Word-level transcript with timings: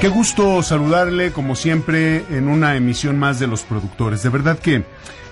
Qué 0.00 0.08
gusto 0.08 0.62
saludarle, 0.62 1.30
como 1.30 1.54
siempre, 1.54 2.24
en 2.30 2.48
una 2.48 2.74
emisión 2.74 3.18
más 3.18 3.38
de 3.38 3.46
Los 3.46 3.64
Productores. 3.64 4.22
De 4.22 4.30
verdad 4.30 4.58
que 4.58 4.82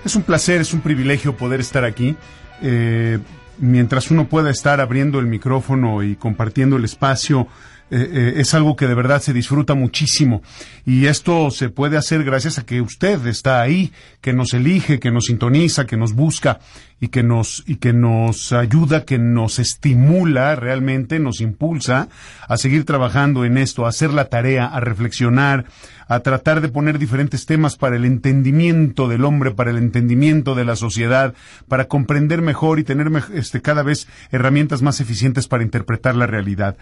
es 0.05 0.15
un 0.15 0.21
placer, 0.21 0.61
es 0.61 0.75
un 0.75 0.81
privilegio 0.81 1.35
poder 1.35 1.59
estar 1.59 1.83
aquí. 1.83 2.15
Eh, 2.61 3.17
mientras 3.57 4.11
uno 4.11 4.27
pueda 4.27 4.51
estar 4.51 4.79
abriendo 4.79 5.17
el 5.17 5.25
micrófono 5.25 6.03
y 6.03 6.15
compartiendo 6.15 6.75
el 6.75 6.85
espacio 6.85 7.47
eh, 7.91 8.09
eh, 8.11 8.33
es 8.37 8.53
algo 8.53 8.75
que 8.75 8.87
de 8.87 8.93
verdad 8.93 9.21
se 9.21 9.33
disfruta 9.33 9.73
muchísimo. 9.73 10.41
Y 10.85 11.07
esto 11.07 11.51
se 11.51 11.69
puede 11.69 11.97
hacer 11.97 12.23
gracias 12.23 12.59
a 12.59 12.65
que 12.65 12.81
usted 12.81 13.25
está 13.27 13.61
ahí, 13.61 13.91
que 14.21 14.33
nos 14.33 14.53
elige, 14.53 14.99
que 14.99 15.11
nos 15.11 15.25
sintoniza, 15.25 15.85
que 15.85 15.97
nos 15.97 16.13
busca 16.13 16.59
y 17.01 17.07
que 17.07 17.23
nos, 17.23 17.63
y 17.65 17.77
que 17.77 17.93
nos 17.93 18.51
ayuda, 18.51 19.05
que 19.05 19.17
nos 19.17 19.59
estimula 19.59 20.55
realmente, 20.55 21.19
nos 21.19 21.41
impulsa 21.41 22.09
a 22.47 22.57
seguir 22.57 22.85
trabajando 22.85 23.45
en 23.45 23.57
esto, 23.57 23.85
a 23.85 23.89
hacer 23.89 24.11
la 24.13 24.25
tarea, 24.25 24.65
a 24.65 24.79
reflexionar, 24.79 25.65
a 26.07 26.19
tratar 26.21 26.59
de 26.61 26.69
poner 26.69 26.99
diferentes 26.99 27.45
temas 27.45 27.77
para 27.77 27.95
el 27.95 28.03
entendimiento 28.03 29.07
del 29.07 29.23
hombre, 29.23 29.51
para 29.51 29.71
el 29.71 29.77
entendimiento 29.77 30.55
de 30.55 30.65
la 30.65 30.75
sociedad, 30.75 31.33
para 31.67 31.85
comprender 31.85 32.41
mejor 32.41 32.79
y 32.79 32.83
tener 32.83 33.09
este, 33.33 33.61
cada 33.61 33.83
vez 33.83 34.07
herramientas 34.31 34.81
más 34.81 34.99
eficientes 34.99 35.47
para 35.47 35.63
interpretar 35.63 36.15
la 36.15 36.27
realidad. 36.27 36.77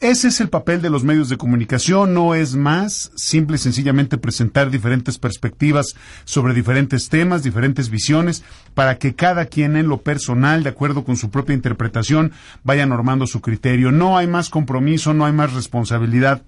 Ese 0.00 0.28
es 0.28 0.40
el 0.40 0.48
papel 0.48 0.80
de 0.80 0.90
los 0.90 1.02
medios 1.02 1.28
de 1.28 1.36
comunicación, 1.36 2.14
no 2.14 2.36
es 2.36 2.54
más, 2.54 3.10
simple 3.16 3.56
y 3.56 3.58
sencillamente 3.58 4.16
presentar 4.16 4.70
diferentes 4.70 5.18
perspectivas 5.18 5.96
sobre 6.24 6.54
diferentes 6.54 7.08
temas, 7.08 7.42
diferentes 7.42 7.90
visiones, 7.90 8.44
para 8.74 8.98
que 8.98 9.16
cada 9.16 9.46
quien 9.46 9.76
en 9.76 9.88
lo 9.88 10.02
personal, 10.02 10.62
de 10.62 10.70
acuerdo 10.70 11.02
con 11.02 11.16
su 11.16 11.30
propia 11.30 11.54
interpretación, 11.54 12.30
vaya 12.62 12.86
normando 12.86 13.26
su 13.26 13.40
criterio. 13.40 13.90
No 13.90 14.16
hay 14.16 14.28
más 14.28 14.50
compromiso, 14.50 15.14
no 15.14 15.26
hay 15.26 15.32
más 15.32 15.52
responsabilidad 15.52 16.42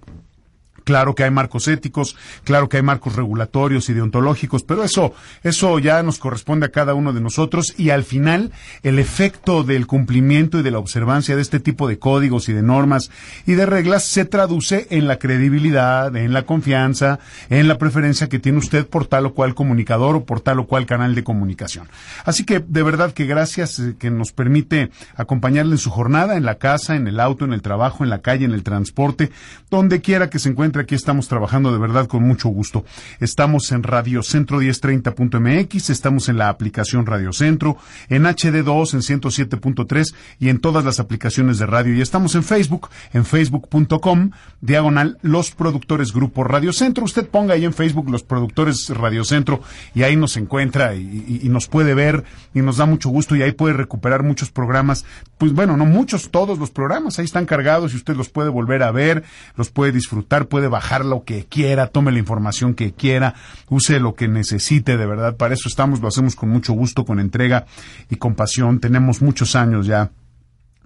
Claro 0.91 1.15
que 1.15 1.23
hay 1.23 1.31
marcos 1.31 1.69
éticos, 1.69 2.17
claro 2.43 2.69
que 2.69 2.79
hay 2.79 2.83
marcos 2.83 3.15
regulatorios 3.15 3.89
y 3.89 3.93
deontológicos, 3.93 4.65
pero 4.65 4.83
eso, 4.83 5.15
eso 5.45 5.79
ya 5.79 6.03
nos 6.03 6.19
corresponde 6.19 6.67
a 6.67 6.73
cada 6.73 6.95
uno 6.95 7.13
de 7.13 7.21
nosotros 7.21 7.75
y 7.79 7.91
al 7.91 8.03
final 8.03 8.51
el 8.83 8.99
efecto 8.99 9.63
del 9.63 9.87
cumplimiento 9.87 10.59
y 10.59 10.63
de 10.63 10.73
la 10.73 10.81
observancia 10.81 11.37
de 11.37 11.43
este 11.43 11.61
tipo 11.61 11.87
de 11.87 12.01
códigos 12.01 12.49
y 12.49 12.55
de 12.55 12.63
normas 12.63 13.13
y 13.47 13.53
de 13.53 13.67
reglas 13.67 14.03
se 14.03 14.25
traduce 14.25 14.89
en 14.91 15.07
la 15.07 15.21
credibilidad, 15.21 16.17
en 16.17 16.33
la 16.33 16.43
confianza, 16.43 17.21
en 17.51 17.69
la 17.69 17.79
preferencia 17.79 18.29
que 18.29 18.41
tiene 18.41 18.59
usted 18.59 18.85
por 18.85 19.07
tal 19.07 19.27
o 19.27 19.35
cual 19.35 19.55
comunicador 19.55 20.17
o 20.17 20.25
por 20.25 20.41
tal 20.41 20.59
o 20.59 20.67
cual 20.67 20.87
canal 20.87 21.15
de 21.15 21.23
comunicación. 21.23 21.89
Así 22.25 22.43
que 22.43 22.59
de 22.59 22.83
verdad 22.83 23.13
que 23.13 23.27
gracias 23.27 23.79
eh, 23.79 23.95
que 23.97 24.11
nos 24.11 24.33
permite 24.33 24.91
acompañarle 25.15 25.75
en 25.75 25.79
su 25.79 25.91
jornada, 25.91 26.37
en 26.37 26.45
la 26.45 26.57
casa, 26.57 26.97
en 26.97 27.07
el 27.07 27.21
auto, 27.21 27.45
en 27.45 27.53
el 27.53 27.63
trabajo, 27.63 28.03
en 28.03 28.11
la 28.11 28.23
calle, 28.23 28.45
en 28.45 28.55
el 28.55 28.65
transporte, 28.65 29.31
donde 29.71 30.01
quiera 30.01 30.29
que 30.31 30.41
se 30.41 30.49
encuentre 30.49 30.80
aquí 30.81 30.95
estamos 30.95 31.29
trabajando 31.29 31.73
de 31.73 31.79
verdad 31.79 32.07
con 32.07 32.23
mucho 32.23 32.49
gusto. 32.49 32.85
Estamos 33.21 33.71
en 33.73 33.83
Radio 33.83 34.23
Centro 34.23 34.61
1030.mx, 34.61 35.91
estamos 35.91 36.29
en 36.29 36.39
la 36.39 36.49
aplicación 36.49 37.07
Radio 37.07 37.33
Centro, 37.33 37.77
en 38.09 38.25
HD2 38.25 38.95
en 38.95 39.21
107.3 39.21 40.15
y 40.39 40.49
en 40.49 40.61
todas 40.61 40.85
las 40.85 41.01
aplicaciones 41.01 41.59
de 41.59 41.67
radio. 41.67 41.95
Y 41.95 42.01
estamos 42.01 42.35
en 42.35 42.43
Facebook, 42.43 42.89
en 43.13 43.25
facebook.com, 43.25 44.31
diagonal 44.61 45.19
Los 45.23 45.53
Productores 45.53 46.13
Grupo 46.13 46.45
Radio 46.45 46.73
Centro. 46.73 47.05
Usted 47.05 47.29
ponga 47.29 47.55
ahí 47.55 47.65
en 47.65 47.75
Facebook 47.75 48.11
Los 48.11 48.23
Productores 48.23 48.89
Radio 48.91 49.25
Centro 49.25 49.61
y 49.95 50.03
ahí 50.03 50.17
nos 50.17 50.37
encuentra 50.37 50.95
y, 50.95 51.41
y 51.43 51.49
nos 51.49 51.69
puede 51.69 51.95
ver 51.95 52.25
y 52.55 52.61
nos 52.61 52.79
da 52.79 52.87
mucho 52.87 53.11
gusto 53.11 53.37
y 53.37 53.43
ahí 53.43 53.53
puede 53.53 53.75
recuperar 53.75 54.23
muchos 54.23 54.51
programas. 54.51 55.05
Pues 55.39 55.53
bueno, 55.53 55.77
no 55.77 55.85
muchos, 55.85 56.31
todos 56.31 56.59
los 56.59 56.71
programas 56.71 57.19
ahí 57.19 57.25
están 57.25 57.47
cargados 57.47 57.93
y 57.93 57.97
usted 57.97 58.17
los 58.17 58.29
puede 58.29 58.49
volver 58.51 58.83
a 58.83 58.91
ver, 58.91 59.25
los 59.57 59.71
puede 59.71 59.93
disfrutar, 59.93 60.47
puede 60.47 60.69
bajar 60.71 61.05
lo 61.05 61.25
que 61.25 61.45
quiera, 61.45 61.89
tome 61.89 62.13
la 62.13 62.19
información 62.19 62.75
que 62.75 62.93
quiera, 62.93 63.35
use 63.69 64.01
lo 64.01 64.15
que 64.15 64.29
necesite, 64.29 64.97
de 64.97 65.07
verdad. 65.07 65.37
Para 65.37 65.55
eso 65.55 65.69
estamos, 65.69 66.01
lo 66.01 66.09
hacemos 66.09 66.37
con 66.37 66.49
mucho 66.49 66.73
gusto, 66.73 67.05
con 67.05 67.21
entrega 67.21 67.67
y 68.09 68.17
compasión. 68.17 68.81
Tenemos 68.81 69.23
muchos 69.23 69.57
años 69.57 69.87
ya 69.87 70.11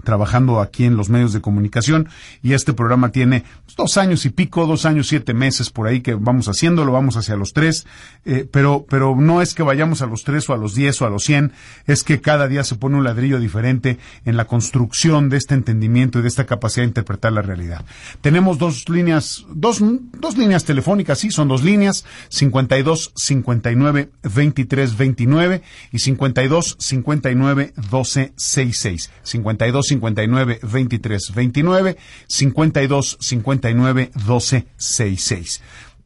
trabajando 0.04 0.60
aquí 0.60 0.84
en 0.84 0.97
los 0.97 1.09
medios 1.09 1.32
de 1.32 1.41
comunicación 1.41 2.09
y 2.42 2.53
este 2.53 2.72
programa 2.72 3.10
tiene 3.10 3.44
pues, 3.65 3.76
dos 3.76 3.97
años 3.97 4.25
y 4.25 4.31
pico, 4.31 4.66
dos 4.66 4.87
años, 4.87 5.09
siete 5.09 5.34
meses 5.34 5.70
por 5.70 5.87
ahí 5.87 6.00
que 6.00 6.15
vamos 6.15 6.47
haciéndolo, 6.47 6.92
vamos 6.92 7.16
hacia 7.16 7.37
los 7.37 7.53
tres, 7.53 7.87
eh, 8.25 8.47
pero, 8.50 8.87
pero 8.88 9.16
no 9.16 9.42
es 9.42 9.54
que 9.54 9.62
vayamos 9.62 10.03
a 10.03 10.06
los 10.06 10.25
tres 10.25 10.48
o 10.48 10.54
a 10.54 10.56
los 10.56 10.75
diez 10.75 11.00
o 11.03 11.06
a 11.06 11.10
los 11.10 11.25
cien, 11.25 11.53
es 11.87 12.04
que 12.04 12.20
cada 12.20 12.48
día 12.48 12.65
se 12.65 12.76
pone 12.76 12.97
un 12.97 13.04
ladrillo 13.04 13.41
diferente 13.41 13.98
en 14.25 14.37
la 14.37 14.44
construcción 14.44 15.28
de 15.28 15.38
este 15.38 15.54
entendimiento 15.54 16.19
y 16.19 16.22
de 16.22 16.28
esta 16.28 16.47
capacidad 16.47 16.84
de 16.84 16.88
interpretar 16.88 17.32
la 17.32 17.42
realidad. 17.42 17.84
Tenemos 18.21 18.59
dos 18.59 18.88
líneas, 18.88 19.44
dos, 19.48 19.78
dos 19.81 20.36
líneas 20.36 20.65
telefónicas, 20.65 21.19
sí, 21.19 21.31
son 21.31 21.48
dos 21.48 21.62
líneas, 21.62 22.04
52 22.28 23.12
59 23.15 24.10
23 24.22 24.97
29 24.97 25.62
y 25.92 25.98
52 25.98 26.76
59 26.78 27.75
12 27.91 28.32
66. 28.36 29.10
52 29.22 29.86
59 29.94 30.60
23 30.62 31.32
29, 31.34 31.97
52 32.27 33.19
59 33.21 34.10
12 34.27 34.66
66. 34.77 35.60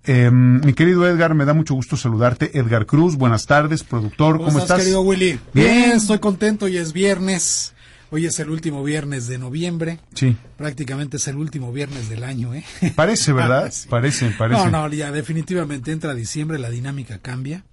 Eh, 0.05 0.31
mi 0.31 0.73
querido 0.73 1.07
Edgar, 1.07 1.35
me 1.35 1.45
da 1.45 1.53
mucho 1.53 1.75
gusto 1.75 1.97
saludarte. 1.97 2.59
Edgar 2.59 2.87
Cruz, 2.87 3.17
buenas 3.17 3.47
tardes, 3.47 3.85
productor. 3.85 4.39
¿Cómo, 4.39 4.59
estás, 4.59 4.79
querido 4.79 5.03
Willy? 5.03 5.39
Bien, 5.53 5.93
estoy 5.93 6.19
contento. 6.19 6.65
Hoy 6.67 6.79
es 6.79 6.93
viernes. 6.93 7.75
Hoy 8.11 8.25
es 8.25 8.39
el 8.41 8.49
último 8.49 8.83
viernes 8.83 9.27
de 9.27 9.37
noviembre. 9.37 10.01
Sí. 10.15 10.35
Prácticamente 10.57 11.19
es 11.19 11.29
el 11.29 11.37
último 11.37 11.73
viernes 11.73 12.09
del 12.09 12.25
año, 12.25 12.55
¿eh? 12.55 12.65
Parece, 12.97 13.35
¿verdad? 13.35 13.71
Parece, 13.91 14.31
parece. 14.31 14.71
No, 14.71 14.89
no, 14.89 14.95
ya 14.95 15.13
definitivamente 15.13 15.93
entra 15.93 16.15
diciembre, 16.15 16.59
la 16.59 16.71
dinámica 16.71 17.19
cambia. 17.19 17.65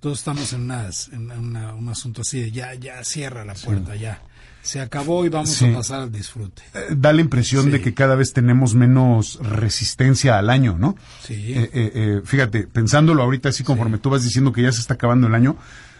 Todos 0.00 0.18
estamos 0.18 0.52
en, 0.54 0.62
unas, 0.62 1.08
en 1.12 1.30
un 1.30 1.88
asunto 1.88 2.22
así 2.22 2.40
de 2.40 2.50
ya, 2.50 2.74
ya 2.74 3.04
cierra 3.04 3.44
la 3.44 3.54
puerta, 3.54 3.94
ya 3.94 4.22
se 4.62 4.80
acabó 4.80 5.24
y 5.24 5.28
vamos 5.28 5.60
a 5.60 5.72
pasar 5.74 6.00
al 6.02 6.12
disfrute. 6.12 6.62
Eh, 6.72 6.94
da 6.96 7.12
la 7.12 7.20
impresión 7.20 7.70
de 7.70 7.80
que 7.80 7.94
cada 7.94 8.14
vez 8.14 8.32
tenemos 8.32 8.74
menos 8.74 9.38
resistencia 9.42 10.38
al 10.38 10.50
año, 10.50 10.76
¿no? 10.78 10.96
Sí. 11.22 11.52
Eh, 11.54 11.70
eh, 11.72 12.20
fíjate, 12.24 12.68
pensándolo 12.68 13.22
ahorita 13.22 13.48
así 13.48 13.64
conforme 13.64 13.98
tú 13.98 14.10
vas 14.10 14.22
diciendo 14.22 14.52
que 14.52 14.62
ya 14.62 14.72
se 14.72 14.80
está 14.80 14.94
acabando 14.94 15.26
el 15.26 15.34
año, 15.34 15.56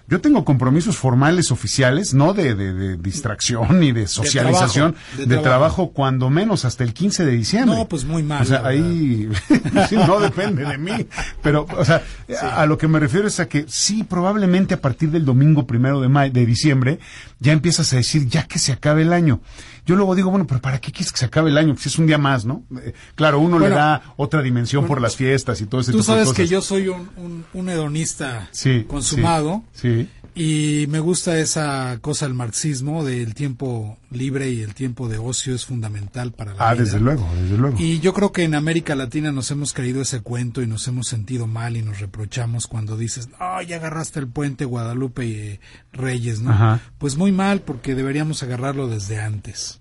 Yo 0.09 0.21
tengo 0.21 0.45
compromisos 0.45 0.97
formales 0.97 1.51
oficiales, 1.51 2.13
no 2.13 2.35
de, 2.35 2.55
de, 2.55 2.73
de 2.75 2.97
distracción 2.97 3.81
ni 3.81 3.93
de 3.93 4.07
socialización, 4.07 4.93
trabajo, 4.93 5.17
de 5.17 5.23
de, 5.23 5.27
trabajo. 5.27 5.43
trabajo. 5.43 5.91
cuando 5.93 6.31
menos 6.31 6.65
hasta 6.65 6.85
el 6.85 6.93
15 6.93 7.25
de 7.25 7.33
diciembre. 7.33 7.77
No, 7.77 7.89
pues 7.89 8.05
muy 8.05 8.23
mal, 8.23 8.43
O 8.43 8.45
sea, 8.45 8.67
ahí 8.67 9.29
sí, 9.89 9.97
no 9.97 10.21
depende 10.21 10.65
de 10.65 10.79
mí. 10.79 11.07
Pero, 11.43 11.67
o 11.77 11.85
sea, 11.85 12.03
a, 12.43 12.63
a 12.63 12.67
lo 12.67 12.77
que 12.79 12.89
me 12.89 13.01
refiero 13.01 13.27
es 13.29 13.41
a 13.41 13.49
que 13.49 13.65
sí, 13.69 14.05
probablemente 14.05 14.75
a 14.75 14.81
partir 14.81 15.11
del 15.11 15.25
domingo 15.25 15.67
primero 15.67 16.01
de, 16.01 16.31
de 16.31 16.47
diciembre, 16.47 16.99
ya 17.41 17.53
empiezas 17.53 17.93
a 17.93 17.97
decir, 17.97 18.29
ya 18.29 18.45
que 18.47 18.59
se 18.59 18.73
acabe 18.73 19.03
el 19.03 19.13
año. 19.13 19.41
Yo 19.85 19.97
luego 19.97 20.15
digo, 20.15 20.31
bueno, 20.31 20.47
pero 20.47 20.61
¿para 20.61 20.81
qué 20.81 20.93
quieres 20.93 21.11
que 21.13 21.19
se 21.19 21.25
acabe 21.25 21.51
el 21.51 21.59
año? 21.59 21.75
Pues 21.75 21.87
es 21.87 21.99
un 21.99 22.07
día 22.07 22.19
más, 22.19 22.45
¿no? 22.45 22.63
Eh, 22.83 22.93
claro, 23.17 23.41
uno 23.41 23.59
le 23.59 23.69
da 23.69 24.15
otra 24.17 24.41
dimensión 24.43 24.87
por 24.87 25.01
las 25.01 25.17
fiestas 25.17 25.61
y 25.61 25.67
todo 25.67 25.81
ese 25.81 25.91
Tú 25.93 25.99
tipo 25.99 26.13
de 26.13 26.25
sabes 26.25 26.29
cosas. 26.29 26.37
que 26.37 26.47
yo 26.47 26.63
soy 26.63 26.89
un, 26.89 27.09
un, 27.17 27.45
un 27.53 27.69
hedonista 27.69 28.49
Sí, 28.53 28.85
consumado 28.87 29.63
Sí. 29.73 30.03
sí. 30.05 30.09
Y 30.35 30.87
me 30.89 30.99
gusta 31.01 31.39
esa 31.39 31.99
cosa 32.01 32.25
del 32.27 32.35
marxismo 32.35 33.05
del 33.05 33.35
tiempo 33.35 33.99
libre 34.11 34.51
y 34.51 34.63
el 34.63 34.75
tiempo 34.75 35.09
de 35.09 35.19
ocio 35.19 35.55
es 35.55 35.67
fundamental 35.67 36.33
para 36.33 36.55
la 36.55 36.71
Ah, 36.71 36.73
vida. 36.75 36.85
desde 36.85 37.01
luego, 37.01 37.29
desde 37.41 37.59
luego. 37.59 37.77
Y 37.79 38.01
yo 38.01 38.15
creo 38.15 38.33
que 38.33 38.45
en 38.45 38.55
América 38.55 38.95
Latina 38.95 39.31
nos 39.31 39.51
hemos 39.51 39.73
creído 39.75 40.01
ese 40.03 40.21
cuento 40.21 40.63
y 40.63 40.67
nos 40.67 40.89
hemos 40.89 41.07
sentido 41.09 41.47
mal 41.47 41.77
y 41.77 41.83
nos 41.83 42.01
reprochamos 42.01 42.67
cuando 42.67 42.97
dices, 42.97 43.29
ah, 43.39 43.63
ya 43.63 43.77
agarraste 43.77 44.21
el 44.21 44.29
puente 44.29 44.65
Guadalupe 44.65 45.27
y 45.27 45.33
eh, 45.35 45.61
Reyes, 45.93 46.41
¿no? 46.41 46.51
Ajá. 46.53 46.81
Pues 46.99 47.17
muy 47.17 47.33
mal 47.33 47.61
porque 47.61 47.95
deberíamos 47.95 48.43
agarrarlo 48.43 48.89
desde 48.89 49.21
antes. 49.21 49.81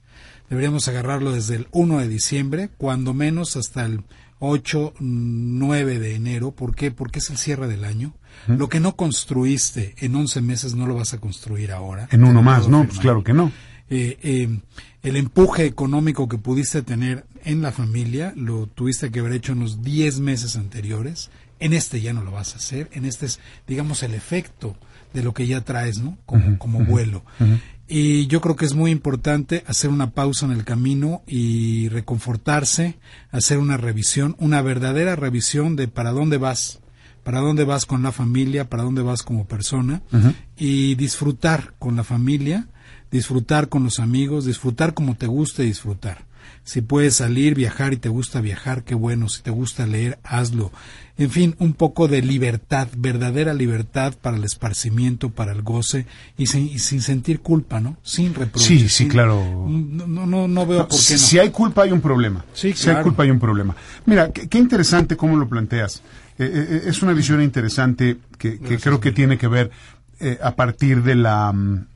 Deberíamos 0.49 0.87
agarrarlo 0.89 1.31
desde 1.31 1.55
el 1.55 1.67
1 1.71 1.99
de 1.99 2.09
diciembre, 2.09 2.69
cuando 2.77 3.13
menos 3.13 3.55
hasta 3.55 3.85
el 3.85 4.01
8, 4.41 4.95
9 4.99 5.99
de 5.99 6.15
enero. 6.15 6.51
¿Por 6.51 6.75
qué? 6.75 6.91
Porque 6.91 7.19
es 7.19 7.29
el 7.29 7.37
cierre 7.37 7.67
del 7.67 7.85
año. 7.85 8.13
Lo 8.47 8.69
que 8.69 8.79
no 8.79 8.95
construiste 8.95 9.93
en 9.99 10.15
11 10.15 10.41
meses 10.41 10.73
no 10.75 10.87
lo 10.87 10.95
vas 10.95 11.13
a 11.13 11.19
construir 11.19 11.71
ahora. 11.71 12.07
En 12.11 12.23
uno 12.23 12.41
más, 12.41 12.67
¿no? 12.67 12.85
Pues 12.85 12.99
claro 12.99 13.23
que 13.23 13.33
no. 13.33 13.51
eh, 13.89 14.17
eh, 14.23 14.49
el 15.03 15.15
empuje 15.15 15.65
económico 15.65 16.27
que 16.27 16.37
pudiste 16.39 16.81
tener 16.81 17.25
en 17.43 17.61
la 17.61 17.71
familia 17.71 18.33
lo 18.35 18.65
tuviste 18.67 19.11
que 19.11 19.19
haber 19.19 19.33
hecho 19.33 19.51
en 19.53 19.59
los 19.59 19.83
10 19.83 20.19
meses 20.21 20.55
anteriores. 20.55 21.29
En 21.59 21.73
este 21.73 22.01
ya 22.01 22.13
no 22.13 22.23
lo 22.23 22.31
vas 22.31 22.53
a 22.53 22.57
hacer. 22.57 22.89
En 22.93 23.05
este 23.05 23.27
es, 23.27 23.39
digamos, 23.67 24.01
el 24.01 24.15
efecto 24.15 24.75
de 25.13 25.23
lo 25.23 25.33
que 25.33 25.47
ya 25.47 25.61
traes, 25.61 25.99
¿no? 25.99 26.17
Como, 26.25 26.57
como 26.57 26.83
vuelo. 26.85 27.23
Y 27.87 28.27
yo 28.27 28.39
creo 28.39 28.55
que 28.55 28.63
es 28.63 28.73
muy 28.73 28.89
importante 28.89 29.65
hacer 29.67 29.89
una 29.89 30.11
pausa 30.11 30.45
en 30.45 30.53
el 30.53 30.63
camino 30.63 31.23
y 31.27 31.89
reconfortarse, 31.89 32.97
hacer 33.31 33.57
una 33.57 33.75
revisión, 33.75 34.35
una 34.39 34.61
verdadera 34.61 35.17
revisión 35.17 35.75
de 35.75 35.89
para 35.89 36.11
dónde 36.11 36.37
vas, 36.37 36.79
para 37.23 37.41
dónde 37.41 37.65
vas 37.65 37.85
con 37.85 38.01
la 38.01 38.13
familia, 38.13 38.69
para 38.69 38.83
dónde 38.83 39.01
vas 39.01 39.23
como 39.23 39.45
persona 39.45 40.01
y 40.57 40.95
disfrutar 40.95 41.73
con 41.79 41.97
la 41.97 42.05
familia, 42.05 42.67
disfrutar 43.11 43.67
con 43.67 43.83
los 43.83 43.99
amigos, 43.99 44.45
disfrutar 44.45 44.93
como 44.93 45.15
te 45.15 45.27
guste 45.27 45.63
disfrutar. 45.63 46.30
Si 46.63 46.81
puedes 46.81 47.15
salir, 47.15 47.55
viajar 47.55 47.93
y 47.93 47.97
te 47.97 48.09
gusta 48.09 48.39
viajar, 48.41 48.83
qué 48.83 48.95
bueno. 48.95 49.29
Si 49.29 49.41
te 49.41 49.51
gusta 49.51 49.87
leer, 49.87 50.19
hazlo. 50.23 50.71
En 51.17 51.29
fin, 51.29 51.55
un 51.59 51.73
poco 51.73 52.07
de 52.07 52.21
libertad, 52.21 52.87
verdadera 52.97 53.53
libertad 53.53 54.13
para 54.19 54.37
el 54.37 54.43
esparcimiento, 54.43 55.29
para 55.29 55.51
el 55.51 55.61
goce 55.61 56.05
y 56.37 56.47
sin, 56.47 56.67
y 56.67 56.79
sin 56.79 57.01
sentir 57.01 57.41
culpa, 57.41 57.79
¿no? 57.79 57.97
Sin 58.01 58.33
reproches. 58.33 58.67
Sí, 58.67 58.79
sí, 58.79 58.89
sin- 58.89 59.09
claro. 59.09 59.43
No, 59.67 60.07
no, 60.07 60.25
no, 60.25 60.47
no 60.47 60.65
veo 60.65 60.87
por 60.87 60.97
qué 60.97 61.03
si, 61.03 61.13
no. 61.13 61.19
si 61.19 61.39
hay 61.39 61.49
culpa, 61.51 61.83
hay 61.83 61.91
un 61.91 62.01
problema. 62.01 62.43
Sí, 62.53 62.73
Si 62.73 62.87
hay 62.89 62.95
claro. 62.95 63.03
culpa, 63.03 63.23
hay 63.23 63.31
un 63.31 63.39
problema. 63.39 63.75
Mira, 64.05 64.31
qué, 64.31 64.47
qué 64.47 64.57
interesante 64.57 65.15
cómo 65.17 65.37
lo 65.37 65.47
planteas. 65.47 66.01
Eh, 66.39 66.49
eh, 66.53 66.81
es 66.87 67.01
una 67.03 67.13
visión 67.13 67.41
interesante 67.41 68.17
que, 68.39 68.57
que 68.59 68.77
creo 68.79 68.99
que 68.99 69.11
tiene 69.11 69.37
que 69.37 69.47
ver 69.47 69.69
eh, 70.19 70.39
a 70.41 70.55
partir 70.55 71.03
de 71.03 71.15
la 71.15 71.51
mm, 71.51 71.87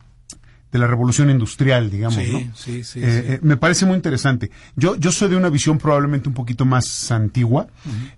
de 0.71 0.79
la 0.79 0.87
revolución 0.87 1.29
industrial, 1.29 1.89
digamos, 1.89 2.15
Sí, 2.21 2.31
¿no? 2.33 2.39
sí, 2.55 2.83
sí, 2.83 2.99
Eh, 3.01 3.23
sí. 3.25 3.33
eh, 3.33 3.39
me 3.43 3.55
parece 3.55 3.85
muy 3.85 3.95
interesante. 3.95 4.51
Yo, 4.75 4.95
yo 4.97 5.11
soy 5.13 5.29
de 5.29 5.37
una 5.37 5.47
visión 5.49 5.77
probablemente 5.77 6.27
un 6.27 6.35
poquito 6.35 6.65
más 6.65 7.11
antigua, 7.11 7.67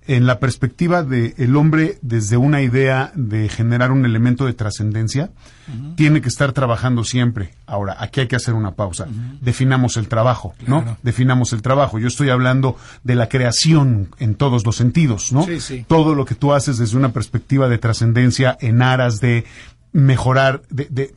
en 0.07 0.25
la 0.25 0.39
perspectiva 0.39 1.03
de 1.03 1.35
el 1.37 1.55
hombre 1.55 1.99
desde 2.01 2.35
una 2.37 2.61
idea 2.63 3.11
de 3.15 3.47
generar 3.49 3.91
un 3.91 4.05
elemento 4.05 4.45
de 4.47 4.53
trascendencia, 4.53 5.29
tiene 5.95 6.21
que 6.21 6.29
estar 6.29 6.53
trabajando 6.53 7.03
siempre. 7.03 7.53
Ahora, 7.67 7.97
aquí 7.99 8.21
hay 8.21 8.27
que 8.27 8.37
hacer 8.37 8.53
una 8.53 8.71
pausa. 8.71 9.05
Definamos 9.41 9.97
el 9.97 10.07
trabajo, 10.07 10.55
¿no? 10.65 10.97
Definamos 11.03 11.53
el 11.53 11.61
trabajo. 11.61 11.99
Yo 11.99 12.07
estoy 12.07 12.29
hablando 12.29 12.77
de 13.03 13.15
la 13.15 13.27
creación 13.29 14.09
en 14.17 14.33
todos 14.35 14.65
los 14.65 14.75
sentidos, 14.77 15.31
¿no? 15.33 15.43
Sí, 15.43 15.59
sí. 15.59 15.85
Todo 15.87 16.15
lo 16.15 16.25
que 16.25 16.33
tú 16.35 16.53
haces 16.53 16.77
desde 16.77 16.97
una 16.97 17.11
perspectiva 17.13 17.67
de 17.67 17.77
trascendencia 17.77 18.57
en 18.61 18.81
aras 18.81 19.19
de 19.19 19.43
mejorar, 19.91 20.61
de, 20.69 20.87
de 20.89 21.13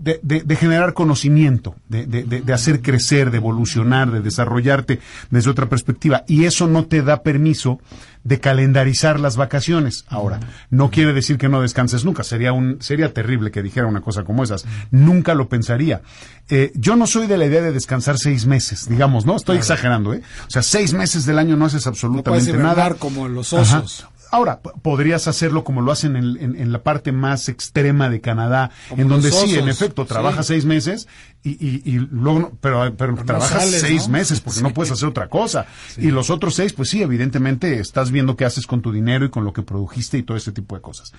de, 0.00 0.18
de- 0.22 0.40
de 0.40 0.56
generar 0.56 0.94
conocimiento, 0.94 1.76
de, 1.88 2.06
de- 2.06 2.24
de- 2.24 2.40
de 2.40 2.52
hacer 2.52 2.80
crecer, 2.80 3.30
de 3.30 3.36
evolucionar, 3.36 4.10
de 4.10 4.20
desarrollarte 4.20 4.98
desde 5.30 5.50
otra 5.50 5.66
perspectiva. 5.68 6.24
Y 6.26 6.46
eso 6.46 6.66
no 6.66 6.86
te 6.86 7.02
da 7.02 7.22
permiso 7.22 7.78
de 8.24 8.40
calendarizar 8.40 9.18
las 9.20 9.36
vacaciones. 9.36 10.04
Ahora, 10.08 10.40
no 10.70 10.90
quiere 10.90 11.12
decir 11.12 11.38
que 11.38 11.48
no 11.48 11.60
descanses 11.62 12.04
nunca. 12.04 12.22
Sería 12.22 12.52
un, 12.52 12.78
sería 12.80 13.12
terrible 13.14 13.50
que 13.50 13.62
dijera 13.62 13.86
una 13.86 14.00
cosa 14.00 14.24
como 14.24 14.42
esas. 14.42 14.64
Nunca 14.90 15.34
lo 15.34 15.48
pensaría. 15.48 16.02
Eh, 16.48 16.72
yo 16.74 16.96
no 16.96 17.06
soy 17.06 17.26
de 17.26 17.38
la 17.38 17.46
idea 17.46 17.62
de 17.62 17.72
descansar 17.72 18.18
seis 18.18 18.44
meses, 18.46 18.88
digamos, 18.88 19.24
¿no? 19.24 19.36
Estoy 19.36 19.56
exagerando, 19.58 20.12
¿eh? 20.14 20.22
O 20.46 20.50
sea, 20.50 20.62
seis 20.62 20.92
meses 20.92 21.24
del 21.24 21.38
año 21.38 21.56
no 21.56 21.66
haces 21.66 21.86
No 21.86 21.90
absolutamente 21.90 22.50
puedes 22.52 22.62
nada. 22.64 22.94
como 22.94 23.28
los 23.28 23.52
Ajá. 23.54 23.84
Ahora, 24.30 24.60
podrías 24.60 25.26
hacerlo 25.28 25.64
como 25.64 25.80
lo 25.82 25.90
hacen 25.92 26.16
en, 26.16 26.36
en- 26.40 26.56
en 26.56 26.72
la 26.72 26.82
parte 26.82 27.10
más 27.12 27.48
extrema 27.48 28.08
de 28.08 28.20
Canadá, 28.20 28.70
Como 28.88 29.02
en 29.02 29.08
donde 29.08 29.32
sí, 29.32 29.56
en 29.56 29.68
efecto, 29.68 30.02
sí. 30.02 30.08
trabajas 30.08 30.46
seis 30.46 30.64
meses 30.64 31.08
y, 31.42 31.50
y- 31.50 31.82
y 31.84 31.98
luego, 31.98 32.38
no- 32.40 32.52
pero, 32.60 32.94
pero, 32.96 33.12
no 33.12 33.24
trabajas 33.24 33.62
sales, 33.64 33.80
seis 33.80 34.06
¿no? 34.06 34.12
meses 34.12 34.40
porque 34.40 34.60
no 34.60 34.72
puedes 34.72 34.92
hacer 34.92 35.08
otra 35.08 35.28
cosa. 35.28 35.66
Y 35.96 36.10
los 36.10 36.30
otros 36.30 36.54
seis, 36.54 36.72
pues 36.72 36.90
sí, 36.90 37.02
evidentemente 37.02 37.80
estás 37.80 38.10
viendo 38.10 38.36
qué 38.36 38.44
haces 38.44 38.66
con 38.66 38.82
tu 38.82 38.92
dinero 38.92 39.24
y 39.24 39.30
con 39.30 39.44
lo 39.44 39.52
que 39.52 39.62
produjiste 39.62 40.18
y 40.18 40.22
todo 40.22 40.36
ese 40.36 40.52
tipo 40.52 40.74
de 40.76 40.80
cosas. 40.82 41.12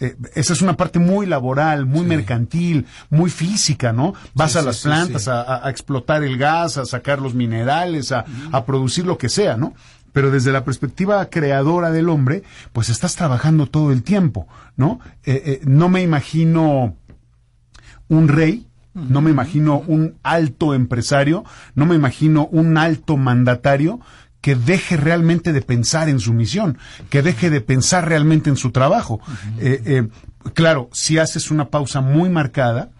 Eh, 0.00 0.16
esa 0.34 0.52
es 0.52 0.62
una 0.62 0.76
parte 0.76 0.98
muy 0.98 1.26
laboral, 1.26 1.86
muy 1.86 2.04
mercantil, 2.06 2.86
muy 3.10 3.30
física, 3.30 3.92
¿no? 3.92 4.14
Vas 4.34 4.56
a 4.56 4.62
las 4.62 4.82
plantas. 4.82 5.26
A, 5.28 5.68
explotar 5.70 6.22
el 6.22 6.36
gas, 6.38 6.76
a 6.78 6.84
sacar 6.84 7.20
los 7.20 7.34
minerales, 7.34 8.12
a, 8.12 8.24
a 8.52 8.64
producir 8.64 9.06
lo 9.06 9.16
que 9.18 9.28
sea, 9.28 9.56
¿no? 9.56 9.74
Pero 10.12 10.30
desde 10.30 10.52
la 10.52 10.64
perspectiva 10.64 11.24
creadora 11.26 11.90
del 11.90 12.08
hombre, 12.08 12.42
pues 12.72 12.88
estás 12.88 13.16
trabajando 13.16 13.66
todo 13.66 13.92
el 13.92 14.02
tiempo, 14.02 14.48
¿no? 14.76 15.00
Eh, 15.24 15.42
eh, 15.44 15.60
no 15.64 15.88
me 15.88 16.02
imagino 16.02 16.96
un 18.08 18.28
rey, 18.28 18.66
no 18.94 19.20
me 19.20 19.30
imagino 19.30 19.78
un 19.86 20.16
alto 20.22 20.74
empresario, 20.74 21.44
no 21.74 21.86
me 21.86 21.94
imagino 21.94 22.46
un 22.50 22.76
alto 22.78 23.16
mandatario 23.16 24.00
que 24.40 24.54
deje 24.54 24.96
realmente 24.96 25.52
de 25.52 25.62
pensar 25.62 26.08
en 26.08 26.20
su 26.20 26.32
misión, 26.32 26.78
que 27.10 27.22
deje 27.22 27.50
de 27.50 27.60
pensar 27.60 28.08
realmente 28.08 28.50
en 28.50 28.56
su 28.56 28.70
trabajo. 28.70 29.20
Eh, 29.58 29.82
eh, 29.84 30.08
claro, 30.54 30.88
si 30.92 31.18
haces 31.18 31.50
una 31.50 31.70
pausa 31.70 32.00
muy 32.00 32.30
marcada, 32.30 32.90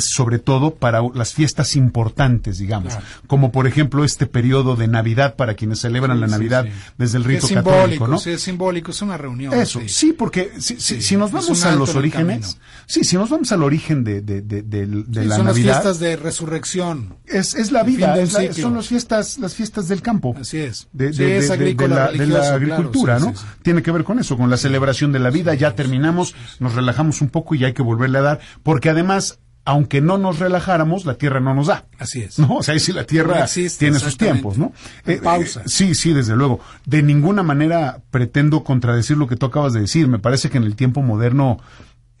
sobre 0.00 0.38
todo 0.38 0.74
para 0.74 1.00
las 1.14 1.32
fiestas 1.34 1.76
importantes, 1.76 2.58
digamos, 2.58 2.92
Claro. 2.94 3.06
como 3.26 3.52
por 3.52 3.66
ejemplo 3.66 4.04
este 4.04 4.26
periodo 4.26 4.76
de 4.76 4.88
Navidad 4.88 5.36
para 5.36 5.54
quienes 5.54 5.80
celebran 5.80 6.20
la 6.20 6.26
Navidad 6.26 6.64
sí. 6.64 6.70
desde 6.98 7.18
el 7.18 7.24
rito 7.24 7.46
es 7.46 7.52
católico, 7.52 8.08
¿no? 8.08 8.18
sí, 8.18 8.30
es 8.30 8.42
simbólico, 8.42 8.90
es 8.90 9.02
una 9.02 9.16
reunión. 9.16 9.52
Eso, 9.54 9.80
sí, 9.86 10.12
porque 10.12 10.52
si, 10.58 10.80
si- 10.80 11.00
si 11.00 11.16
nos 11.16 11.28
es 11.28 11.34
vamos 11.34 11.64
a 11.64 11.74
los 11.74 11.94
orígenes, 11.94 12.58
sí, 12.86 13.04
si 13.04 13.16
nos 13.16 13.30
vamos 13.30 13.52
al 13.52 13.62
origen 13.62 14.04
de, 14.04 14.20
de, 14.20 14.42
de, 14.42 14.62
de- 14.62 14.86
de 14.86 15.24
la 15.24 15.36
son 15.36 15.46
las 15.46 15.56
fiestas 15.56 15.98
de 16.00 16.16
resurrección. 16.16 17.16
es, 17.26 17.54
es 17.54 17.72
la 17.72 17.82
vida, 17.82 18.18
es 18.20 18.32
la- 18.32 18.52
son 18.52 18.74
las 18.74 18.88
fiestas, 18.88 19.38
las 19.38 19.54
fiestas 19.54 19.88
del 19.88 20.02
campo. 20.02 20.34
Así 20.40 20.58
es. 20.58 20.88
De, 20.92 21.38
es 21.38 21.50
agrícola, 21.50 22.10
la, 22.12 22.24
claro, 22.24 22.54
agricultura, 22.54 23.18
¿no? 23.18 23.32
Tiene 23.62 23.82
que 23.82 23.90
ver 23.90 24.04
con 24.04 24.18
eso, 24.18 24.36
con 24.36 24.50
la 24.50 24.56
celebración 24.56 25.12
de 25.12 25.18
la 25.18 25.30
vida. 25.30 25.54
ya 25.54 25.74
terminamos, 25.74 26.34
nos 26.58 26.74
relajamos 26.74 27.20
un 27.20 27.28
poco 27.28 27.54
y 27.54 27.64
hay 27.64 27.72
que 27.72 27.82
volverle 27.82 28.18
a 28.18 28.22
dar, 28.22 28.40
porque 28.62 28.90
además, 28.90 29.38
aunque 29.64 30.00
no 30.00 30.18
nos 30.18 30.38
relajáramos, 30.38 31.06
la 31.06 31.14
tierra 31.14 31.40
no 31.40 31.54
nos 31.54 31.68
da. 31.68 31.86
Así 31.98 32.22
es. 32.22 32.38
¿no? 32.38 32.56
O 32.56 32.62
sea, 32.62 32.74
ahí 32.74 32.80
sí 32.80 32.92
la 32.92 33.04
Tierra 33.04 33.38
No 33.38 33.44
existe, 33.44 33.86
tiene 33.86 33.98
sus 33.98 34.16
tiempos, 34.16 34.58
¿no? 34.58 34.72
En 35.06 35.20
pausa. 35.20 35.62
sí, 35.66 35.94
sí, 35.94 36.12
desde 36.12 36.36
luego. 36.36 36.60
De 36.84 37.02
ninguna 37.02 37.42
manera 37.42 38.02
pretendo 38.10 38.62
contradecir 38.62 39.16
lo 39.16 39.26
que 39.26 39.36
tú 39.36 39.46
acabas 39.46 39.72
de 39.72 39.80
decir. 39.80 40.06
Me 40.08 40.18
parece 40.18 40.50
que 40.50 40.58
en 40.58 40.64
el 40.64 40.76
tiempo 40.76 41.02
moderno 41.02 41.58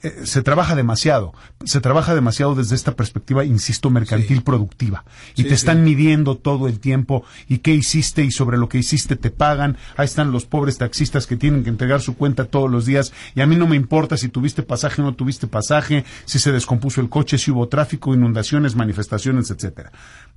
eh, 0.04 0.26
se 0.26 0.42
trabaja 0.42 0.74
demasiado. 0.76 1.32
Se 1.64 1.80
trabaja 1.80 2.14
demasiado 2.14 2.54
desde 2.54 2.76
esta 2.76 2.94
perspectiva, 2.94 3.44
insisto, 3.44 3.90
mercantil 3.90 4.36
Sí. 4.38 4.42
productiva. 4.44 5.04
Y 5.34 5.38
Sí, 5.38 5.42
te 5.44 5.48
sí. 5.50 5.54
están 5.54 5.82
midiendo 5.82 6.36
todo 6.36 6.68
el 6.68 6.78
tiempo 6.78 7.24
y 7.48 7.58
qué 7.58 7.74
hiciste 7.74 8.22
y 8.22 8.30
sobre 8.30 8.58
lo 8.58 8.68
que 8.68 8.78
hiciste 8.78 9.16
te 9.16 9.30
pagan. 9.30 9.76
Ahí 9.96 10.04
están 10.04 10.30
los 10.30 10.44
pobres 10.46 10.78
taxistas 10.78 11.26
que 11.26 11.36
tienen 11.36 11.64
que 11.64 11.70
entregar 11.70 12.00
su 12.00 12.14
cuenta 12.16 12.44
todos 12.44 12.70
los 12.70 12.86
días 12.86 13.12
y 13.34 13.40
a 13.40 13.46
mí 13.46 13.56
no 13.56 13.66
me 13.66 13.76
importa 13.76 14.16
si 14.16 14.28
tuviste 14.28 14.62
pasaje 14.62 15.02
o 15.02 15.04
no 15.04 15.14
tuviste 15.14 15.46
pasaje, 15.46 16.04
si 16.26 16.38
se 16.38 16.52
descompuso 16.52 17.00
el 17.00 17.08
coche, 17.08 17.38
si 17.38 17.50
hubo 17.50 17.68
tráfico, 17.68 18.14
inundaciones, 18.14 18.76
manifestaciones, 18.76 19.50
etcétera. 19.50 19.90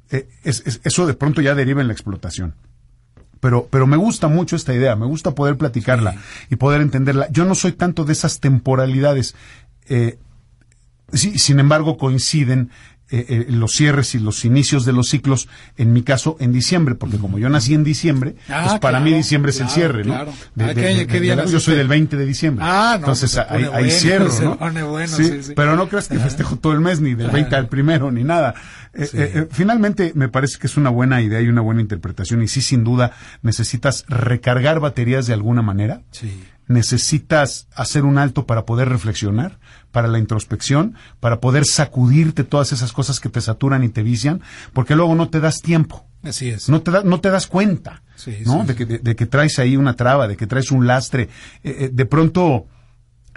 Eh, 0.09 0.27
es- 0.43 0.63
es- 0.65 0.79
eso 0.83 1.05
de 1.05 1.13
pronto 1.13 1.41
ya 1.41 1.53
deriva 1.53 1.81
en 1.81 1.87
la 1.87 1.93
explotación. 1.93 2.55
Pero, 3.39 3.67
pero 3.69 3.87
me 3.87 3.97
gusta 3.97 4.27
mucho 4.27 4.55
esta 4.55 4.73
idea, 4.73 4.95
me 4.95 5.05
gusta 5.05 5.31
poder 5.31 5.57
platicarla 5.57 6.15
y 6.49 6.55
poder 6.55 6.81
entenderla. 6.81 7.27
Yo 7.31 7.45
no 7.45 7.55
soy 7.55 7.73
tanto 7.73 8.03
de 8.03 8.13
esas 8.13 8.39
temporalidades. 8.39 9.35
Eh, 9.87 10.17
sí, 11.13 11.37
sin 11.39 11.59
embargo, 11.59 11.97
coinciden 11.97 12.71
eh, 13.09 13.25
eh, 13.29 13.45
los 13.49 13.71
cierres 13.73 14.13
y 14.15 14.19
los 14.19 14.43
inicios 14.45 14.83
de 14.85 14.91
los 14.93 15.07
ciclos, 15.09 15.47
en 15.77 15.93
mi 15.93 16.01
caso, 16.03 16.35
en 16.39 16.51
diciembre, 16.51 16.95
porque 16.95 17.17
como 17.17 17.39
yo 17.39 17.47
nací 17.49 17.73
en 17.73 17.83
diciembre, 17.83 18.35
Ah, 18.49 18.63
pues 18.67 18.79
para 18.79 18.97
claro, 18.99 19.05
mí 19.05 19.13
diciembre 19.13 19.51
es 19.51 19.59
el 19.61 19.69
cierre, 19.69 20.03
¿no? 20.03 20.13
claro. 20.13 20.33
De- 20.55 20.63
Ah, 20.65 20.67
de- 20.67 20.73
¿qué- 20.75 20.81
de- 20.81 21.07
qué 21.07 21.13
de- 21.13 21.19
día 21.21 21.35
de- 21.37 21.49
yo 21.51 21.59
soy 21.59 21.75
del 21.75 21.87
20 21.87 22.17
de 22.17 22.25
diciembre. 22.25 22.65
Ah, 22.67 22.91
no, 22.93 22.97
Entonces 22.99 23.37
ahí, 23.37 23.63
bueno, 23.65 23.89
cierro, 23.89 24.29
se 24.31 24.43
¿no? 24.45 24.57
pone 24.57 24.83
bueno, 24.83 25.15
sí, 25.15 25.23
sí, 25.25 25.43
sí. 25.43 25.53
pero 25.55 25.75
no 25.75 25.87
creas 25.87 26.07
que 26.09 26.19
festejo 26.19 26.57
todo 26.57 26.73
el 26.73 26.81
mes, 26.81 26.99
ni 26.99 27.15
del 27.15 27.29
20 27.31 27.55
al 27.55 27.67
primero, 27.69 28.11
ni 28.11 28.23
nada. 28.23 28.53
Eh, 28.93 29.03
eh, 29.13 29.31
eh, 29.35 29.47
finalmente, 29.51 30.11
me 30.15 30.27
parece 30.27 30.57
que 30.59 30.67
es 30.67 30.75
una 30.75 30.89
buena 30.89 31.21
idea 31.21 31.39
y 31.41 31.47
una 31.47 31.61
buena 31.61 31.81
interpretación, 31.81 32.41
y 32.41 32.47
sí, 32.47 32.61
sin 32.61 32.83
duda, 32.83 33.11
necesitas 33.41 34.05
recargar 34.09 34.79
baterías 34.79 35.27
de 35.27 35.33
alguna 35.33 35.61
manera 35.61 36.01
Sí. 36.11 36.43
Necesitas 36.67 37.67
hacer 37.75 38.03
un 38.05 38.17
alto 38.17 38.45
para 38.45 38.65
poder 38.65 38.89
reflexionar, 38.89 39.59
para 39.91 40.07
la 40.07 40.19
introspección, 40.19 40.95
para 41.19 41.39
poder 41.39 41.65
sacudirte 41.65 42.43
todas 42.43 42.71
esas 42.71 42.93
cosas 42.93 43.19
que 43.19 43.29
te 43.29 43.41
saturan 43.41 43.83
y 43.83 43.89
te 43.89 44.03
vician, 44.03 44.41
porque 44.73 44.95
luego 44.95 45.15
no 45.15 45.29
te 45.29 45.39
das 45.39 45.61
tiempo. 45.61 46.05
Así 46.23 46.49
es. 46.49 46.67
No 46.69 46.81
te, 46.81 46.91
da- 46.91 47.03
no 47.03 47.21
te 47.21 47.29
das 47.29 47.47
cuenta, 47.47 48.03
Sí, 48.15 48.37
¿no? 48.45 48.61
sí, 48.61 48.67
de. 48.67 48.75
Que, 48.75 48.85
de, 48.85 48.99
de 48.99 49.15
que 49.15 49.25
traes 49.25 49.59
ahí 49.59 49.77
una 49.77 49.95
traba, 49.95 50.27
de 50.27 50.35
que 50.35 50.47
traes 50.47 50.71
un 50.71 50.87
lastre. 50.87 51.23
Eh, 51.63 51.75
eh, 51.79 51.89
de 51.93 52.05
pronto 52.05 52.67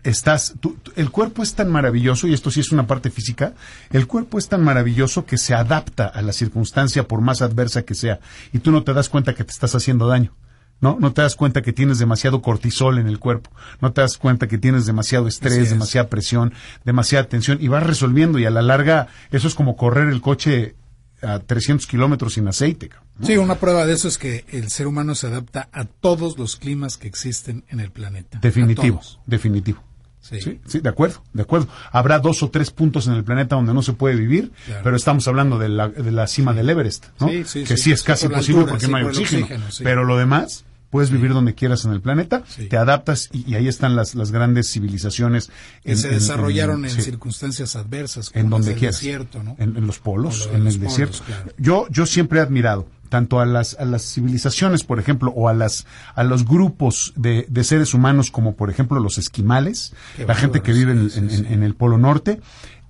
estás, 0.02 0.54
tú- 0.60 0.76
el 0.96 1.10
cuerpo 1.10 1.42
es 1.42 1.54
tan 1.54 1.70
maravilloso, 1.70 2.26
y 2.26 2.32
esto 2.34 2.50
sí 2.50 2.60
es 2.60 2.72
una 2.72 2.86
parte 2.86 3.10
física, 3.10 3.52
el 3.90 4.06
cuerpo 4.06 4.38
es 4.38 4.48
tan 4.48 4.64
maravilloso 4.64 5.26
que 5.26 5.36
se 5.36 5.54
adapta 5.54 6.06
a 6.06 6.22
la 6.22 6.32
circunstancia 6.32 7.06
por 7.06 7.20
más 7.20 7.42
adversa 7.42 7.82
que 7.82 7.94
sea, 7.94 8.18
y 8.52 8.60
tú 8.60 8.70
no 8.72 8.82
te 8.82 8.94
das 8.94 9.08
cuenta 9.10 9.34
que 9.34 9.44
te 9.44 9.52
estás 9.52 9.74
haciendo 9.74 10.06
daño. 10.08 10.34
¿No? 10.80 10.96
No 10.98 11.12
te 11.12 11.20
das 11.22 11.36
cuenta 11.36 11.60
que 11.60 11.72
tienes 11.74 11.98
demasiado 11.98 12.40
cortisol 12.40 12.98
en 12.98 13.06
el 13.06 13.18
cuerpo, 13.18 13.50
no 13.82 13.92
te 13.92 14.00
das 14.00 14.16
cuenta 14.16 14.48
que 14.48 14.56
tienes 14.56 14.86
demasiado 14.86 15.28
estrés, 15.28 15.52
es. 15.58 15.70
demasiada 15.70 16.08
presión, 16.08 16.54
demasiada 16.84 17.28
tensión, 17.28 17.58
y 17.60 17.68
vas 17.68 17.82
resolviendo, 17.86 18.38
y 18.38 18.46
a 18.46 18.50
la 18.50 18.62
larga 18.62 19.08
eso 19.30 19.46
es 19.46 19.54
como 19.54 19.76
correr 19.76 20.08
el 20.08 20.22
coche 20.22 20.74
a 21.22 21.38
300 21.40 21.86
kilómetros 21.86 22.32
sin 22.34 22.48
aceite. 22.48 22.88
Sí, 23.22 23.36
una 23.36 23.56
prueba 23.56 23.84
de 23.84 23.92
eso 23.92 24.08
es 24.08 24.16
que 24.16 24.46
el 24.48 24.70
ser 24.70 24.86
humano 24.86 25.14
se 25.14 25.26
adapta 25.26 25.68
a 25.70 25.84
todos 25.84 26.38
los 26.38 26.56
climas 26.56 26.96
que 26.96 27.08
existen 27.08 27.62
en 27.68 27.80
el 27.80 27.90
planeta. 27.90 28.38
Definitivo, 28.40 29.02
definitivo. 29.26 29.82
Sí. 30.22 30.40
Sí, 30.40 30.60
sí, 30.66 30.80
de 30.80 30.88
acuerdo, 30.88 31.22
de 31.34 31.42
acuerdo. 31.42 31.68
Habrá 31.92 32.18
dos 32.20 32.42
o 32.42 32.50
tres 32.50 32.70
puntos 32.70 33.06
en 33.06 33.14
el 33.14 33.24
planeta 33.24 33.56
donde 33.56 33.74
no 33.74 33.82
se 33.82 33.92
puede 33.94 34.16
vivir, 34.16 34.52
Claro. 34.66 34.80
pero 34.84 34.96
estamos 34.96 35.26
hablando 35.28 35.58
de 35.58 35.68
la, 35.68 35.88
de 35.88 36.10
la 36.10 36.26
cima 36.26 36.52
del 36.54 36.70
Everest, 36.70 37.06
¿no? 37.18 37.28
Sí, 37.28 37.44
sí, 37.46 37.64
que 37.64 37.76
sí, 37.76 37.90
es 37.92 38.02
casi 38.02 38.28
posible 38.28 38.60
altura, 38.60 38.72
porque 38.72 38.88
no 38.88 38.96
hay 38.98 39.04
oxígeno, 39.04 39.44
oxígeno, 39.44 39.70
sí. 39.70 39.82
pero 39.84 40.04
lo 40.04 40.16
demás 40.18 40.64
puedes 40.90 41.10
vivir 41.10 41.32
donde 41.32 41.54
quieras 41.54 41.84
en 41.84 41.92
el 41.92 42.00
planeta, 42.00 42.42
Sí. 42.48 42.66
te 42.68 42.76
adaptas 42.76 43.28
y, 43.32 43.50
y 43.50 43.54
ahí 43.54 43.68
están 43.68 43.96
las, 43.96 44.14
las 44.14 44.32
grandes 44.32 44.70
civilizaciones 44.72 45.50
Que 45.84 45.96
se 45.96 46.08
desarrollaron 46.08 46.84
en, 46.84 46.90
sí, 46.90 47.02
circunstancias 47.02 47.76
adversas, 47.76 48.30
como 48.30 48.44
en 48.44 48.50
donde 48.50 48.74
quieras, 48.74 48.96
desierto, 48.96 49.42
¿no? 49.42 49.56
en, 49.58 49.86
los 49.86 49.98
polos, 50.00 50.48
lo 50.50 50.56
en 50.58 50.64
los 50.64 50.74
el 50.74 50.80
polos, 50.80 50.96
desierto. 50.98 51.18
claro. 51.26 51.52
Yo, 51.58 51.86
yo 51.90 52.06
siempre 52.06 52.40
he 52.40 52.42
admirado 52.42 52.86
tanto 53.08 53.40
a 53.40 53.46
las, 53.46 53.74
a 53.80 53.84
las 53.84 54.02
civilizaciones, 54.02 54.84
por 54.84 55.00
ejemplo, 55.00 55.32
o 55.34 55.48
a 55.48 55.52
las, 55.54 55.84
a 56.14 56.22
los 56.22 56.44
grupos 56.44 57.12
de, 57.16 57.44
de 57.48 57.64
seres 57.64 57.92
humanos 57.92 58.30
como, 58.30 58.54
por 58.54 58.70
ejemplo, 58.70 59.00
los 59.00 59.18
esquimales, 59.18 59.94
Qué 60.16 60.24
la 60.26 60.34
gente 60.36 60.60
que 60.60 60.72
vive 60.72 61.10
sí. 61.10 61.18
en 61.18 61.62
el 61.64 61.74
Polo 61.74 61.98
Norte, 61.98 62.40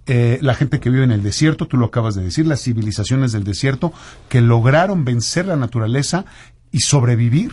eh, 0.06 0.38
la 0.42 0.54
gente 0.54 0.78
que 0.80 0.90
vive 0.90 1.04
en 1.04 1.12
el 1.12 1.22
desierto, 1.22 1.66
tú 1.66 1.76
lo 1.78 1.86
acabas 1.86 2.14
de 2.16 2.22
decir, 2.24 2.46
las 2.46 2.60
civilizaciones 2.62 3.32
del 3.32 3.44
desierto 3.44 3.92
que 4.28 4.40
lograron 4.42 5.04
vencer 5.06 5.46
la 5.46 5.56
naturaleza 5.56 6.26
y 6.72 6.80
sobrevivir 6.80 7.52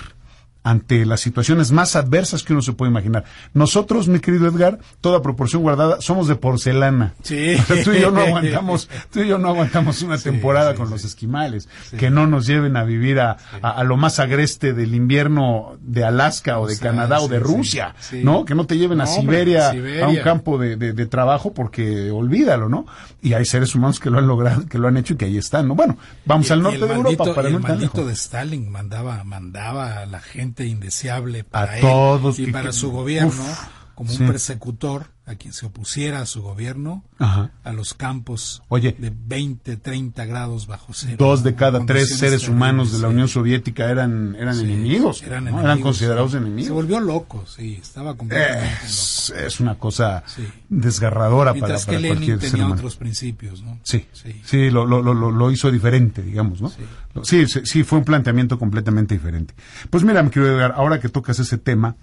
ante 0.69 1.05
las 1.05 1.21
situaciones 1.21 1.71
más 1.71 1.95
adversas 1.95 2.43
que 2.43 2.53
uno 2.53 2.61
se 2.61 2.73
puede 2.73 2.91
imaginar. 2.91 3.23
Nosotros, 3.53 4.07
mi 4.07 4.19
querido 4.19 4.47
Edgar, 4.47 4.79
toda 5.01 5.21
proporción 5.21 5.61
guardada, 5.61 6.01
somos 6.01 6.27
de 6.27 6.35
porcelana. 6.35 7.13
Sí. 7.23 7.55
O 7.59 7.63
sea, 7.63 7.83
tú 7.83 7.91
y 7.91 8.01
yo 8.01 8.11
no 8.11 8.21
aguantamos, 8.21 8.89
tú 9.11 9.21
y 9.21 9.27
yo 9.27 9.37
no 9.37 9.49
aguantamos 9.49 10.01
una 10.01 10.17
temporada 10.17 10.71
sí, 10.71 10.77
con 10.77 10.87
sí. 10.87 10.93
los 10.93 11.03
esquimales, 11.05 11.69
que 11.97 12.09
no 12.09 12.27
nos 12.27 12.45
lleven 12.47 12.75
a 12.77 12.83
vivir 12.83 13.19
a, 13.19 13.37
a- 13.61 13.69
a 13.71 13.83
lo 13.83 13.97
más 13.97 14.19
agreste 14.19 14.73
del 14.73 14.93
invierno 14.95 15.77
de 15.81 16.03
Alaska 16.03 16.59
o 16.59 16.67
de 16.67 16.75
sea, 16.75 16.91
Canadá 16.91 17.19
o 17.21 17.27
de 17.27 17.39
Rusia, 17.39 17.95
sí. 17.99 18.21
¿no? 18.23 18.45
Que 18.45 18.55
no 18.55 18.65
te 18.65 18.77
lleven 18.77 19.01
a 19.01 19.05
No, 19.05 19.11
hombre, 19.15 19.43
Siberia, 19.45 20.03
a 20.03 20.07
un 20.09 20.17
campo 20.17 20.57
de, 20.57 20.75
de- 20.75 20.93
de 20.93 21.05
trabajo 21.05 21.53
porque 21.53 22.11
olvídalo, 22.11 22.69
¿no? 22.69 22.85
Y 23.21 23.33
hay 23.33 23.45
seres 23.45 23.73
humanos 23.75 23.99
que 23.99 24.09
lo 24.09 24.19
han 24.19 24.27
logrado, 24.27 24.65
que 24.67 24.77
lo 24.77 24.87
han 24.87 24.97
hecho 24.97 25.13
y 25.13 25.17
que 25.17 25.25
ahí 25.25 25.37
están, 25.37 25.67
¿no? 25.67 25.75
Bueno, 25.75 25.97
vamos 26.25 26.49
Y- 26.49 26.53
al 26.53 26.61
norte 26.61 26.79
de 26.79 26.85
maldito, 26.87 27.09
Europa 27.23 27.33
para 27.35 27.49
y 27.49 27.51
no 27.53 27.57
el 27.59 27.63
tan 27.63 27.71
maldito 27.77 28.05
de 28.05 28.13
Stalin 28.13 28.69
mandaba 28.71 29.23
mandaba 29.23 29.99
a 30.01 30.05
la 30.05 30.19
gente 30.19 30.56
indeseable 30.65 31.43
para 31.43 31.73
A 31.73 31.75
él 31.77 31.81
todos 31.81 32.39
y 32.39 32.47
para 32.51 32.71
su 32.71 32.91
gobierno 32.91 33.29
uf, 33.29 33.59
como 33.97 34.11
sí. 34.11 34.21
un 34.21 34.29
persecutor 34.29 35.07
a 35.25 35.35
quien 35.35 35.51
se 35.53 35.65
opusiera 35.65 36.21
a 36.21 36.25
su 36.27 36.41
gobierno 36.43 37.03
Ajá. 37.17 37.49
a 37.63 37.73
los 37.73 37.93
campos 37.95 38.61
Oye. 38.69 38.95
de 38.97 39.11
20, 39.13 39.75
30 39.75 40.23
grados 40.25 40.67
bajo 40.67 40.93
cero. 40.93 41.15
Dos 41.19 41.43
de 41.43 41.55
cada 41.55 41.83
tres 41.85 42.17
seres 42.17 42.47
humanos 42.47 42.91
de 42.93 42.99
la. 42.99 43.07
Unión 43.09 43.27
Soviética 43.27 43.89
eran, 43.91 44.35
eran 44.35 44.55
Sí, 44.55 44.63
enemigos, 44.65 45.23
eran, 45.23 45.45
¿no? 45.45 45.49
enemigos, 45.49 45.65
eran 45.65 45.81
considerados 45.81 46.31
sí. 46.31 46.37
Se 46.37 46.43
enemigos. 46.43 46.71
volvió 46.71 46.99
loco, 46.99 47.43
sí, 47.47 47.77
estaba 47.81 48.15
completamente 48.15 48.69
loco. 48.71 48.85
Es, 48.85 49.33
es 49.35 49.59
una 49.59 49.75
cosa 49.79 50.23
Sí. 50.27 50.47
desgarradora 50.69 51.51
para, 51.51 51.53
Mientras 51.53 51.85
para 51.85 51.97
que 51.97 52.01
Lenin 52.03 52.17
cualquier 52.17 52.39
ser 52.41 52.51
tenía 52.51 52.65
humano. 52.67 52.79
otros 52.79 52.95
principios, 52.97 53.63
¿no? 53.63 53.79
Sí, 53.83 54.05
Sí. 54.13 54.41
sí, 54.45 54.69
lo, 54.69 54.85
lo, 54.85 55.01
lo, 55.01 55.13
lo- 55.31 55.51
hizo 55.51 55.71
diferente, 55.71 56.21
digamos, 56.21 56.61
¿no? 56.61 56.69
Sí. 56.69 56.77
Lo- 57.15 57.25
Sí, 57.25 57.47
sí, 57.47 57.61
sí, 57.65 57.83
fue 57.83 57.97
un 57.99 58.05
planteamiento 58.05 58.59
completamente 58.59 59.15
diferente. 59.15 59.55
Pues 59.89 60.03
mira, 60.03 60.21
mi 60.23 60.29
querido 60.29 60.55
Edgar, 60.55 60.73
ahora 60.77 60.99
que 60.99 61.09
tocas 61.09 61.39
ese 61.39 61.57
tema, 61.57 61.95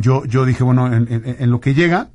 yo, 0.00 0.24
yo 0.24 0.44
dije, 0.44 0.62
bueno, 0.64 0.86
en, 0.92 1.06
en- 1.12 1.36
en 1.38 1.50
lo 1.50 1.60
que 1.60 1.74
llega, 1.74 2.10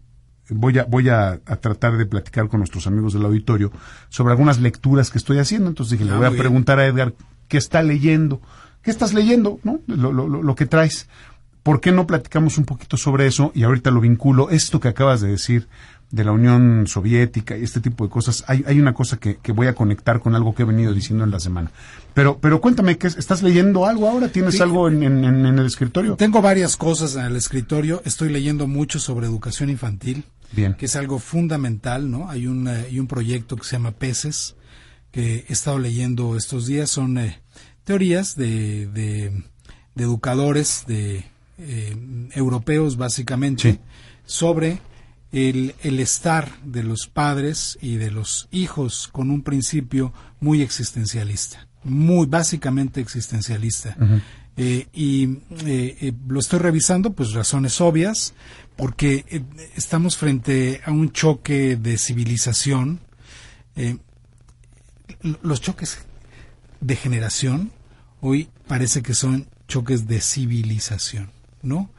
voy 0.49 0.77
a, 0.79 0.83
voy 0.85 1.09
a, 1.09 1.39
a 1.45 1.55
tratar 1.57 1.97
de 1.97 2.05
platicar 2.05 2.47
con 2.47 2.59
nuestros 2.59 2.87
amigos 2.87 3.13
del 3.13 3.25
auditorio 3.25 3.71
sobre 4.09 4.31
algunas 4.31 4.59
lecturas 4.59 5.09
que 5.11 5.17
estoy 5.17 5.39
haciendo. 5.39 5.69
Entonces 5.69 5.91
dije, 5.97 6.05
le 6.05 6.11
Ah, 6.11 6.17
voy 6.17 6.25
a 6.25 6.29
bien. 6.29 6.41
preguntar 6.41 6.79
a 6.79 6.85
Edgar 6.85 7.13
qué 7.47 7.57
está 7.57 7.81
leyendo, 7.83 8.41
qué 8.81 8.91
estás 8.91 9.13
leyendo, 9.13 9.59
¿no? 9.63 9.79
Lo, 9.87 10.11
lo, 10.11 10.27
lo- 10.27 10.43
lo 10.43 10.55
que 10.55 10.65
traes. 10.65 11.07
¿Por 11.63 11.81
qué 11.81 11.91
no 11.91 12.05
platicamos 12.05 12.59
un 12.59 12.65
poquito 12.65 12.95
sobre 12.95 13.25
eso? 13.25 13.51
Y 13.55 13.63
ahorita 13.63 13.89
lo 13.89 13.99
vinculo, 13.99 14.51
esto 14.51 14.79
que 14.79 14.87
acabas 14.87 15.21
de 15.21 15.29
decir 15.29 15.67
de 16.11 16.23
la 16.23 16.31
Unión 16.31 16.85
Soviética 16.87 17.57
y 17.57 17.63
este 17.63 17.81
tipo 17.81 18.05
de 18.05 18.09
cosas, 18.09 18.43
hay, 18.47 18.63
hay 18.67 18.79
una 18.79 18.93
cosa 18.93 19.17
que, 19.17 19.37
que 19.37 19.51
voy 19.51 19.67
a 19.67 19.73
conectar 19.75 20.19
con 20.21 20.35
algo 20.35 20.53
que 20.55 20.63
he 20.63 20.65
venido 20.65 20.93
diciendo 20.93 21.23
en 21.23 21.31
la 21.31 21.39
semana. 21.39 21.71
Pero, 22.13 22.37
pero 22.39 22.61
cuéntame, 22.61 22.97
¿qué 22.97 23.07
es- 23.07 23.17
¿estás 23.17 23.43
leyendo 23.43 23.85
algo 23.85 24.07
ahora? 24.07 24.29
¿Tienes 24.29 24.55
Sí. 24.55 24.61
algo 24.61 24.87
en, 24.87 25.03
en- 25.03 25.23
en- 25.25 25.45
en 25.45 25.59
el 25.59 25.65
escritorio? 25.65 26.15
Tengo 26.15 26.41
varias 26.41 26.77
cosas 26.77 27.15
en 27.15 27.25
el 27.25 27.35
escritorio. 27.35 28.01
Estoy 28.05 28.29
leyendo 28.29 28.67
mucho 28.67 28.99
sobre 28.99 29.25
educación 29.27 29.69
infantil, 29.69 30.23
Bien. 30.53 30.75
que 30.75 30.85
es 30.85 30.95
algo 30.95 31.19
fundamental, 31.19 32.09
¿no? 32.09 32.29
Hay 32.29 32.47
un, 32.47 32.67
eh, 32.67 32.85
hay 32.89 32.99
un 32.99 33.07
proyecto 33.07 33.57
que 33.57 33.63
se 33.65 33.71
llama 33.75 33.91
Peces, 33.91 34.55
que 35.11 35.45
he 35.49 35.53
estado 35.53 35.79
leyendo 35.79 36.37
estos 36.37 36.67
días. 36.67 36.89
Son 36.89 37.17
eh, 37.17 37.41
teorías 37.83 38.35
de, 38.35 38.87
de, 38.87 39.43
de 39.95 40.03
educadores, 40.03 40.85
de 40.87 41.25
eh, 41.57 41.97
europeos 42.35 42.95
básicamente, 42.97 43.61
Sí. 43.73 43.79
sobre 44.25 44.79
el, 45.31 45.75
el 45.81 45.99
estar 45.99 46.59
de 46.63 46.83
los 46.83 47.07
padres 47.07 47.77
y 47.81 47.95
de 47.95 48.11
los 48.11 48.47
hijos 48.51 49.09
con 49.11 49.31
un 49.31 49.41
principio 49.41 50.13
muy 50.39 50.61
existencialista, 50.61 51.67
muy 51.83 52.25
básicamente 52.25 53.01
existencialista. 53.01 53.97
Eh, 54.57 54.87
y 54.93 55.25
eh, 55.65 55.97
eh, 55.99 56.13
lo 56.27 56.39
estoy 56.39 56.59
revisando, 56.59 57.11
pues 57.11 57.33
razones 57.33 57.81
obvias, 57.81 58.33
porque 58.77 59.25
eh, 59.27 59.43
estamos 59.75 60.15
frente 60.15 60.81
a 60.85 60.91
un 60.91 61.11
choque 61.11 61.75
de 61.75 61.97
civilización. 61.97 63.01
Los 65.41 65.59
choques 65.59 65.97
de 66.79 66.95
generación 66.95 67.71
hoy 68.21 68.49
parece 68.67 69.01
que 69.01 69.13
son 69.13 69.47
choques 69.67 70.07
de 70.07 70.21
civilización, 70.21 71.31
¿no? 71.61 71.89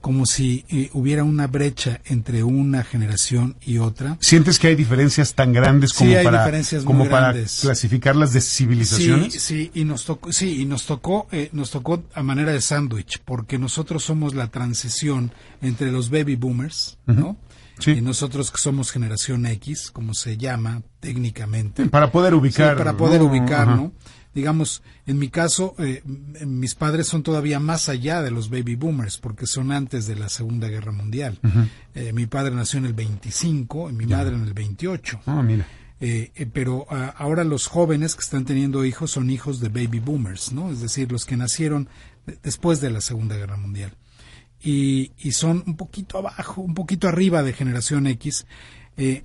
Como 0.00 0.24
si 0.26 0.64
eh, 0.68 0.90
hubiera 0.92 1.24
una 1.24 1.46
brecha 1.48 2.00
entre 2.04 2.44
una 2.44 2.84
generación 2.84 3.56
y 3.60 3.78
otra. 3.78 4.16
¿Sientes 4.20 4.58
que 4.58 4.68
hay 4.68 4.76
diferencias 4.76 5.34
tan 5.34 5.52
grandes 5.52 5.90
Sí, 5.90 5.96
como 5.98 6.16
hay 6.16 6.24
para, 6.24 6.38
diferencias 6.44 6.84
muy 6.84 6.92
como 6.92 7.10
para 7.10 7.32
grandes. 7.32 7.58
clasificarlas 7.62 8.32
de 8.32 8.40
civilizaciones? 8.40 9.32
Sí, 9.32 9.40
sí, 9.40 9.70
y 9.74 9.84
nos 9.84 10.04
tocó, 10.04 10.32
sí, 10.32 10.60
y 10.60 10.64
nos 10.64 10.86
tocó, 10.86 11.26
eh, 11.32 11.48
nos 11.52 11.70
tocó 11.70 12.04
a 12.14 12.22
manera 12.22 12.52
de 12.52 12.60
sándwich, 12.60 13.20
porque 13.24 13.58
nosotros 13.58 14.04
somos 14.04 14.34
la 14.34 14.46
transición 14.48 15.32
entre 15.60 15.90
los 15.90 16.10
baby 16.10 16.36
boomers, 16.36 16.98
¿no? 17.06 17.36
Sí. 17.78 17.90
Y 17.90 18.00
nosotros 18.00 18.50
que 18.50 18.58
somos 18.58 18.90
generación 18.90 19.44
X, 19.46 19.90
como 19.90 20.14
se 20.14 20.36
llama 20.38 20.82
técnicamente. 21.00 21.86
Para 21.86 22.10
poder 22.10 22.34
ubicar. 22.34 22.74
Sí, 22.74 22.78
para 22.78 22.96
poder 22.96 23.20
¿no? 23.20 23.26
ubicar, 23.26 23.68
Ajá. 23.68 23.90
Digamos, 24.36 24.82
en 25.06 25.18
mi 25.18 25.30
caso, 25.30 25.74
eh, 25.78 26.02
mis 26.46 26.74
padres 26.74 27.06
son 27.08 27.22
todavía 27.22 27.58
más 27.58 27.88
allá 27.88 28.20
de 28.20 28.30
los 28.30 28.50
baby 28.50 28.76
boomers, 28.76 29.16
porque 29.16 29.46
son 29.46 29.72
antes 29.72 30.06
de 30.06 30.14
la 30.14 30.28
Segunda 30.28 30.68
Guerra 30.68 30.92
Mundial. 30.92 31.38
Eh, 31.94 32.12
mi 32.12 32.26
padre 32.26 32.54
nació 32.54 32.78
en 32.80 32.84
el 32.84 32.92
25 32.92 33.88
y 33.88 33.92
mi 33.94 34.04
madre 34.04 34.36
en 34.36 34.42
el 34.44 34.52
28. 34.52 35.20
Ah, 35.24 35.42
mira. 35.42 35.66
Eh, 36.00 36.32
eh, 36.34 36.44
pero 36.52 36.86
ah, 36.90 37.14
ahora 37.16 37.44
los 37.44 37.66
jóvenes 37.66 38.14
que 38.14 38.20
están 38.20 38.44
teniendo 38.44 38.84
hijos 38.84 39.10
son 39.12 39.30
hijos 39.30 39.58
de 39.60 39.70
baby 39.70 40.00
boomers, 40.00 40.52
¿no? 40.52 40.70
Es 40.70 40.82
decir, 40.82 41.10
los 41.10 41.24
que 41.24 41.38
nacieron 41.38 41.88
de- 42.26 42.38
después 42.42 42.82
de 42.82 42.90
la 42.90 43.00
Segunda 43.00 43.36
Guerra 43.36 43.56
Mundial. 43.56 43.94
Y, 44.62 45.12
y 45.16 45.32
son 45.32 45.64
un 45.66 45.76
poquito 45.78 46.18
abajo, 46.18 46.60
un 46.60 46.74
poquito 46.74 47.08
arriba 47.08 47.42
de 47.42 47.54
generación 47.54 48.06
X. 48.06 48.44
eh, 48.98 49.24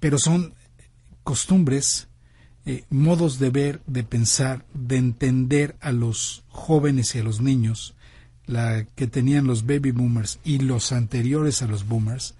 pero 0.00 0.18
son 0.18 0.52
costumbres, 1.22 2.08
eh, 2.64 2.84
modos 2.90 3.38
de 3.38 3.50
ver, 3.50 3.80
de 3.86 4.04
pensar, 4.04 4.64
de 4.74 4.96
entender 4.96 5.76
a 5.80 5.92
los 5.92 6.44
jóvenes 6.48 7.14
y 7.14 7.18
a 7.18 7.24
los 7.24 7.40
niños, 7.40 7.94
la 8.46 8.84
que 8.94 9.06
tenían 9.06 9.46
los 9.46 9.66
baby 9.66 9.90
boomers 9.90 10.38
y 10.44 10.58
los 10.58 10.92
anteriores 10.92 11.62
a 11.62 11.66
los 11.66 11.86
boomers, 11.86 12.34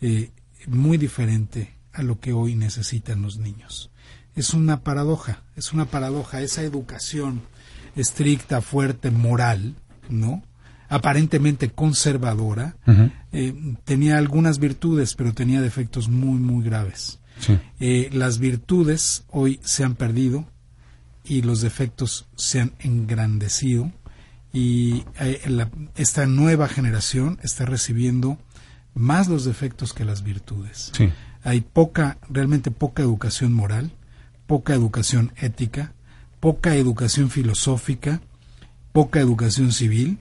eh, 0.00 0.30
muy 0.66 0.98
diferente 0.98 1.74
a 1.92 2.02
lo 2.02 2.20
que 2.20 2.32
hoy 2.32 2.54
necesitan 2.54 3.22
los 3.22 3.38
niños. 3.38 3.90
Es 4.34 4.54
una 4.54 4.80
paradoja, 4.80 5.42
es 5.56 5.72
una 5.72 5.86
paradoja, 5.86 6.40
esa 6.40 6.62
educación 6.62 7.42
estricta, 7.96 8.62
fuerte, 8.62 9.10
moral, 9.10 9.74
¿no? 10.08 10.42
aparentemente 10.92 11.70
conservadora, 11.70 12.76
eh, 13.32 13.54
tenía 13.84 14.18
algunas 14.18 14.58
virtudes, 14.58 15.14
pero 15.14 15.32
tenía 15.32 15.62
defectos 15.62 16.10
muy, 16.10 16.38
muy 16.38 16.62
graves. 16.62 17.18
Eh, 17.80 18.10
las 18.12 18.38
virtudes 18.38 19.24
hoy 19.30 19.60
se 19.64 19.84
han 19.84 19.94
perdido 19.94 20.46
y 21.24 21.42
los 21.42 21.60
defectos 21.60 22.26
se 22.36 22.60
han 22.60 22.72
engrandecido 22.80 23.92
y 24.52 25.04
eh, 25.18 25.40
esta 25.96 26.26
nueva 26.26 26.68
generación 26.68 27.38
está 27.42 27.64
recibiendo 27.64 28.38
más 28.94 29.28
los 29.28 29.44
defectos 29.44 29.92
que 29.92 30.04
las 30.04 30.22
virtudes. 30.22 30.92
Hay 31.42 31.62
poca, 31.62 32.18
realmente 32.28 32.70
poca 32.70 33.02
educación 33.02 33.52
moral, 33.52 33.92
poca 34.46 34.74
educación 34.74 35.32
ética, 35.36 35.92
poca 36.40 36.76
educación 36.76 37.30
filosófica, 37.30 38.20
poca 38.92 39.20
educación 39.20 39.72
civil 39.72 40.18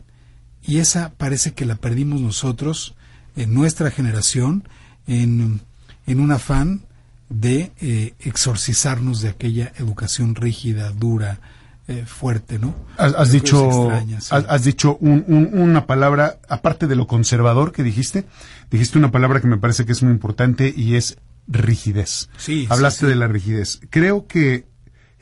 y 0.63 0.78
esa 0.78 1.12
parece 1.18 1.54
que 1.54 1.66
la 1.66 1.75
perdimos 1.75 2.22
nosotros 2.22 2.96
en 3.36 3.54
nuestra 3.54 3.92
generación 3.92 4.68
en, 5.08 5.62
en 6.08 6.20
un 6.20 6.32
afán 6.32 6.86
de 7.31 7.71
eh, 7.81 8.13
exorcizarnos 8.19 9.21
de 9.21 9.29
aquella 9.29 9.71
educación 9.77 10.35
rígida, 10.35 10.91
dura, 10.91 11.39
eh, 11.88 12.05
fuerte, 12.05 12.59
¿no? 12.59 12.75
Has, 12.97 13.31
dicho, 13.31 13.89
has, 14.29 14.63
dicho 14.63 14.97
una 14.97 15.88
palabra, 15.88 16.39
aparte 16.47 16.88
de 16.88 16.95
lo 16.95 17.07
conservador 17.07 17.71
que 17.71 17.83
dijiste, 17.83 18.25
dijiste 18.69 18.97
una 18.97 19.11
palabra 19.11 19.41
que 19.41 19.47
me 19.47 19.57
parece 19.57 19.85
que 19.85 19.93
es 19.93 20.03
muy 20.03 20.11
importante 20.11 20.73
y 20.75 20.95
es 20.95 21.17
rigidez. 21.47 22.29
Sí, 22.38 22.67
Hablaste 22.69 23.07
de 23.07 23.15
la 23.15 23.27
rigidez. 23.27 23.79
Creo 23.89 24.27
que 24.27 24.67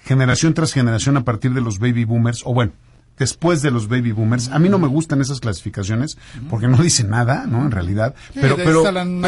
generación 0.04 0.54
tras 0.54 0.74
generación 0.74 1.16
a 1.16 1.24
partir 1.24 1.54
de 1.54 1.62
los 1.62 1.80
baby 1.80 2.06
boomers, 2.06 2.42
o 2.46 2.54
bueno, 2.54 2.74
después 3.20 3.62
de 3.62 3.70
los 3.70 3.88
baby 3.88 4.14
boomers. 4.14 4.48
A 4.50 4.58
mí 4.58 4.70
no 4.70 4.80
me 4.80 4.88
gustan 4.88 5.22
esas 5.22 5.40
clasificaciones 5.40 6.18
porque 6.50 6.68
no 6.68 6.78
dicen 6.78 7.10
nada, 7.10 7.46
¿no? 7.46 7.64
En 7.64 7.72
realidad. 7.72 8.16
pero, 8.34 8.56
pero, 8.56 8.84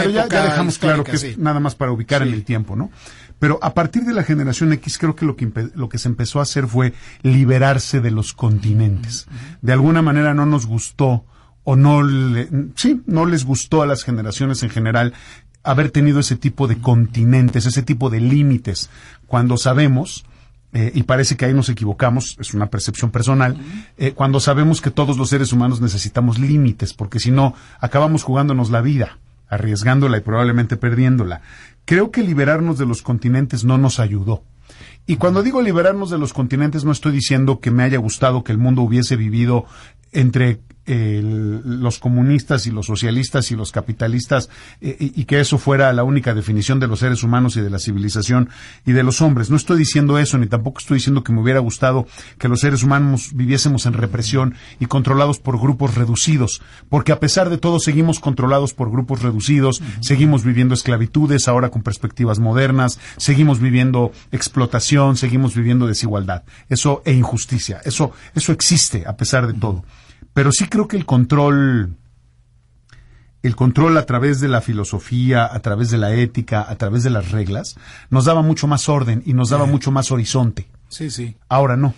ya, 0.09 0.27
dejamos 0.27 0.79
claro 0.79 1.03
que 1.03 1.17
es 1.17 1.37
nada 1.37 1.59
más 1.59 1.75
para 1.75 1.91
ubicar 1.91 2.23
en 2.23 2.33
el 2.33 2.43
tiempo, 2.43 2.75
¿no? 2.75 2.89
Pero 3.37 3.59
a 3.61 3.73
partir 3.73 4.03
de 4.03 4.13
la 4.13 4.23
generación 4.23 4.71
X 4.73 4.97
creo 4.97 5.15
que 5.15 5.25
lo 5.25 5.35
que, 5.35 5.51
lo 5.75 5.89
que 5.89 5.97
se 5.97 6.07
empezó 6.07 6.39
a 6.39 6.43
hacer 6.43 6.67
fue 6.67 6.93
liberarse 7.23 7.99
de 7.99 8.11
los 8.11 8.33
continentes. 8.33 9.27
De 9.61 9.73
alguna 9.73 10.01
manera 10.01 10.33
no 10.33 10.45
nos 10.45 10.67
gustó 10.67 11.25
o 11.63 11.75
no 11.75 12.03
le, 12.03 12.47
sí, 12.75 13.01
no 13.05 13.25
les 13.25 13.43
gustó 13.45 13.81
a 13.81 13.87
las 13.87 14.03
generaciones 14.03 14.63
en 14.63 14.69
general 14.69 15.13
haber 15.63 15.91
tenido 15.91 16.19
ese 16.19 16.35
tipo 16.35 16.67
de 16.67 16.79
continentes, 16.79 17.65
ese 17.65 17.83
tipo 17.83 18.09
de 18.09 18.19
límites, 18.19 18.89
cuando 19.27 19.57
sabemos 19.57 20.25
eh, 20.73 20.91
y 20.95 21.03
parece 21.03 21.35
que 21.35 21.45
ahí 21.45 21.53
nos 21.53 21.69
equivocamos, 21.69 22.37
es 22.39 22.53
una 22.53 22.67
percepción 22.67 23.11
personal, 23.11 23.57
eh, 23.97 24.13
cuando 24.13 24.39
sabemos 24.39 24.79
que 24.79 24.91
todos 24.91 25.17
los 25.17 25.29
seres 25.29 25.51
humanos 25.51 25.81
necesitamos 25.81 26.39
límites, 26.39 26.93
porque 26.93 27.19
si 27.19 27.31
no, 27.31 27.53
acabamos 27.79 28.23
jugándonos 28.23 28.71
la 28.71 28.81
vida, 28.81 29.17
arriesgándola 29.49 30.17
y 30.17 30.21
probablemente 30.21 30.77
perdiéndola. 30.77 31.41
Creo 31.83 32.11
que 32.11 32.23
liberarnos 32.23 32.77
de 32.77 32.85
los 32.85 33.01
continentes 33.01 33.65
no 33.65 33.77
nos 33.77 33.99
ayudó. 33.99 34.43
Y 35.05 35.17
cuando 35.17 35.43
digo 35.43 35.61
liberarnos 35.61 36.09
de 36.09 36.17
los 36.17 36.31
continentes, 36.31 36.85
no 36.85 36.91
estoy 36.91 37.11
diciendo 37.11 37.59
que 37.59 37.71
me 37.71 37.83
haya 37.83 37.97
gustado 37.97 38.43
que 38.43 38.53
el 38.53 38.57
mundo 38.57 38.81
hubiese 38.81 39.17
vivido 39.17 39.65
entre 40.13 40.61
los 40.85 41.99
comunistas 41.99 42.65
y 42.65 42.71
los 42.71 42.87
socialistas 42.87 43.51
y 43.51 43.55
los 43.55 43.71
capitalistas 43.71 44.49
eh, 44.81 44.97
y, 44.99 45.25
que 45.25 45.39
eso 45.39 45.57
fuera 45.57 45.93
la 45.93 46.03
única 46.03 46.33
definición 46.33 46.79
de 46.79 46.87
los 46.87 46.99
seres 46.99 47.23
humanos 47.23 47.55
y 47.55 47.61
de 47.61 47.69
la 47.69 47.79
civilización 47.79 48.49
y 48.85 48.91
de 48.91 49.03
los 49.03 49.21
hombres. 49.21 49.49
No 49.49 49.57
estoy 49.57 49.77
diciendo 49.77 50.17
eso, 50.17 50.37
ni 50.37 50.47
tampoco 50.47 50.79
estoy 50.79 50.97
diciendo 50.97 51.23
que 51.23 51.33
me 51.33 51.41
hubiera 51.41 51.59
gustado 51.59 52.07
que 52.39 52.47
los 52.47 52.61
seres 52.61 52.83
humanos 52.83 53.31
viviésemos 53.33 53.85
en 53.85 53.93
represión 53.93 54.55
y 54.79 54.87
controlados 54.87 55.39
por 55.39 55.59
grupos 55.59 55.95
reducidos, 55.95 56.61
porque 56.89 57.11
a 57.11 57.19
pesar 57.19 57.49
de 57.49 57.57
todo 57.57 57.79
seguimos 57.79 58.19
controlados 58.19 58.73
por 58.73 58.91
grupos 58.91 59.21
reducidos, 59.21 59.81
seguimos 59.99 60.43
viviendo 60.43 60.73
esclavitudes 60.73 61.47
ahora 61.47 61.69
con 61.69 61.83
perspectivas 61.83 62.39
modernas, 62.39 62.99
seguimos 63.17 63.59
viviendo 63.59 64.11
explotación, 64.31 65.15
seguimos 65.15 65.55
viviendo 65.55 65.87
desigualdad, 65.87 66.43
eso 66.69 67.01
e 67.05 67.13
injusticia, 67.13 67.81
eso, 67.85 68.11
eso 68.33 68.51
existe 68.51 69.03
a 69.05 69.15
pesar 69.15 69.47
de 69.47 69.53
todo. 69.53 69.83
Pero 70.33 70.51
sí 70.51 70.67
creo 70.67 70.87
que 70.87 70.97
el 70.97 71.05
control, 71.05 71.95
el 73.43 73.55
control 73.55 73.97
a 73.97 74.05
través 74.05 74.39
de 74.39 74.47
la 74.47 74.61
filosofía, 74.61 75.45
a 75.51 75.59
través 75.59 75.89
de 75.89 75.97
la 75.97 76.13
ética, 76.13 76.65
a 76.67 76.75
través 76.75 77.03
de 77.03 77.09
las 77.09 77.31
reglas, 77.31 77.75
nos 78.09 78.25
daba 78.25 78.41
mucho 78.41 78.67
más 78.67 78.87
orden 78.89 79.23
y 79.25 79.33
nos 79.33 79.49
daba 79.49 79.65
mucho 79.65 79.91
más 79.91 80.11
horizonte. 80.11 80.67
Sí, 80.89 81.09
sí. 81.09 81.35
Ahora 81.49 81.75
no. 81.75 81.93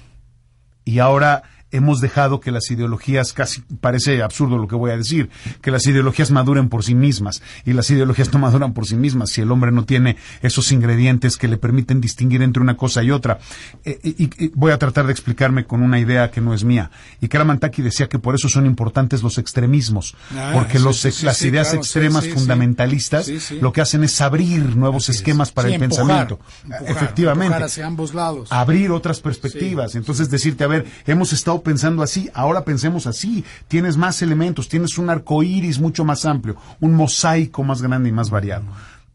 Y 0.85 0.99
ahora 0.99 1.43
hemos 1.73 1.99
dejado 1.99 2.39
que 2.39 2.51
las 2.51 2.69
ideologías, 2.71 3.33
casi 3.33 3.61
parece 3.81 4.21
absurdo 4.21 4.57
lo 4.57 4.67
que 4.67 4.75
voy 4.75 4.91
a 4.91 4.97
decir, 4.97 5.29
que 5.61 5.71
las 5.71 5.85
ideologías 5.87 6.31
maduren 6.31 6.69
por 6.69 6.83
sí 6.83 6.95
mismas. 6.95 7.41
Y 7.65 7.73
las 7.73 7.89
ideologías 7.89 8.31
no 8.31 8.39
maduran 8.39 8.73
por 8.73 8.85
sí 8.85 8.95
mismas 8.95 9.31
si 9.31 9.41
el 9.41 9.51
hombre 9.51 9.71
no 9.71 9.83
tiene 9.83 10.17
esos 10.41 10.71
ingredientes 10.71 11.35
que 11.35 11.47
le 11.47 11.57
permiten 11.57 11.99
distinguir 11.99 12.41
entre 12.43 12.61
una 12.61 12.77
cosa 12.77 13.03
y 13.03 13.11
otra. 13.11 13.39
Eh, 13.83 13.99
y, 14.03 14.51
voy 14.55 14.71
a 14.71 14.77
tratar 14.77 15.05
de 15.07 15.11
explicarme 15.11 15.65
con 15.65 15.81
una 15.81 15.99
idea 15.99 16.29
que 16.29 16.41
no 16.41 16.53
es 16.53 16.63
mía. 16.63 16.91
Y 17.19 17.27
Karamantaki 17.27 17.81
decía 17.81 18.07
que 18.07 18.19
por 18.19 18.35
eso 18.35 18.47
son 18.49 18.65
importantes 18.65 19.23
los 19.23 19.37
extremismos, 19.37 20.15
ah, 20.35 20.51
porque 20.53 20.79
los, 20.79 21.23
las 21.23 21.41
ideas 21.41 21.73
extremas 21.73 22.27
fundamentalistas 22.27 23.29
lo 23.51 23.73
que 23.73 23.81
hacen 23.81 24.03
es 24.03 24.21
abrir 24.21 24.75
nuevos 24.75 25.09
esquemas 25.09 25.51
para 25.51 25.69
el 25.69 25.79
pensamiento. 25.79 26.39
Efectivamente. 26.85 27.63
hacia 27.63 27.87
ambos 27.87 28.13
lados. 28.13 28.51
Abrir 28.51 28.91
otras 28.91 29.19
perspectivas. 29.19 29.95
Entonces 29.95 30.29
decirte, 30.29 30.63
a 30.63 30.67
ver, 30.67 30.85
hemos 31.05 31.33
estado 31.33 31.62
pensando 31.63 32.03
así, 32.03 32.29
ahora 32.33 32.65
pensemos 32.65 33.07
así. 33.07 33.43
Tienes 33.67 33.97
más 33.97 34.21
elementos, 34.21 34.69
tienes 34.69 34.97
un 34.97 35.09
arco 35.09 35.43
iris 35.43 35.79
mucho 35.79 36.05
más 36.05 36.25
amplio, 36.25 36.57
un 36.79 36.93
mosaico 36.93 37.63
más 37.63 37.81
grande 37.81 38.09
y 38.09 38.11
más 38.11 38.29
variado. 38.29 38.65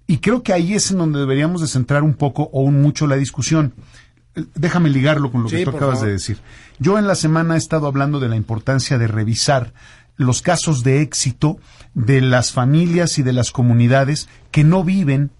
Y 0.06 0.18
creo 0.18 0.42
que 0.42 0.52
ahí 0.52 0.74
es 0.74 0.90
en 0.90 0.98
donde 0.98 1.20
deberíamos 1.20 1.60
de 1.60 1.68
centrar 1.68 2.02
un 2.02 2.14
poco 2.14 2.48
o 2.52 2.62
un 2.62 2.80
mucho 2.80 3.06
la 3.06 3.16
discusión. 3.16 3.74
Déjame 4.54 4.88
ligarlo 4.88 5.30
con 5.30 5.42
lo 5.42 5.48
que 5.48 5.64
tú 5.64 5.70
acabas 5.70 6.00
de 6.00 6.12
decir. 6.12 6.38
Yo 6.78 6.98
en 6.98 7.06
la 7.06 7.14
semana 7.14 7.54
he 7.54 7.58
estado 7.58 7.86
hablando 7.86 8.18
de 8.20 8.28
la 8.28 8.36
importancia 8.36 8.98
de 8.98 9.06
revisar 9.06 9.74
los 10.16 10.42
casos 10.42 10.82
de 10.82 11.02
éxito 11.02 11.58
de 11.94 12.20
las 12.20 12.52
familias 12.52 13.18
y 13.18 13.22
de 13.22 13.32
las 13.32 13.50
comunidades 13.50 14.28
que 14.50 14.64
no 14.64 14.82
viven 14.82 15.30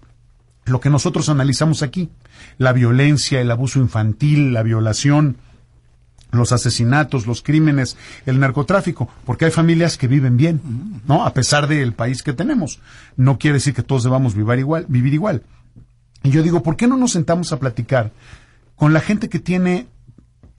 lo 0.65 0.79
que 0.79 0.89
nosotros 0.89 1.29
analizamos 1.29 1.81
aquí. 1.81 2.09
La 2.57 2.73
violencia, 2.73 3.41
el 3.41 3.51
abuso 3.51 3.79
infantil, 3.79 4.53
la 4.53 4.63
violación, 4.63 5.37
los 6.31 6.51
asesinatos, 6.51 7.25
los 7.25 7.41
crímenes, 7.41 7.97
el 8.25 8.39
narcotráfico, 8.39 9.09
porque 9.25 9.45
hay 9.45 9.51
familias 9.51 9.97
que 9.97 10.07
viven 10.07 10.37
bien, 10.37 10.61
¿no? 11.07 11.25
A 11.25 11.33
pesar 11.33 11.67
del 11.67 11.93
país 11.93 12.23
que 12.23 12.33
tenemos. 12.33 12.79
No 13.15 13.37
quiere 13.37 13.55
decir 13.55 13.73
que 13.73 13.83
todos 13.83 14.03
debamos 14.03 14.35
vivir 14.35 14.59
igual, 14.59 14.85
vivir 14.87 15.13
igual. 15.13 15.43
Y 16.23 16.31
yo 16.31 16.43
digo, 16.43 16.63
¿por 16.63 16.75
qué 16.75 16.87
no 16.87 16.97
nos 16.97 17.11
sentamos 17.13 17.51
a 17.53 17.59
platicar 17.59 18.11
con 18.75 18.93
la 18.93 18.99
gente 18.99 19.29
que 19.29 19.39
tiene 19.39 19.87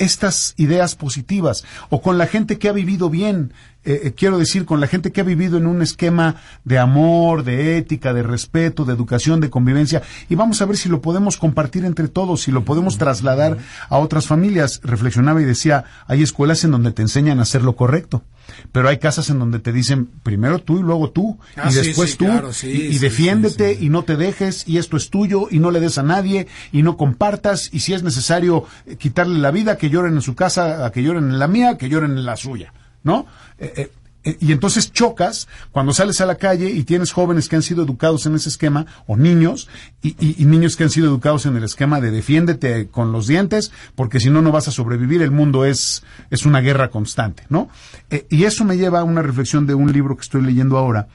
estas 0.00 0.54
ideas 0.56 0.96
positivas 0.96 1.64
o 1.90 2.00
con 2.00 2.18
la 2.18 2.26
gente 2.26 2.58
que 2.58 2.68
ha 2.68 2.72
vivido 2.72 3.10
bien, 3.10 3.52
eh, 3.84 4.00
eh, 4.04 4.12
quiero 4.16 4.38
decir, 4.38 4.64
con 4.64 4.80
la 4.80 4.86
gente 4.86 5.12
que 5.12 5.20
ha 5.20 5.24
vivido 5.24 5.58
en 5.58 5.66
un 5.66 5.82
esquema 5.82 6.36
de 6.64 6.78
amor, 6.78 7.44
de 7.44 7.76
ética, 7.76 8.12
de 8.12 8.22
respeto, 8.22 8.84
de 8.84 8.94
educación, 8.94 9.40
de 9.40 9.50
convivencia, 9.50 10.02
y 10.28 10.34
vamos 10.34 10.60
a 10.60 10.66
ver 10.66 10.76
si 10.76 10.88
lo 10.88 11.00
podemos 11.00 11.36
compartir 11.36 11.84
entre 11.84 12.08
todos, 12.08 12.42
si 12.42 12.50
lo 12.50 12.64
podemos 12.64 12.98
trasladar 12.98 13.58
a 13.88 13.98
otras 13.98 14.26
familias. 14.26 14.80
Reflexionaba 14.82 15.40
y 15.40 15.44
decía, 15.44 15.84
hay 16.06 16.22
escuelas 16.22 16.64
en 16.64 16.72
donde 16.72 16.92
te 16.92 17.02
enseñan 17.02 17.38
a 17.38 17.42
hacer 17.42 17.62
lo 17.62 17.76
correcto 17.76 18.24
pero 18.72 18.88
hay 18.88 18.98
casas 18.98 19.30
en 19.30 19.38
donde 19.38 19.58
te 19.58 19.72
dicen 19.72 20.08
primero 20.22 20.58
tú 20.58 20.78
y 20.78 20.82
luego 20.82 21.10
tú 21.10 21.38
y 21.68 21.74
después 21.74 22.16
tú 22.16 22.26
y, 22.62 22.98
defiéndete 22.98 23.76
y 23.80 23.88
no 23.88 24.04
te 24.04 24.16
dejes 24.16 24.66
y 24.66 24.78
esto 24.78 24.96
es 24.96 25.10
tuyo 25.10 25.48
y 25.50 25.58
no 25.58 25.70
le 25.70 25.80
des 25.80 25.98
a 25.98 26.02
nadie 26.02 26.46
y 26.72 26.82
no 26.82 26.96
compartas 26.96 27.70
y 27.72 27.80
si 27.80 27.94
es 27.94 28.02
necesario 28.02 28.64
eh, 28.86 28.96
quitarle 28.96 29.38
la 29.38 29.50
vida 29.50 29.76
que 29.76 29.90
lloren 29.90 30.14
en 30.14 30.22
su 30.22 30.34
casa 30.34 30.84
a 30.86 30.92
que 30.92 31.02
lloren 31.02 31.24
en 31.24 31.38
la 31.38 31.48
mía 31.48 31.76
que 31.78 31.88
lloren 31.88 32.12
en 32.12 32.24
la 32.24 32.36
suya 32.36 32.72
no 33.02 33.26
eh, 33.58 33.72
eh, 33.76 33.90
y 34.22 34.52
entonces 34.52 34.92
chocas 34.92 35.48
cuando 35.72 35.94
sales 35.94 36.20
a 36.20 36.26
la 36.26 36.35
calle 36.35 36.70
y 36.70 36.85
tienes 36.85 37.12
jóvenes 37.12 37.48
que 37.48 37.56
han 37.56 37.62
sido 37.62 37.83
educados 37.85 38.26
en 38.26 38.35
ese 38.35 38.50
esquema, 38.50 38.87
o 39.06 39.16
niños, 39.16 39.68
y, 40.02 40.14
niños 40.44 40.76
que 40.76 40.85
han 40.85 40.90
sido 40.90 41.06
educados 41.06 41.46
en 41.46 41.56
el 41.56 41.64
esquema 41.64 42.00
de 42.00 42.11
defiéndete 42.11 42.88
con 42.88 43.12
los 43.12 43.26
dientes, 43.26 43.72
porque 43.94 44.20
si 44.20 44.30
no, 44.30 44.42
no 44.42 44.52
vas 44.52 44.68
a 44.68 44.72
sobrevivir, 44.72 45.22
el 45.22 45.30
mundo 45.30 45.64
es, 45.64 46.02
es 46.30 46.44
una 46.44 46.61
guerra 46.61 46.90
constante, 46.90 47.44
¿no? 47.48 47.68
Eh, 48.11 48.26
y 48.28 48.44
eso 48.44 48.64
me 48.64 48.76
lleva 48.76 49.00
a 49.00 49.04
una 49.04 49.22
reflexión 49.22 49.66
de 49.66 49.74
un 49.74 49.92
libro 49.92 50.16
que 50.16 50.22
estoy 50.22 50.42
leyendo 50.42 50.76
ahora, 50.76 51.09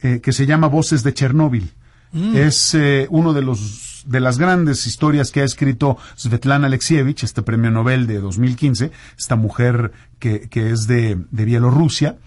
eh, 0.00 0.20
que 0.22 0.32
se 0.32 0.46
llama 0.46 0.66
Voces 0.66 1.02
de 1.02 1.14
Chernóbil. 1.14 1.72
Mm. 2.12 2.36
Es 2.36 2.74
eh, 2.74 3.06
uno 3.10 3.32
de 3.32 3.42
los 3.42 3.88
de 4.04 4.18
las 4.18 4.36
grandes 4.36 4.86
historias 4.88 5.30
que 5.30 5.42
ha 5.42 5.44
escrito 5.44 5.96
Svetlana 6.16 6.66
Alexievich, 6.66 7.22
este 7.22 7.42
premio 7.42 7.70
Nobel 7.70 8.08
de 8.08 8.18
2015, 8.18 8.90
esta 9.16 9.36
mujer 9.36 9.92
que, 10.18 10.48
que 10.48 10.70
es 10.70 10.88
de, 10.88 11.18
de 11.30 11.44
Bielorrusia, 11.44 12.18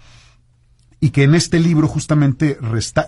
y 1.06 1.10
que 1.10 1.22
en 1.22 1.36
este 1.36 1.60
libro 1.60 1.86
justamente 1.86 2.58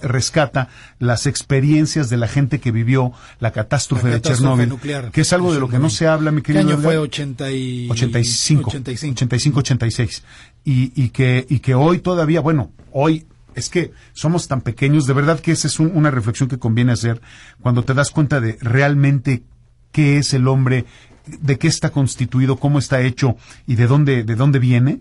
rescata 0.03 0.69
las 1.01 1.27
experiencias 1.27 2.09
de 2.09 2.17
la 2.17 2.29
gente 2.29 2.61
que 2.61 2.71
vivió 2.71 3.11
la 3.41 3.51
catástrofe, 3.51 4.07
de 4.07 4.21
Chernóbil, 4.21 4.73
que 5.11 5.23
es 5.23 5.33
algo 5.33 5.53
de 5.53 5.59
lo 5.59 5.69
que 5.69 5.81
no 5.81 5.91
se 5.91 6.07
habla, 6.07 6.31
mi 6.31 6.41
querido. 6.41 6.65
¿Qué 6.65 6.73
año 6.75 6.81
fue? 6.81 6.97
80 6.97 7.51
y... 7.51 7.89
85, 7.91 8.71
85, 8.71 9.13
85, 9.15 9.59
86. 9.59 10.23
Y, 10.65 10.93
y, 10.95 11.09
que, 11.09 11.45
y 11.51 11.59
que 11.59 11.75
hoy 11.75 11.99
todavía, 11.99 12.41
bueno, 12.41 12.71
hoy 12.93 13.27
es 13.57 13.69
que 13.69 13.91
somos 14.13 14.47
tan 14.47 14.61
pequeños, 14.61 15.09
de 15.09 15.15
verdad 15.15 15.41
que 15.41 15.51
esa 15.51 15.67
es 15.67 15.81
una 15.81 16.13
reflexión 16.13 16.49
que 16.49 16.61
conviene 16.61 16.93
hacer 16.93 17.21
cuando 17.61 17.83
te 17.83 17.95
das 17.95 18.11
cuenta 18.11 18.41
de 18.41 18.59
realmente 18.61 19.43
qué 19.91 20.19
es 20.19 20.35
el 20.35 20.47
hombre, 20.47 20.85
de 21.27 21.59
qué 21.59 21.67
está 21.67 21.91
constituido, 21.91 22.61
cómo 22.61 22.79
está 22.79 23.01
hecho 23.01 23.37
y 23.67 23.75
de 23.75 23.89
dónde, 23.89 24.23
de 24.23 24.37
dónde 24.37 24.61
viene, 24.61 25.01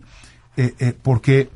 eh, 0.55 0.73
eh, 0.79 0.93
porque 0.99 1.51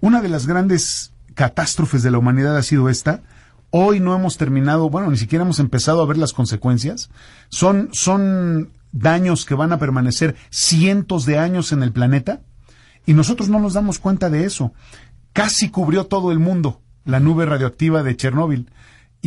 una 0.00 0.22
de 0.22 0.28
las 0.28 0.46
grandes 0.46 1.12
catástrofes 1.34 2.02
de 2.02 2.10
la 2.10 2.18
humanidad 2.18 2.56
ha 2.56 2.62
sido 2.62 2.88
esta. 2.88 3.22
Hoy 3.70 4.00
no 4.00 4.14
hemos 4.14 4.38
terminado, 4.38 4.88
bueno, 4.90 5.10
ni 5.10 5.16
siquiera 5.16 5.44
hemos 5.44 5.60
empezado 5.60 6.02
a 6.02 6.06
ver 6.06 6.16
las 6.16 6.32
consecuencias. 6.32 7.10
Son, 7.48 7.90
son 7.92 8.70
daños 8.92 9.44
que 9.44 9.54
van 9.54 9.72
a 9.72 9.78
permanecer 9.78 10.36
cientos 10.50 11.26
de 11.26 11.38
años 11.38 11.72
en 11.72 11.82
el 11.82 11.92
planeta 11.92 12.40
y 13.04 13.14
nosotros 13.14 13.48
no 13.48 13.58
nos 13.58 13.74
damos 13.74 13.98
cuenta 13.98 14.30
de 14.30 14.44
eso. 14.44 14.72
Casi 15.32 15.68
cubrió 15.70 16.06
todo 16.06 16.32
el 16.32 16.38
mundo 16.38 16.80
la 17.04 17.20
nube 17.20 17.46
radioactiva 17.46 18.02
de 18.02 18.16
Chernóbil 18.16 18.70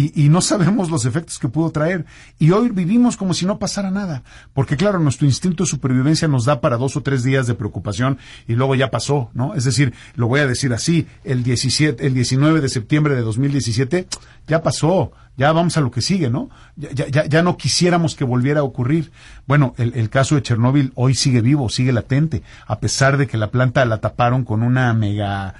y, 0.01 0.29
no 0.29 0.39
sabemos 0.39 0.89
los 0.89 1.05
efectos 1.05 1.39
que 1.39 1.49
pudo 1.49 1.71
traer. 1.71 2.05
Y 2.37 2.51
hoy 2.51 2.69
vivimos 2.69 3.17
como 3.17 3.33
si 3.33 3.45
no 3.45 3.59
pasara 3.59 3.91
nada. 3.91 4.23
Porque 4.53 4.77
claro, 4.77 4.97
nuestro 4.99 5.27
instinto 5.27 5.63
de 5.63 5.69
supervivencia 5.69 6.27
nos 6.29 6.45
da 6.45 6.61
para 6.61 6.77
dos 6.77 6.95
o 6.95 7.01
tres 7.01 7.23
días 7.23 7.47
de 7.47 7.55
preocupación 7.55 8.17
y 8.47 8.53
luego 8.53 8.75
ya 8.75 8.91
pasó, 8.91 9.29
¿no? 9.33 9.55
Es 9.55 9.65
decir, 9.65 9.93
lo 10.15 10.27
voy 10.27 10.39
a 10.39 10.47
decir 10.47 10.71
así, 10.71 11.05
el 11.25 11.43
17, 11.43 12.05
el 12.05 12.13
19 12.13 12.61
de 12.61 12.69
septiembre 12.69 13.13
de 13.13 13.21
2017 13.23 14.07
ya 14.47 14.63
pasó, 14.63 15.11
ya 15.35 15.51
vamos 15.51 15.75
a 15.75 15.81
lo 15.81 15.91
que 15.91 16.01
sigue, 16.01 16.29
¿no? 16.29 16.49
Ya, 16.77 17.07
ya, 17.07 17.25
ya 17.25 17.43
no 17.43 17.57
quisiéramos 17.57 18.15
que 18.15 18.23
volviera 18.23 18.61
a 18.61 18.63
ocurrir. 18.63 19.11
Bueno, 19.47 19.73
el, 19.77 19.93
el 19.95 20.09
caso 20.09 20.35
de 20.35 20.43
Chernóbil 20.43 20.93
hoy 20.95 21.13
sigue 21.13 21.41
vivo, 21.41 21.67
sigue 21.67 21.91
latente, 21.91 22.41
a 22.67 22.79
pesar 22.79 23.17
de 23.17 23.27
que 23.27 23.37
la 23.37 23.51
planta 23.51 23.83
la 23.83 23.97
taparon 23.97 24.45
con 24.45 24.63
una 24.63 24.93
mega 24.93 25.55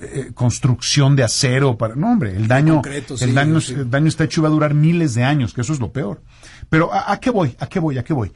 eh, 0.00 0.30
construcción 0.34 1.16
de 1.16 1.22
acero 1.22 1.76
para 1.78 1.94
no 1.94 2.10
hombre 2.10 2.34
el 2.36 2.48
daño 2.48 2.82
el 3.20 3.34
daño 3.34 3.58
el 3.58 3.90
daño 3.90 4.08
está 4.08 4.24
hecho 4.24 4.40
y 4.40 4.42
va 4.42 4.48
a 4.48 4.52
durar 4.52 4.74
miles 4.74 5.14
de 5.14 5.24
años 5.24 5.52
que 5.54 5.60
eso 5.60 5.72
es 5.72 5.80
lo 5.80 5.92
peor. 5.92 6.22
Pero 6.68 6.90
¿a, 6.92 7.18
qué 7.20 7.30
voy 7.30 7.56
a 7.58 7.66
qué 7.68 7.78
voy 7.78 7.98
a 7.98 8.04
qué 8.04 8.12
voy 8.12 8.32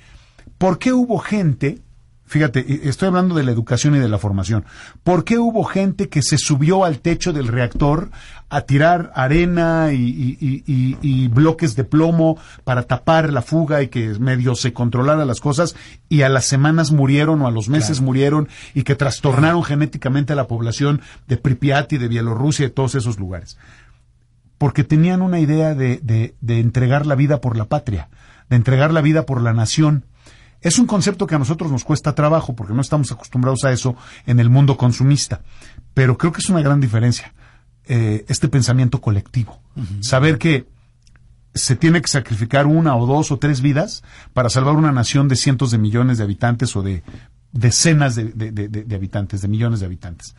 por 0.59 0.79
qué 0.79 0.93
hubo 0.93 1.19
gente 1.19 1.83
Fíjate, 2.27 2.89
estoy 2.89 3.07
hablando 3.07 3.37
de 3.37 3.45
la 3.45 3.53
educación 3.53 3.95
y 3.95 4.01
de 4.01 4.09
la 4.09 4.19
formación. 4.19 4.65
¿Por 5.05 5.23
qué 5.23 5.39
hubo 5.39 5.63
gente 5.63 6.09
que 6.09 6.23
se 6.23 6.39
subió 6.39 6.85
al 6.85 6.99
techo 6.99 7.33
del 7.33 7.47
reactor 7.47 8.11
a 8.49 8.63
tirar 8.63 9.13
arena 9.15 9.91
y, 9.93 11.29
bloques 11.29 11.77
de 11.77 11.85
plomo 11.85 12.37
para 12.65 12.83
tapar 12.83 13.33
la 13.33 13.43
fuga 13.43 13.81
y 13.83 13.89
que 13.89 14.09
medio 14.19 14.57
se 14.57 14.73
controlara 14.73 15.25
las 15.25 15.41
cosas 15.41 15.77
y 16.09 16.23
a 16.23 16.29
las 16.29 16.47
semanas 16.47 16.91
murieron 16.91 17.43
o 17.43 17.47
a 17.47 17.53
los 17.53 17.69
meses 17.69 18.01
murieron 18.01 18.49
y 18.75 18.83
que 18.83 18.97
trastornaron 18.97 19.63
genéticamente 19.63 20.33
a 20.33 20.37
la 20.37 20.49
población 20.49 21.03
de 21.29 21.37
Pripyat 21.37 21.93
y 21.93 21.99
de 21.99 22.09
Bielorrusia 22.09 22.65
y 22.65 22.69
de 22.69 22.75
todos 22.75 22.97
esos 22.97 23.21
lugares? 23.21 23.57
Porque 24.59 24.83
tenían 24.83 25.23
una 25.23 25.39
idea 25.39 25.77
de, 25.77 26.01
de 26.41 26.59
entregar 26.59 27.07
la 27.07 27.15
vida 27.15 27.41
por 27.41 27.57
la 27.57 27.67
patria, 27.67 28.09
de 28.51 28.57
entregar 28.57 28.93
la 28.93 29.01
vida 29.01 29.27
por 29.27 29.41
la 29.43 29.53
nación 29.53 30.05
es 30.61 30.79
un 30.79 30.87
concepto 30.87 31.27
que 31.27 31.35
a 31.35 31.39
nosotros 31.39 31.71
nos 31.71 31.85
cuesta 31.85 32.15
trabajo 32.15 32.55
porque 32.55 32.75
no 32.75 32.81
estamos 32.81 33.13
acostumbrados 33.13 33.65
a 33.65 33.73
eso 33.73 33.97
en 34.27 34.41
el 34.41 34.51
mundo 34.51 34.77
consumista, 34.77 35.43
pero 35.95 36.17
creo 36.19 36.33
que 36.33 36.41
es 36.41 36.49
una 36.49 36.63
gran 36.63 36.81
diferencia 36.81 37.33
eh, 37.89 38.25
este 38.29 38.49
pensamiento 38.49 39.01
colectivo. 39.01 39.61
Saber 40.01 40.39
que 40.39 40.67
se 41.55 41.77
tiene 41.77 42.03
que 42.03 42.09
sacrificar 42.09 42.67
una 42.67 42.97
o 42.97 43.07
dos 43.07 43.31
o 43.31 43.39
tres 43.39 43.61
vidas 43.61 44.03
para 44.33 44.51
salvar 44.51 44.75
una 44.75 44.91
nación 44.91 45.29
de 45.29 45.37
cientos 45.37 45.71
de 45.71 45.79
millones 45.79 46.19
de 46.19 46.25
habitantes 46.25 46.75
o 46.75 46.83
de 46.83 47.05
decenas 47.53 48.17
de, 48.17 48.87
habitantes, 48.93 49.41
de 49.41 49.49
millones 49.49 49.81
de 49.81 49.87
habitantes. 49.87 50.35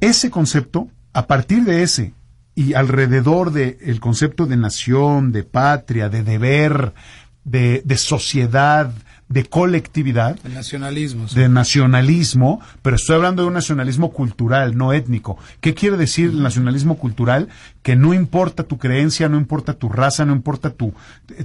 Ese 0.00 0.30
concepto, 0.30 0.88
a 1.14 1.26
partir 1.26 1.64
de 1.64 1.82
ese 1.82 2.12
y 2.54 2.74
alrededor 2.74 3.50
del 3.50 3.98
concepto 4.00 4.44
de 4.44 4.58
nación, 4.58 5.32
de 5.32 5.44
patria, 5.44 6.10
de 6.10 6.22
deber, 6.22 6.92
de, 7.44 7.96
sociedad, 7.96 8.92
de 9.28 9.44
colectividad. 9.44 10.38
De 10.40 10.50
nacionalismo. 10.50 11.26
De 11.34 11.48
nacionalismo, 11.48 12.60
pero 12.82 12.96
estoy 12.96 13.16
hablando 13.16 13.42
de 13.42 13.48
un 13.48 13.54
nacionalismo 13.54 14.12
cultural, 14.12 14.76
no 14.76 14.92
étnico. 14.92 15.38
¿Qué 15.60 15.74
quiere 15.74 15.96
decir 15.96 16.30
el 16.30 16.42
nacionalismo 16.42 16.96
cultural? 16.98 17.48
Que 17.82 17.96
no 17.96 18.14
importa 18.14 18.62
tu 18.62 18.78
creencia, 18.78 19.28
no 19.28 19.38
importa 19.38 19.74
tu 19.74 19.88
raza, 19.88 20.24
no 20.24 20.32
importa 20.32 20.70
tu, 20.70 20.94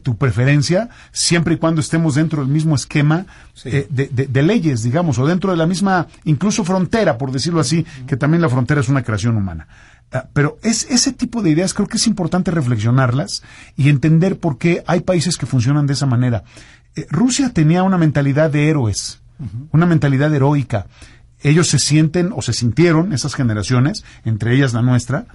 tu 0.03 0.17
preferencia, 0.17 0.89
siempre 1.11 1.55
y 1.55 1.57
cuando 1.57 1.81
estemos 1.81 2.15
dentro 2.15 2.41
del 2.41 2.51
mismo 2.51 2.75
esquema 2.75 3.25
eh, 3.65 3.87
de, 3.89 4.07
de, 4.07 4.43
leyes, 4.43 4.83
digamos, 4.83 5.17
o 5.17 5.25
dentro 5.25 5.51
de 5.51 5.57
la 5.57 5.65
misma, 5.65 6.07
incluso 6.25 6.63
frontera, 6.63 7.17
por 7.17 7.31
decirlo 7.31 7.59
así, 7.59 7.85
que 8.05 8.17
también 8.17 8.41
la 8.41 8.49
frontera 8.49 8.81
es 8.81 8.89
una 8.89 9.03
creación 9.03 9.35
humana. 9.35 9.67
Ah, 10.11 10.27
pero 10.31 10.57
es, 10.63 10.89
ese 10.89 11.11
tipo 11.11 11.41
de 11.41 11.49
ideas 11.49 11.73
creo 11.73 11.87
que 11.87 11.97
es 11.97 12.07
importante 12.07 12.51
reflexionarlas 12.51 13.43
y 13.75 13.89
entender 13.89 14.39
por 14.39 14.57
qué 14.57 14.83
hay 14.87 15.01
países 15.01 15.35
que 15.35 15.45
funcionan 15.45 15.85
de 15.85 15.93
esa 15.93 16.05
manera. 16.05 16.43
Eh, 16.95 17.05
Rusia 17.09 17.51
tenía 17.51 17.83
una 17.83 17.97
mentalidad 17.97 18.49
de 18.49 18.69
héroes, 18.69 19.19
una 19.71 19.85
mentalidad 19.85 20.33
heroica. 20.33 20.87
Ellos 21.41 21.67
se 21.67 21.77
sienten 21.77 22.31
o 22.33 22.41
se 22.41 22.53
sintieron, 22.53 23.13
esas 23.13 23.35
generaciones, 23.35 24.03
entre 24.23 24.55
ellas 24.55 24.73
la 24.73 24.81
nuestra, 24.81 25.27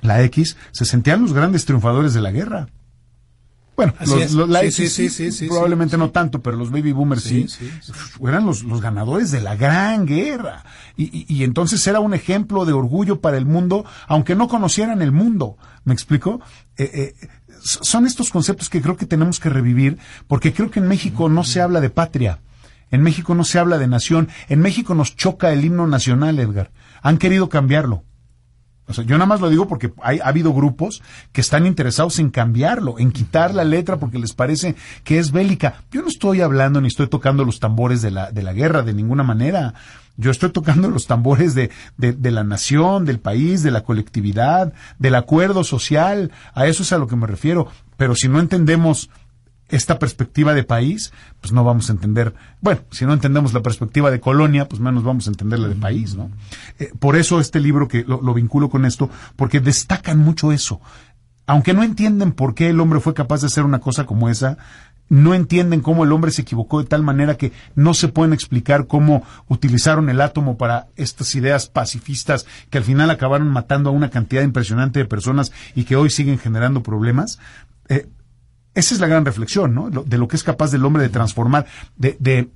la 0.00 0.22
X, 0.22 0.56
se 0.72 0.84
sentían 0.84 1.22
los 1.22 1.32
grandes 1.32 1.64
triunfadores 1.64 2.14
de 2.14 2.20
la 2.20 2.32
guerra. 2.32 2.68
Bueno, 3.76 3.92
los, 4.06 4.36
probablemente 5.48 5.96
no 5.96 6.10
tanto, 6.10 6.40
pero 6.40 6.56
los 6.56 6.70
baby 6.70 6.92
boomers 6.92 7.22
sí, 7.22 7.46
eran 8.22 8.46
los, 8.46 8.62
los, 8.62 8.80
ganadores 8.80 9.32
de 9.32 9.40
la 9.40 9.56
gran 9.56 10.06
guerra. 10.06 10.64
Y, 10.96 11.26
y, 11.28 11.42
entonces 11.42 11.84
era 11.86 11.98
un 11.98 12.14
ejemplo 12.14 12.64
de 12.64 12.72
orgullo 12.72 13.20
para 13.20 13.36
el 13.36 13.46
mundo, 13.46 13.84
aunque 14.06 14.36
no 14.36 14.46
conocieran 14.46 15.02
el 15.02 15.10
mundo. 15.10 15.56
¿Me 15.84 15.92
explico? 15.92 16.40
Eh, 16.76 17.14
eh, 17.22 17.28
son 17.60 18.06
estos 18.06 18.30
conceptos 18.30 18.68
que 18.68 18.80
creo 18.80 18.96
que 18.96 19.06
tenemos 19.06 19.40
que 19.40 19.48
revivir, 19.48 19.98
porque 20.28 20.52
creo 20.52 20.70
que 20.70 20.80
en 20.80 20.86
México 20.86 21.28
no 21.28 21.42
se 21.42 21.60
habla 21.60 21.80
de 21.80 21.90
patria. 21.90 22.40
En 22.90 23.02
México 23.02 23.34
no 23.34 23.44
se 23.44 23.58
habla 23.58 23.78
de 23.78 23.88
nación. 23.88 24.28
En 24.48 24.60
México 24.60 24.94
nos 24.94 25.16
choca 25.16 25.52
el 25.52 25.64
himno 25.64 25.86
nacional, 25.88 26.38
Edgar. 26.38 26.70
Han 27.02 27.18
querido 27.18 27.48
cambiarlo. 27.48 28.04
O 28.86 28.92
sea, 28.92 29.04
yo 29.04 29.16
nada 29.16 29.26
más 29.26 29.40
lo 29.40 29.48
digo 29.48 29.66
porque 29.66 29.92
hay, 30.02 30.18
ha 30.20 30.28
habido 30.28 30.52
grupos 30.52 31.02
que 31.32 31.40
están 31.40 31.66
interesados 31.66 32.18
en 32.18 32.30
cambiarlo, 32.30 32.98
en 32.98 33.12
quitar 33.12 33.54
la 33.54 33.64
letra 33.64 33.96
porque 33.96 34.18
les 34.18 34.34
parece 34.34 34.74
que 35.04 35.18
es 35.18 35.32
bélica. 35.32 35.82
Yo 35.90 36.02
no 36.02 36.08
estoy 36.08 36.42
hablando 36.42 36.80
ni 36.80 36.88
estoy 36.88 37.06
tocando 37.06 37.44
los 37.44 37.60
tambores 37.60 38.02
de 38.02 38.10
la, 38.10 38.30
de 38.30 38.42
la 38.42 38.52
guerra 38.52 38.82
de 38.82 38.92
ninguna 38.92 39.22
manera. 39.22 39.74
Yo 40.16 40.30
estoy 40.30 40.50
tocando 40.50 40.88
los 40.90 41.06
tambores 41.06 41.54
de, 41.54 41.70
de, 41.96 42.12
de, 42.12 42.30
la 42.30 42.44
nación, 42.44 43.04
del 43.04 43.18
país, 43.18 43.62
de 43.62 43.70
la 43.70 43.82
colectividad, 43.82 44.72
del 44.98 45.14
acuerdo 45.14 45.64
social. 45.64 46.30
A 46.54 46.66
eso 46.66 46.82
es 46.82 46.92
a 46.92 46.98
lo 46.98 47.06
que 47.06 47.16
me 47.16 47.26
refiero. 47.26 47.68
Pero 47.96 48.14
si 48.14 48.28
no 48.28 48.38
entendemos 48.38 49.10
esta 49.74 49.98
perspectiva 49.98 50.54
de 50.54 50.62
país, 50.62 51.12
pues 51.40 51.52
no 51.52 51.64
vamos 51.64 51.90
a 51.90 51.92
entender, 51.92 52.32
bueno, 52.60 52.82
si 52.90 53.04
no 53.04 53.12
entendemos 53.12 53.52
la 53.52 53.62
perspectiva 53.62 54.10
de 54.10 54.20
colonia, 54.20 54.68
pues 54.68 54.80
menos 54.80 55.02
vamos 55.02 55.26
a 55.26 55.30
entender 55.30 55.58
la 55.58 55.68
de 55.68 55.74
país, 55.74 56.14
¿no? 56.14 56.30
Eh, 56.78 56.92
por 56.98 57.16
eso 57.16 57.40
este 57.40 57.58
libro 57.58 57.88
que 57.88 58.04
lo, 58.04 58.34
vinculo 58.34 58.70
con 58.70 58.84
esto, 58.84 59.10
porque 59.34 59.58
destacan 59.60 60.18
mucho 60.18 60.52
eso. 60.52 60.80
Aunque 61.46 61.74
no 61.74 61.82
entienden 61.82 62.32
por 62.32 62.54
qué 62.54 62.70
el 62.70 62.78
hombre 62.78 63.00
fue 63.00 63.14
capaz 63.14 63.40
de 63.40 63.48
hacer 63.48 63.64
una 63.64 63.80
cosa 63.80 64.06
como 64.06 64.28
esa, 64.28 64.56
no 65.08 65.34
entienden 65.34 65.80
cómo 65.80 66.04
el 66.04 66.12
hombre 66.12 66.30
se 66.30 66.42
equivocó 66.42 66.80
de 66.80 66.88
tal 66.88 67.02
manera 67.02 67.36
que 67.36 67.52
no 67.74 67.94
se 67.94 68.08
pueden 68.08 68.32
explicar 68.32 68.86
cómo 68.86 69.24
utilizaron 69.48 70.08
el 70.08 70.20
átomo 70.20 70.56
para 70.56 70.86
estas 70.96 71.34
ideas 71.34 71.68
pacifistas 71.68 72.46
que 72.70 72.78
al 72.78 72.84
final 72.84 73.10
acabaron 73.10 73.48
matando 73.48 73.90
a 73.90 73.92
una 73.92 74.08
cantidad 74.08 74.42
impresionante 74.42 75.00
de 75.00 75.04
personas 75.04 75.52
y 75.74 75.84
que 75.84 75.96
hoy 75.96 76.10
siguen 76.10 76.38
generando 76.38 76.82
problemas. 76.82 77.38
Eh, 77.88 78.06
esa 78.74 78.94
es 78.94 79.00
la 79.00 79.06
gran 79.06 79.24
reflexión, 79.24 79.74
¿no? 79.74 79.90
De 79.90 80.18
lo 80.18 80.28
que 80.28 80.36
es 80.36 80.42
capaz 80.42 80.70
del 80.70 80.84
hombre 80.84 81.02
de 81.02 81.08
transformar, 81.08 81.66
de, 81.96 82.16
de, 82.18 82.50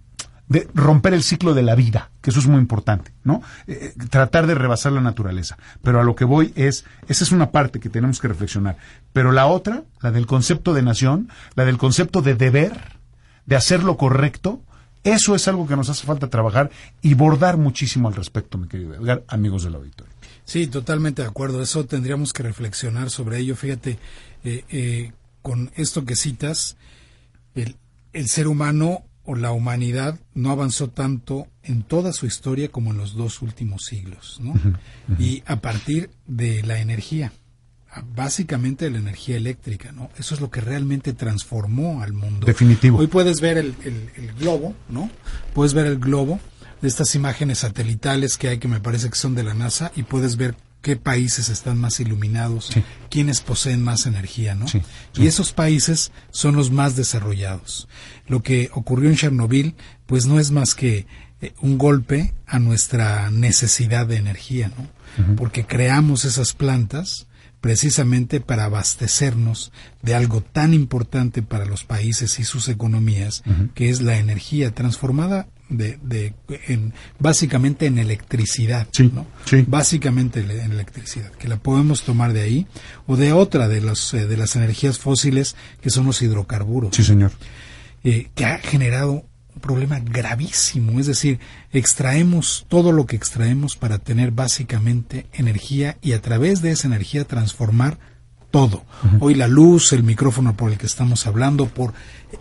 de 0.49 0.69
romper 0.75 1.15
el 1.15 1.23
ciclo 1.23 1.55
de 1.55 1.63
la 1.63 1.75
vida, 1.75 2.11
que 2.21 2.31
eso 2.31 2.41
es 2.41 2.47
muy 2.47 2.59
importante, 2.59 3.13
¿no? 3.25 3.43
Eh, 3.67 3.95
eh, 3.97 4.07
tratar 4.11 4.47
de 4.47 4.55
rebasar 4.55 4.93
la 4.93 5.01
naturaleza. 5.01 5.59
Pero 5.83 6.01
a 6.01 6.05
lo 6.05 6.15
que 6.15 6.25
voy 6.25 6.53
es, 6.57 6.85
esa 7.09 7.25
es 7.25 7.33
una 7.33 7.51
parte 7.51 7.81
que 7.81 7.89
tenemos 7.89 8.21
que 8.21 8.29
reflexionar. 8.29 8.77
Pero 9.13 9.33
la 9.33 9.47
otra, 9.47 9.85
la 10.01 10.11
del 10.11 10.27
concepto 10.27 10.75
de 10.75 10.83
nación, 10.83 11.29
la 11.55 11.65
del 11.65 11.79
concepto 11.79 12.23
de 12.23 12.35
deber, 12.35 12.99
de 13.47 13.57
hacer 13.57 13.85
lo 13.85 13.97
correcto, 13.97 14.63
eso 15.05 15.35
es 15.35 15.47
algo 15.49 15.67
que 15.67 15.77
nos 15.77 15.89
hace 15.89 16.07
falta 16.07 16.29
trabajar 16.29 16.71
y 17.01 17.15
bordar 17.15 17.57
muchísimo 17.57 18.09
al 18.09 18.15
respecto, 18.15 18.59
mi 18.59 18.69
querido 18.69 18.95
Edgar, 18.95 19.23
amigos 19.29 19.63
del 19.63 19.77
auditorio. 19.77 20.13
Sí, 20.45 20.67
totalmente 20.67 21.23
de 21.23 21.29
acuerdo. 21.29 21.63
Eso 21.63 21.85
tendríamos 21.85 22.33
que 22.33 22.43
reflexionar 22.43 23.11
sobre 23.11 23.39
ello. 23.39 23.55
Fíjate, 23.55 23.99
eh, 24.45 24.65
eh, 24.71 25.13
con 25.49 25.71
esto 25.77 26.05
que 26.05 26.15
citas, 26.15 26.77
el, 27.55 27.77
el 28.13 28.29
ser 28.29 28.49
humano 28.49 29.05
o 29.25 29.35
la 29.35 29.51
humanidad 29.51 30.21
no 30.35 30.51
avanzó 30.51 30.91
tanto 30.91 31.47
en 31.63 31.85
toda 31.85 32.13
su 32.13 32.27
historia 32.27 32.69
como 32.69 32.91
en 32.91 32.99
los 32.99 33.15
dos 33.15 33.41
últimos 33.41 33.87
siglos, 33.87 34.41
¿no? 34.43 34.53
Y 35.19 35.43
a 35.47 35.63
partir 35.63 36.11
de 36.27 36.63
la 36.65 36.81
energía, 36.81 37.33
básicamente 38.15 38.91
la 38.91 38.99
energía 38.99 39.39
eléctrica, 39.39 39.91
¿no? 39.91 40.11
Eso 40.19 40.35
es 40.35 40.43
lo 40.43 40.51
que 40.51 40.61
realmente 40.61 41.15
transformó 41.15 42.03
al 42.03 42.13
mundo. 42.13 42.45
Definitivo. 42.47 42.99
Hoy 42.99 43.07
puedes 43.07 43.41
ver 43.41 43.57
el, 43.57 43.75
el, 43.87 44.11
el 44.17 44.35
globo, 44.35 44.75
¿no? 44.91 45.11
Puedes 45.55 45.73
ver 45.73 45.87
el 45.87 45.99
globo 45.99 46.41
de 46.83 46.89
estas 46.89 47.15
imágenes 47.15 47.61
satelitales 47.61 48.37
que 48.37 48.49
hay 48.49 48.59
que 48.59 48.69
me 48.69 48.81
parece 48.81 49.09
que 49.09 49.17
son 49.17 49.35
de 49.35 49.45
la 49.45 49.55
NASA 49.55 49.93
y 49.97 50.03
puedes 50.03 50.37
ver 50.37 50.57
qué 50.83 50.97
países 50.97 51.49
están 51.49 51.79
más 51.79 52.01
iluminados, 52.01 52.71
Sí. 52.73 52.83
quiénes 53.11 53.41
poseen 53.41 53.83
más 53.83 54.07
energía, 54.07 54.55
¿no? 54.55 54.69
Sí, 54.69 54.81
Y 55.17 55.27
esos 55.27 55.53
países 55.53 56.13
son 56.31 56.55
los 56.57 56.71
más 56.71 56.95
desarrollados. 56.97 57.89
Lo 58.27 58.43
que 58.43 58.71
ocurrió 58.73 59.11
en 59.11 59.17
Chernobyl, 59.17 59.75
pues 60.07 60.27
no 60.27 60.39
es 60.39 60.51
más 60.51 60.75
que 60.75 61.07
eh, 61.41 61.53
un 61.61 61.79
golpe 61.79 62.35
a 62.47 62.59
nuestra 62.59 63.31
necesidad 63.31 64.07
de 64.07 64.17
energía, 64.17 64.73
¿no? 64.77 65.35
Porque 65.37 65.65
creamos 65.67 66.25
esas 66.25 66.53
plantas 66.53 67.27
precisamente 67.61 68.41
para 68.41 68.65
abastecernos 68.65 69.73
de 70.03 70.15
algo 70.15 70.41
tan 70.43 70.75
importante 70.75 71.43
para 71.43 71.65
los 71.65 71.85
países 71.85 72.39
y 72.39 72.45
sus 72.45 72.69
economías, 72.69 73.43
que 73.75 73.91
es 73.91 74.01
la 74.01 74.19
energía 74.19 74.73
transformada 74.75 75.49
de, 75.69 75.99
de 76.03 76.35
en, 76.69 76.95
básicamente 77.19 77.87
en 77.87 77.99
electricidad, 77.99 78.87
Sí, 78.93 79.11
¿no? 79.15 79.27
sí. 79.45 79.65
básicamente 79.67 80.41
en 80.41 80.73
electricidad, 80.73 81.31
que 81.33 81.49
la 81.49 81.57
podemos 81.59 82.03
tomar 82.03 82.33
de 82.33 82.41
ahí 82.43 82.67
o 83.07 83.17
de 83.17 83.33
otra 83.33 83.69
de 83.69 83.81
los 83.81 84.15
eh, 84.15 84.27
de 84.27 84.37
las 84.37 84.57
energías 84.57 84.99
fósiles 84.99 85.57
que 85.81 85.91
son 85.91 86.07
los 86.07 86.23
hidrocarburos 86.23 86.97
Sí, 86.97 87.05
señor. 87.05 87.33
eh, 88.05 88.29
que 88.35 88.45
ha 88.47 88.59
generado 88.59 89.25
un 89.55 89.61
problema 89.61 89.99
gravísimo. 89.99 91.01
Es 91.01 91.07
decir, 91.07 91.41
extraemos 91.73 92.65
todo 92.69 92.93
lo 92.93 93.07
que 93.07 93.17
extraemos 93.17 93.77
para 93.77 93.99
tener 93.99 94.31
básicamente 94.31 95.27
energía 95.33 95.99
y 96.01 96.13
a 96.13 96.23
través 96.23 96.63
de 96.63 96.71
esa 96.71 96.87
energía 96.87 97.25
transformar 97.25 97.99
todo. 98.51 98.85
Hoy 99.21 99.35
la 99.35 99.47
luz, 99.47 99.93
el 99.93 100.03
micrófono 100.03 100.57
por 100.57 100.73
el 100.73 100.79
que 100.79 100.87
estamos 100.87 101.27
hablando, 101.27 101.67
por 101.67 101.93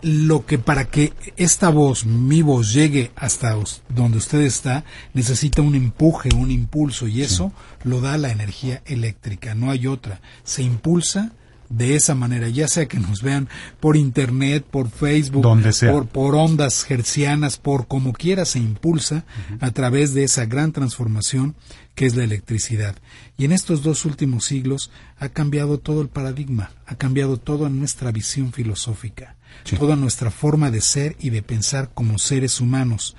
lo 0.02 0.46
que 0.46 0.58
para 0.58 0.86
que 0.86 1.14
esta 1.36 1.70
voz, 1.70 2.06
mi 2.06 2.42
voz, 2.42 2.74
llegue 2.74 3.12
hasta 3.16 3.56
donde 3.90 4.18
usted 4.18 4.42
está, 4.42 4.86
necesita 5.14 5.62
un 5.62 5.76
empuje, 5.76 6.30
un 6.36 6.52
impulso 6.52 7.08
y 7.08 7.22
eso 7.22 7.52
lo 7.84 8.02
da 8.02 8.18
la 8.18 8.32
energía 8.32 8.82
eléctrica, 8.86 9.54
no 9.54 9.70
hay 9.70 9.88
otra. 9.88 10.22
Se 10.44 10.64
impulsa 10.64 11.34
de 11.70 11.96
esa 11.96 12.16
manera, 12.16 12.48
ya 12.48 12.68
sea 12.68 12.88
que 12.88 13.00
nos 13.00 13.22
vean 13.22 13.50
por 13.82 13.98
internet, 13.98 14.66
por 14.70 14.90
Facebook, 14.90 15.44
Donde 15.44 15.74
sea. 15.74 15.92
por, 15.92 16.08
por 16.08 16.36
ondas 16.36 16.90
hercianas, 16.90 17.58
por 17.58 17.88
como 17.88 18.14
quiera 18.14 18.46
se 18.46 18.60
impulsa 18.60 19.26
a 19.60 19.72
través 19.72 20.14
de 20.14 20.24
esa 20.24 20.46
gran 20.46 20.72
transformación 20.72 21.56
que 21.98 22.06
es 22.06 22.16
la 22.16 22.24
electricidad. 22.24 22.96
Y 23.40 23.46
en 23.46 23.52
estos 23.52 23.82
dos 23.82 24.06
últimos 24.06 24.46
siglos 24.46 24.92
ha 25.18 25.30
cambiado 25.30 25.80
todo 25.80 26.04
el 26.04 26.10
paradigma, 26.10 26.70
ha 26.86 26.94
cambiado 26.96 27.38
toda 27.38 27.70
nuestra 27.70 28.12
visión 28.12 28.54
filosófica, 28.54 29.36
toda 29.80 29.96
nuestra 29.96 30.30
forma 30.30 30.70
de 30.70 30.82
ser 30.82 31.16
y 31.20 31.32
de 31.32 31.42
pensar 31.42 31.90
como 31.96 32.20
seres 32.20 32.62
humanos. 32.62 33.16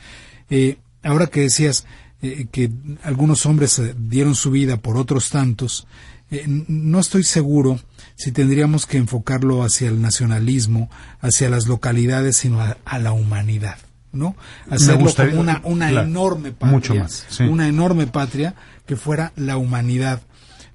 Eh, 0.49 0.79
ahora 1.03 1.27
que 1.27 1.41
decías 1.41 1.87
eh, 2.23 2.47
que 2.53 2.71
algunos 3.03 3.47
hombres 3.47 3.81
eh, 3.81 3.97
dieron 3.99 4.37
su 4.37 4.53
vida 4.53 4.77
por 4.77 4.97
otros 4.97 5.29
tantos, 5.31 5.88
eh, 6.31 6.45
no 6.47 7.01
estoy 7.01 7.25
seguro 7.25 7.81
si 8.14 8.31
tendríamos 8.31 8.87
que 8.87 8.99
enfocarlo 8.99 9.64
hacia 9.64 9.88
el 9.88 10.01
nacionalismo, 10.01 10.88
hacia 11.21 11.51
las 11.51 11.67
localidades, 11.67 12.37
sino 12.37 12.61
a, 12.61 12.77
a 12.85 13.01
la 13.01 13.11
humanidad, 13.11 13.79
¿no? 14.12 14.37
Hacerlo 14.71 15.01
gustaría- 15.01 15.31
como 15.33 15.42
una, 15.42 15.61
una 15.64 15.88
claro, 15.90 16.07
enorme 16.09 16.53
patria, 16.53 16.73
mucho 16.73 16.94
más, 16.94 17.27
sí. 17.29 17.44
una 17.44 17.68
enorme 17.68 18.07
patria 18.07 18.55
que 18.87 18.97
fuera 18.97 19.33
la 19.37 19.57
humanidad, 19.57 20.23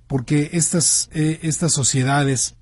porque 0.08 0.50
estas 0.54 1.10
eh, 1.14 1.40
estas 1.44 1.74
sociedades 1.74 2.56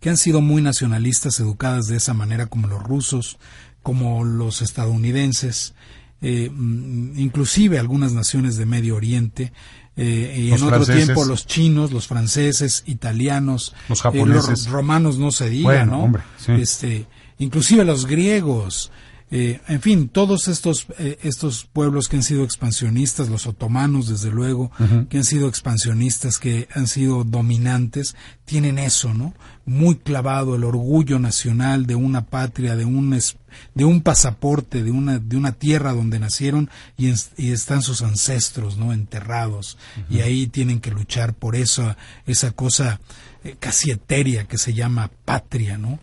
que 0.00 0.10
han 0.10 0.16
sido 0.16 0.40
muy 0.40 0.62
nacionalistas, 0.62 1.40
educadas 1.40 1.86
de 1.86 1.96
esa 1.96 2.14
manera 2.14 2.46
como 2.46 2.68
los 2.68 2.82
rusos, 2.82 3.38
como 3.82 4.22
los 4.24 4.60
estadounidenses, 4.62 5.74
eh, 6.20 6.50
mm, 6.52 7.18
inclusive 7.18 7.78
algunas 7.78 8.12
naciones 8.12 8.56
de 8.56 8.66
Medio 8.66 8.96
Oriente, 8.96 9.52
eh, 9.96 10.34
y 10.38 10.50
Los 10.50 10.60
en 10.60 10.66
otro 10.68 10.76
franceses. 10.84 11.04
tiempo 11.06 11.24
los 11.24 11.46
chinos, 11.46 11.90
los 11.90 12.06
franceses, 12.06 12.84
italianos, 12.86 13.74
Los 13.88 14.02
japoneses. 14.02 14.66
romanos 14.68 15.18
no 15.18 15.32
se 15.32 15.48
diga, 15.50 15.64
Bueno, 15.64 15.86
¿no? 15.92 16.02
hombre, 16.04 16.22
sí. 16.38 16.52
Este, 16.52 17.06
inclusive 17.38 17.84
los 17.84 18.06
griegos, 18.06 18.92
eh, 19.30 19.60
en 19.68 19.80
fin, 19.82 20.08
todos 20.08 20.48
estos 20.48 20.86
eh, 20.98 21.18
estos 21.22 21.66
pueblos 21.70 22.08
que 22.08 22.16
han 22.16 22.22
sido 22.22 22.44
expansionistas, 22.44 23.28
los 23.28 23.46
otomanos 23.46 24.08
desde 24.08 24.30
luego, 24.30 24.70
que 25.10 25.18
han 25.18 25.24
sido 25.24 25.48
expansionistas, 25.48 26.38
que 26.38 26.66
han 26.74 26.86
sido 26.86 27.24
dominantes, 27.24 28.16
tienen 28.46 28.78
eso, 28.78 29.12
¿no? 29.12 29.34
Muy 29.66 29.96
clavado 29.96 30.56
el 30.56 30.64
orgullo 30.64 31.18
nacional 31.18 31.84
de 31.86 31.94
una 31.94 32.24
patria, 32.24 32.74
de 32.74 32.86
un 32.86 33.12
es- 33.12 33.36
de 33.74 33.84
un 33.84 34.00
pasaporte, 34.00 34.82
de 34.82 34.90
una 34.90 35.18
de 35.18 35.36
una 35.36 35.52
tierra 35.52 35.92
donde 35.92 36.18
nacieron 36.18 36.70
y, 36.96 37.08
es- 37.10 37.30
y 37.36 37.52
están 37.52 37.82
sus 37.82 38.00
ancestros, 38.02 38.78
¿no? 38.78 38.92
Enterrados 38.94 39.76
y 40.08 40.20
ahí 40.20 40.46
tienen 40.46 40.80
que 40.80 40.90
luchar 40.90 41.34
por 41.34 41.54
eso, 41.54 41.94
esa 42.26 42.50
cosa 42.52 43.00
eh, 43.44 43.56
casi 43.60 43.90
etérea 43.90 44.44
que 44.48 44.56
se 44.58 44.72
llama 44.72 45.10
patria, 45.26 45.76
¿no? 45.76 45.98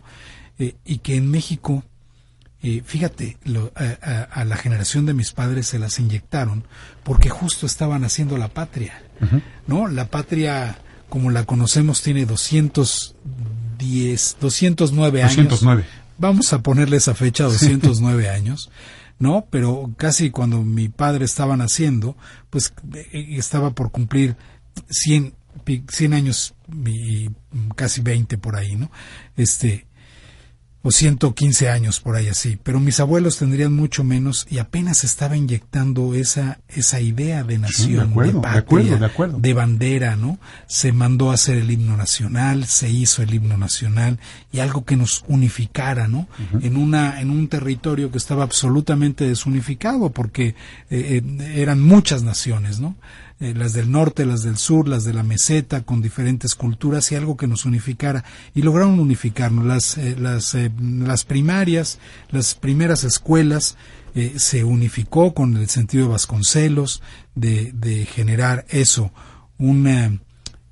Eh, 0.58 0.76
y 0.84 0.98
que 0.98 1.16
en 1.16 1.28
México 1.30 1.82
eh, 2.68 2.82
fíjate, 2.84 3.36
lo- 3.44 3.70
a, 3.76 3.84
a- 4.10 4.22
a 4.40 4.44
la 4.44 4.56
generación 4.56 5.06
de 5.06 5.14
mis 5.14 5.30
padres 5.32 5.68
se 5.68 5.78
las 5.78 6.00
inyectaron 6.00 6.64
porque 7.04 7.28
justo 7.28 7.66
estaban 7.66 8.02
haciendo 8.04 8.36
la 8.38 8.48
patria, 8.48 9.02
¿no? 9.66 9.86
La 9.88 10.06
patria, 10.08 10.78
como 11.08 11.30
la 11.30 11.44
conocemos, 11.44 12.02
tiene 12.02 12.26
210, 12.26 14.36
209 14.40 15.22
años. 15.22 15.36
209. 15.36 15.84
Vamos 16.18 16.52
a 16.52 16.62
ponerle 16.62 16.96
esa 16.96 17.14
fecha, 17.14 17.44
209 17.44 18.30
años, 18.30 18.70
¿no? 19.18 19.46
Pero 19.50 19.90
casi 19.96 20.30
cuando 20.30 20.62
mi 20.62 20.88
padre 20.88 21.24
estaba 21.26 21.56
naciendo, 21.56 22.16
pues 22.50 22.72
eh, 22.94 23.34
estaba 23.36 23.70
por 23.72 23.90
cumplir 23.90 24.36
100, 24.88 25.34
pi- 25.64 25.84
100 25.88 26.14
años 26.14 26.54
y 26.86 27.28
casi 27.74 28.00
20 28.00 28.38
por 28.38 28.56
ahí, 28.56 28.76
¿no? 28.76 28.90
Este, 29.36 29.86
o 30.86 30.92
115 30.92 31.68
años 31.68 31.98
por 31.98 32.14
ahí 32.14 32.28
así, 32.28 32.60
pero 32.62 32.78
mis 32.78 33.00
abuelos 33.00 33.38
tendrían 33.38 33.72
mucho 33.72 34.04
menos 34.04 34.46
y 34.48 34.58
apenas 34.58 35.02
estaba 35.02 35.36
inyectando 35.36 36.14
esa 36.14 36.60
esa 36.68 37.00
idea 37.00 37.42
de 37.42 37.58
nación, 37.58 38.10
acuerdo, 38.10 38.34
de 38.34 38.40
patria, 38.40 38.60
acuerdo, 38.60 38.96
de 38.98 39.06
acuerdo. 39.06 39.38
de 39.40 39.52
bandera, 39.52 40.14
¿no? 40.14 40.38
Se 40.68 40.92
mandó 40.92 41.32
a 41.32 41.34
hacer 41.34 41.58
el 41.58 41.72
himno 41.72 41.96
nacional, 41.96 42.66
se 42.66 42.88
hizo 42.88 43.20
el 43.22 43.34
himno 43.34 43.56
nacional 43.56 44.20
y 44.52 44.60
algo 44.60 44.84
que 44.84 44.94
nos 44.94 45.24
unificara, 45.26 46.06
¿no? 46.06 46.28
En 46.60 46.76
una 46.76 47.20
en 47.20 47.30
un 47.30 47.48
territorio 47.48 48.12
que 48.12 48.18
estaba 48.18 48.44
absolutamente 48.44 49.26
desunificado 49.26 50.10
porque 50.10 50.54
eh, 50.88 51.20
eh, 51.20 51.52
eran 51.56 51.82
muchas 51.82 52.22
naciones, 52.22 52.78
¿no? 52.78 52.94
Eh, 53.38 53.52
las 53.54 53.74
del 53.74 53.90
norte, 53.90 54.24
las 54.24 54.42
del 54.42 54.56
sur, 54.56 54.88
las 54.88 55.04
de 55.04 55.12
la 55.12 55.22
meseta, 55.22 55.82
con 55.82 56.00
diferentes 56.00 56.54
culturas 56.54 57.12
y 57.12 57.16
algo 57.16 57.36
que 57.36 57.46
nos 57.46 57.66
unificara. 57.66 58.24
Y 58.54 58.62
lograron 58.62 58.98
unificarnos. 58.98 59.66
Las, 59.66 59.98
eh, 59.98 60.16
las, 60.18 60.54
eh, 60.54 60.70
las 60.80 61.24
primarias, 61.24 61.98
las 62.30 62.54
primeras 62.54 63.04
escuelas, 63.04 63.76
eh, 64.16 64.32
se 64.38 64.64
unificó 64.64 65.34
con 65.34 65.58
el 65.58 65.68
sentido 65.68 66.04
de 66.06 66.12
Vasconcelos, 66.12 67.02
de, 67.34 67.72
de 67.72 68.06
generar 68.06 68.64
eso, 68.70 69.12
una, 69.58 70.18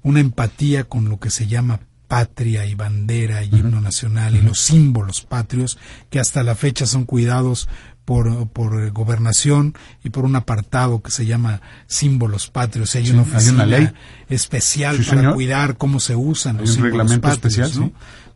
una 0.03 0.20
empatía 0.20 0.85
con 0.85 1.11
lo 1.11 1.20
que 1.20 1.29
se 1.29 1.46
llama 1.46 1.81
patria 2.09 2.64
y 2.64 2.74
bandera 2.74 3.44
y 3.44 3.48
himno 3.48 3.83
nacional 3.83 4.35
y 4.37 4.40
los 4.40 4.61
símbolos 4.61 5.20
patrios 5.20 5.79
que 6.09 6.20
hasta 6.20 6.42
la 6.42 6.55
fecha 6.55 6.87
son 6.87 7.05
cuidados 7.05 7.68
por, 8.05 8.49
por 8.49 8.83
eh, 8.83 8.90
gobernación 8.90 9.75
y 10.03 10.11
por 10.11 10.25
un 10.25 10.37
apartado 10.37 11.01
que 11.03 11.11
se 11.11 11.27
llama 11.27 11.61
símbolos 11.87 12.51
patrios. 12.51 12.95
Hay 12.97 13.07
Sí, 13.07 13.12
una 13.12 13.23
hay 13.23 13.29
una 13.29 13.37
oficina 13.38 13.67
ley. 13.67 13.90
especial 14.29 14.97
Sí, 14.99 15.05
para 15.05 15.21
señor. 15.21 15.35
cuidar 15.35 15.77
cómo 15.77 16.01
se 16.01 16.14
usan 16.17 16.57
Hay 16.57 16.62
los 16.62 16.71
un 16.71 16.75
símbolos 16.77 17.11
reglamento 17.11 17.29
patrios, 17.29 17.59
especial, 17.69 17.93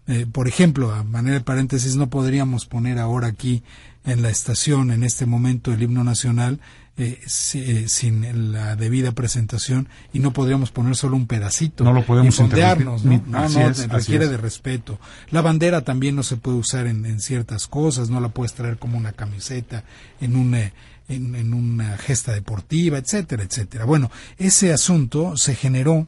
¿no? 0.07 0.15
Eh, 0.15 0.27
por 0.31 0.49
ejemplo, 0.49 0.95
a 0.95 1.05
manera 1.05 1.35
de 1.35 1.45
paréntesis, 1.45 1.97
no 1.97 2.09
podríamos 2.09 2.65
poner 2.65 2.99
ahora 2.99 3.27
aquí 3.29 3.63
en 4.07 4.23
la 4.23 4.31
estación, 4.31 4.91
en 4.91 5.05
este 5.05 5.27
momento, 5.27 5.71
el 5.73 5.83
himno 5.83 6.03
nacional 6.03 6.61
eh, 6.99 7.21
si- 7.27 7.61
eh, 7.61 7.89
sin 7.89 8.53
la 8.53 8.75
debida 8.77 9.13
presentación 9.13 9.89
y 10.13 10.19
no 10.19 10.33
podríamos 10.33 10.71
poner 10.73 10.97
solo 10.97 11.17
un 11.17 11.27
pedacito. 11.27 11.85
No 11.85 11.93
lo 11.93 12.05
podemos 12.05 12.35
y 12.35 12.37
fondearnos, 12.37 13.05
¿no? 13.05 13.23
No, 13.27 13.49
no, 13.49 13.69
es, 13.71 13.89
requiere 13.89 14.29
de 14.29 14.37
respeto. 14.37 14.99
La 15.31 15.41
bandera 15.41 15.83
también 15.83 16.17
no 16.17 16.23
se 16.23 16.37
puede 16.37 16.59
usar 16.59 16.87
en, 16.87 17.07
en 17.07 17.21
ciertas 17.21 17.67
cosas, 17.69 18.11
no 18.11 18.21
la 18.21 18.29
puedes 18.31 18.55
traer 18.55 18.79
como 18.79 18.99
una 18.99 19.13
camiseta 19.13 19.85
en 20.21 20.37
un, 20.37 20.55
eh, 20.57 20.73
en, 21.09 21.35
en 21.37 21.55
una 21.55 21.97
gesta 21.97 22.33
deportiva, 22.33 22.99
etcétera, 22.99 23.45
etcétera. 23.45 23.85
Bueno, 23.85 24.11
ese 24.37 24.73
asunto 24.73 25.37
se 25.37 25.55
generó, 25.55 26.07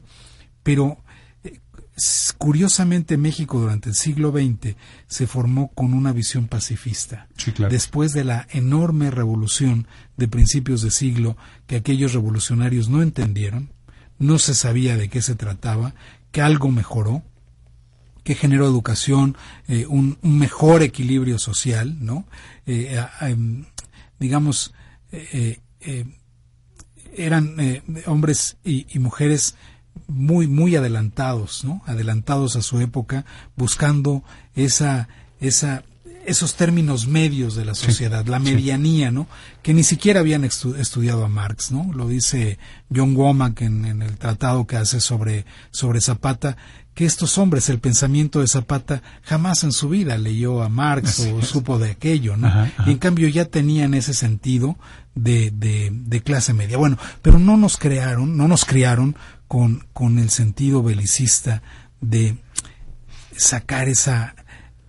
pero 0.63 0.97
curiosamente 2.37 3.17
México 3.17 3.59
durante 3.59 3.89
el 3.89 3.95
siglo 3.95 4.31
XX 4.31 4.75
se 5.07 5.27
formó 5.27 5.69
con 5.73 5.93
una 5.93 6.11
visión 6.13 6.47
pacifista. 6.47 7.27
Sí, 7.37 7.51
claro. 7.51 7.71
Después 7.71 8.13
de 8.13 8.23
la 8.23 8.47
enorme 8.51 9.11
revolución 9.11 9.87
de 10.17 10.27
principios 10.27 10.81
de 10.81 10.91
siglo 10.91 11.37
que 11.67 11.75
aquellos 11.75 12.13
revolucionarios 12.13 12.89
no 12.89 13.01
entendieron, 13.01 13.71
no 14.19 14.39
se 14.39 14.53
sabía 14.53 14.97
de 14.97 15.09
qué 15.09 15.21
se 15.21 15.35
trataba, 15.35 15.93
que 16.31 16.41
algo 16.41 16.69
mejoró, 16.71 17.23
que 18.23 18.35
generó 18.35 18.65
educación, 18.65 19.35
eh, 19.67 19.85
un, 19.87 20.17
un 20.21 20.37
mejor 20.37 20.83
equilibrio 20.83 21.39
social, 21.39 21.97
¿no? 22.05 22.25
Eh, 22.67 22.97
a- 22.99 23.29
em, 23.29 23.65
digamos, 24.19 24.73
eh, 25.11 25.27
eh, 25.33 25.59
eh, 25.81 26.05
eran 27.17 27.59
eh, 27.59 27.81
hombres 28.05 28.57
y, 28.63 28.85
y 28.95 28.99
mujeres 28.99 29.55
muy 30.07 30.47
muy 30.47 30.75
adelantados, 30.75 31.63
¿no? 31.63 31.81
Adelantados 31.85 32.55
a 32.55 32.61
su 32.61 32.79
época, 32.81 33.25
buscando 33.55 34.23
esa 34.55 35.07
esa 35.39 35.83
esos 36.25 36.53
términos 36.53 37.07
medios 37.07 37.55
de 37.55 37.65
la 37.65 37.73
sociedad, 37.73 38.23
la 38.27 38.37
medianía, 38.37 39.09
¿no? 39.09 39.25
Que 39.63 39.73
ni 39.73 39.83
siquiera 39.83 40.19
habían 40.19 40.43
estu- 40.43 40.77
estudiado 40.77 41.25
a 41.25 41.29
Marx, 41.29 41.71
¿no? 41.71 41.91
Lo 41.93 42.07
dice 42.07 42.59
John 42.95 43.15
Womack 43.15 43.61
en, 43.61 43.85
en 43.85 44.01
el 44.03 44.17
tratado 44.17 44.67
que 44.67 44.77
hace 44.77 44.99
sobre 44.99 45.45
sobre 45.71 45.99
Zapata, 45.99 46.57
que 46.93 47.05
estos 47.05 47.39
hombres, 47.39 47.69
el 47.69 47.79
pensamiento 47.79 48.41
de 48.41 48.47
Zapata, 48.47 49.01
jamás 49.23 49.63
en 49.63 49.71
su 49.71 49.89
vida 49.89 50.15
leyó 50.19 50.61
a 50.61 50.69
Marx 50.69 51.21
o 51.21 51.41
supo 51.41 51.79
de 51.79 51.89
aquello, 51.91 52.37
¿no? 52.37 52.47
Ajá, 52.47 52.63
ajá. 52.77 52.83
Y 52.85 52.91
en 52.91 52.97
cambio 52.99 53.27
ya 53.27 53.45
tenían 53.45 53.95
ese 53.95 54.13
sentido 54.13 54.77
de, 55.15 55.49
de, 55.49 55.89
de 55.91 56.21
clase 56.21 56.53
media. 56.53 56.77
Bueno, 56.77 56.99
pero 57.23 57.39
no 57.39 57.57
nos 57.57 57.77
crearon, 57.77 58.37
no 58.37 58.47
nos 58.47 58.63
criaron 58.65 59.15
con, 59.51 59.85
con 59.91 60.17
el 60.17 60.29
sentido 60.29 60.81
belicista 60.81 61.61
de 61.99 62.37
sacar 63.35 63.89
esa 63.89 64.33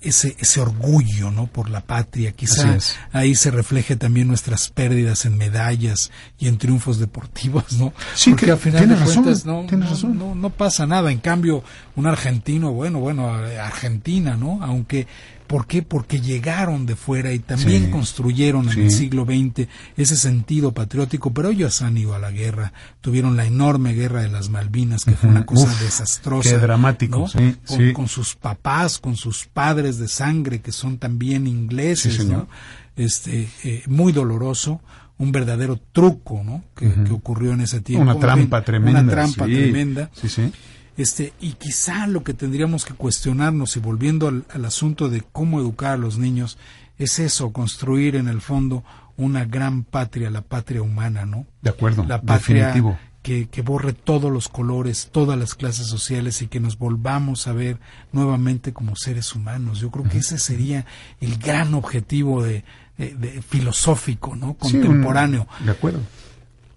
ese, 0.01 0.37
ese 0.39 0.61
orgullo 0.61 1.33
no 1.33 1.47
por 1.49 1.69
la 1.69 1.81
patria. 1.81 2.31
Quizá 2.31 2.77
ahí 3.13 3.35
se 3.35 3.51
refleje 3.51 3.97
también 3.97 4.29
nuestras 4.29 4.69
pérdidas 4.69 5.25
en 5.27 5.37
medallas 5.37 6.13
y 6.39 6.47
en 6.47 6.59
triunfos 6.59 6.99
deportivos 7.01 7.73
no 7.73 7.93
Sí, 8.15 8.31
porque 8.31 8.47
que- 8.47 8.53
al 8.53 8.59
final 8.59 8.89
de 8.89 8.95
razón, 8.97 9.25
cuentas 9.25 9.45
no, 9.45 9.67
razón. 9.69 10.17
no, 10.19 10.35
no 10.37 10.51
pasa 10.51 10.87
nada. 10.87 11.11
En 11.11 11.19
cambio 11.19 11.65
un 11.97 12.07
argentino 12.07 12.71
bueno 12.73 13.01
bueno 13.01 13.29
Argentina 13.33 14.37
no 14.37 14.61
aunque 14.63 15.09
¿Por 15.53 15.67
qué? 15.67 15.83
Porque 15.83 16.19
llegaron 16.19 16.87
de 16.87 16.97
fuera 16.97 17.31
y 17.35 17.39
también 17.39 17.85
Sí. 17.85 17.91
construyeron 17.91 18.69
en 18.69 18.73
Sí. 18.75 18.81
el 18.81 18.91
siglo 18.91 19.27
XX 19.27 19.69
ese 19.99 20.17
sentido 20.17 20.73
patriótico, 20.73 21.35
pero 21.35 21.51
ellos 21.51 21.83
han 21.83 21.99
ido 21.99 22.15
a 22.15 22.19
la 22.19 22.31
guerra, 22.31 22.73
tuvieron 23.03 23.37
la 23.37 23.45
enorme 23.45 23.93
guerra 23.93 24.23
de 24.23 24.31
las 24.31 24.49
Malvinas, 24.49 25.05
que 25.05 25.13
fue 25.13 25.29
una 25.29 25.45
cosa 25.45 25.65
Uf, 25.67 25.81
desastrosa. 25.83 26.49
qué 26.49 26.57
dramático, 26.57 27.19
¿no? 27.19 27.29
sí, 27.29 27.57
con, 27.67 27.77
sí. 27.79 27.93
con 27.93 28.09
sus 28.09 28.35
papás, 28.35 28.99
con 28.99 29.15
sus 29.17 29.45
padres 29.45 29.99
de 29.99 30.09
sangre, 30.09 30.63
que 30.63 30.73
son 30.73 30.97
también 30.97 31.47
ingleses. 31.47 32.25
¿no? 32.25 32.49
Este, 32.97 33.47
eh, 33.65 33.83
muy 33.89 34.13
doloroso, 34.13 34.81
un 35.19 35.33
verdadero 35.33 35.79
truco, 35.93 36.43
¿no? 36.43 36.65
Que, 36.75 36.91
que 37.05 37.13
ocurrió 37.13 37.53
en 37.53 37.61
ese 37.61 37.83
tiempo. 37.83 38.03
Una 38.11 38.19
trampa 38.19 38.63
tremenda. 38.65 39.01
Una 39.03 39.13
trampa 39.13 39.45
sí. 39.47 39.53
tremenda. 39.53 40.11
Sí, 40.15 40.29
sí. 40.31 40.51
Este, 40.97 41.33
y 41.41 41.53
quizá 41.55 42.07
lo 42.07 42.23
que 42.23 42.35
tendríamos 42.35 42.85
que 42.85 42.95
cuestionarnos, 42.95 43.77
y 43.77 43.81
volviendo 43.81 44.29
al, 44.29 44.45
al 44.53 44.65
asunto 44.65 45.09
de 45.09 45.23
cómo 45.33 45.59
educar 45.61 45.93
a 45.93 45.97
los 45.97 46.19
niños, 46.19 46.59
es 46.99 47.19
eso, 47.19 47.53
construir 47.53 48.17
en 48.17 48.29
el 48.29 48.41
fondo 48.41 48.85
una 49.17 49.45
gran 49.45 49.85
patria, 49.85 50.31
la 50.31 50.43
patria 50.43 50.83
humana, 50.83 51.25
¿no? 51.27 51.47
De 51.63 51.71
acuerdo. 51.71 52.05
La 52.07 52.21
patria 52.21 52.67
definitivo. 52.69 52.99
que, 53.23 53.49
que 53.49 53.63
borre 53.63 53.93
todos 53.95 54.31
los 54.31 54.49
colores, 54.49 55.09
todas 55.13 55.39
las 55.39 55.55
clases 55.55 55.87
sociales 55.87 56.43
y 56.43 56.49
que 56.49 56.61
nos 56.61 56.77
volvamos 56.79 57.47
a 57.47 57.53
ver 57.53 57.79
nuevamente 58.13 58.73
como 58.73 58.95
seres 58.97 59.35
humanos. 59.35 59.81
Yo 59.81 59.91
creo 59.91 60.05
que 60.09 60.19
ese 60.19 60.39
sería 60.39 60.85
el 61.21 61.39
gran 61.39 61.73
objetivo 61.75 62.43
de, 62.43 62.65
de- 62.99 63.15
de- 63.15 63.43
filosófico, 63.43 64.37
¿no? 64.37 64.57
Sí, 64.63 64.73
Contemporáneo. 64.73 65.47
de 65.65 65.71
acuerdo. 65.71 66.01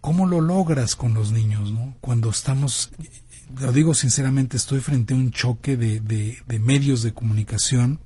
¿Cómo 0.01 0.28
lo 0.28 0.39
logras 0.39 0.95
con 0.95 1.13
los 1.15 1.32
niños, 1.32 1.71
no? 1.71 1.95
Cuando 1.99 2.30
estamos, 2.30 2.91
lo 3.60 3.72
digo 3.72 3.94
sinceramente, 3.94 4.58
estoy 4.58 4.80
frente 4.80 5.13
a 5.13 5.18
un 5.18 5.32
choque 5.32 5.78
de, 5.78 6.00
de, 6.00 6.38
de 6.48 6.60
medios 6.60 7.04
de 7.04 7.13
comunicación. 7.13 8.00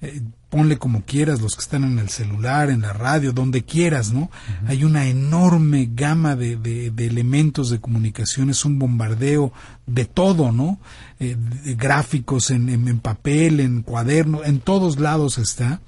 Eh, 0.00 0.22
ponle 0.48 0.78
como 0.78 1.04
quieras, 1.04 1.40
los 1.40 1.56
que 1.56 1.62
están 1.62 1.82
en 1.84 1.98
el 1.98 2.08
celular, 2.08 2.70
en 2.70 2.82
la 2.82 2.92
radio, 2.92 3.32
donde 3.32 3.64
quieras, 3.64 4.12
¿no? 4.12 4.30
Hay 4.66 4.84
una 4.84 5.06
enorme 5.06 5.90
gama 5.92 6.36
de, 6.36 6.56
de, 6.56 6.90
de 6.90 7.06
elementos 7.06 7.68
de 7.68 7.80
comunicación, 7.80 8.48
es 8.48 8.64
un 8.64 8.78
bombardeo 8.78 9.52
de 9.86 10.04
todo, 10.04 10.52
¿no? 10.52 10.78
Eh, 11.18 11.36
de 11.64 11.74
gráficos 11.74 12.50
en, 12.50 12.68
en, 12.68 12.86
en 12.86 13.00
papel, 13.00 13.60
en 13.60 13.82
cuaderno, 13.82 14.44
en 14.44 14.60
todos 14.60 15.00
lados 15.00 15.36
está 15.36 15.80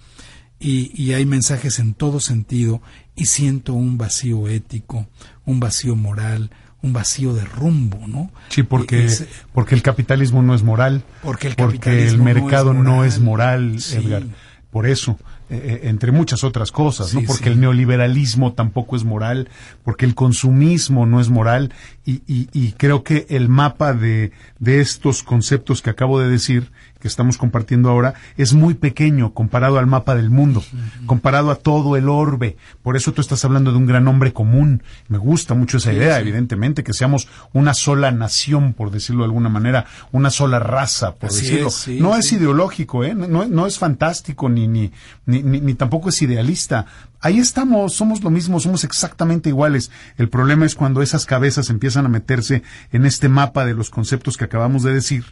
y, 0.58 0.90
y 1.00 1.14
hay 1.14 1.24
mensajes 1.24 1.78
en 1.78 1.94
todo 1.94 2.20
sentido 2.20 2.82
y 3.16 3.26
siento 3.26 3.74
un 3.74 3.96
vacío 3.96 4.48
ético, 4.48 5.06
un 5.46 5.60
vacío 5.60 5.96
moral, 5.96 6.50
un 6.82 6.92
vacío 6.92 7.34
de 7.34 7.44
rumbo, 7.44 8.06
¿no? 8.06 8.30
Sí, 8.48 8.62
porque, 8.62 9.04
Es- 9.04 9.26
porque 9.52 9.74
el 9.74 9.82
capitalismo 9.82 10.42
no 10.42 10.54
es 10.54 10.62
moral. 10.62 11.02
Porque 11.22 11.48
el 11.48 11.54
porque 11.56 12.10
no 12.16 12.24
mercado 12.24 12.72
no 12.74 13.04
es 13.04 13.18
moral, 13.20 13.80
Sí. 13.80 13.96
Edgar. 13.98 14.22
Por 14.70 14.86
eso, 14.86 15.18
eh, 15.50 15.80
eh, 15.82 15.88
entre 15.88 16.12
muchas 16.12 16.44
otras 16.44 16.70
cosas, 16.70 17.12
¿no? 17.12 17.22
Porque 17.26 17.44
sí. 17.44 17.50
el 17.50 17.60
neoliberalismo 17.60 18.52
tampoco 18.52 18.94
es 18.94 19.02
moral, 19.02 19.48
porque 19.84 20.06
el 20.06 20.14
consumismo 20.14 21.06
no 21.06 21.20
es 21.20 21.28
moral, 21.28 21.72
y, 22.06 22.22
y, 22.28 22.48
y 22.52 22.72
creo 22.72 23.02
que 23.02 23.26
el 23.30 23.48
mapa 23.48 23.92
de, 23.92 24.30
de 24.60 24.80
estos 24.80 25.24
conceptos 25.24 25.82
que 25.82 25.90
acabo 25.90 26.20
de 26.20 26.28
decir, 26.30 26.70
que 27.00 27.08
estamos 27.08 27.38
compartiendo 27.38 27.88
ahora, 27.90 28.14
es 28.36 28.52
muy 28.52 28.74
pequeño 28.74 29.32
comparado 29.32 29.78
al 29.78 29.86
mapa 29.86 30.14
del 30.14 30.30
mundo, 30.30 30.62
comparado 31.06 31.50
a 31.50 31.56
todo 31.56 31.96
el 31.96 32.08
orbe. 32.08 32.56
Por 32.82 32.96
eso 32.96 33.12
tú 33.12 33.20
estás 33.20 33.44
hablando 33.44 33.72
de 33.72 33.78
un 33.78 33.86
gran 33.86 34.06
hombre 34.06 34.32
común. 34.32 34.82
Me 35.08 35.18
gusta 35.18 35.54
mucho 35.54 35.78
esa 35.78 35.92
idea, 35.92 36.20
evidentemente, 36.20 36.84
que 36.84 36.92
seamos 36.92 37.28
una 37.52 37.74
sola 37.74 38.10
nación, 38.10 38.74
por 38.74 38.90
decirlo 38.90 39.22
de 39.22 39.26
alguna 39.26 39.48
manera, 39.48 39.86
una 40.12 40.30
sola 40.30 40.58
raza, 40.58 41.14
por 41.14 41.30
Así 41.30 41.42
decirlo. 41.42 41.68
es, 41.68 41.74
sí, 41.74 41.98
no 42.00 42.16
es 42.16 42.30
ideológico, 42.32 43.04
¿eh? 43.04 43.14
no, 43.14 43.46
no 43.46 43.66
es 43.66 43.78
fantástico 43.78 44.48
ni, 44.48 44.68
ni, 44.68 44.92
ni 45.26 45.74
tampoco 45.74 46.10
es 46.10 46.20
idealista. 46.22 46.86
Ahí 47.22 47.38
estamos, 47.38 47.94
somos 47.94 48.22
lo 48.22 48.30
mismo, 48.30 48.60
somos 48.60 48.82
exactamente 48.84 49.50
iguales. 49.50 49.90
El 50.16 50.30
problema 50.30 50.64
es 50.64 50.74
cuando 50.74 51.02
esas 51.02 51.26
cabezas 51.26 51.68
empiezan 51.68 52.06
a 52.06 52.08
meterse 52.08 52.62
en 52.92 53.04
este 53.04 53.28
mapa 53.28 53.66
de 53.66 53.74
los 53.74 53.90
conceptos 53.90 54.38
que 54.38 54.44
acabamos 54.44 54.82
de 54.82 54.94
decir. 54.94 55.24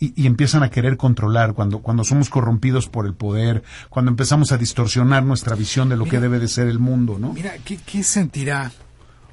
Y, 0.00 0.20
y 0.22 0.26
empiezan 0.26 0.62
a 0.62 0.70
querer 0.70 0.96
controlar 0.96 1.54
cuando, 1.54 1.80
cuando 1.80 2.04
somos 2.04 2.30
corrompidos 2.30 2.88
por 2.88 3.06
el 3.06 3.14
poder, 3.14 3.64
cuando 3.88 4.10
empezamos 4.10 4.52
a 4.52 4.56
distorsionar 4.56 5.24
nuestra 5.24 5.56
visión 5.56 5.88
de 5.88 5.96
lo 5.96 6.04
que 6.04 6.20
debe 6.20 6.38
de 6.38 6.46
ser 6.46 6.68
el 6.68 6.78
mundo, 6.78 7.18
¿no? 7.18 7.32
Mira, 7.32 7.54
¿qué, 7.64 7.76
qué 7.78 8.04
sentirá 8.04 8.70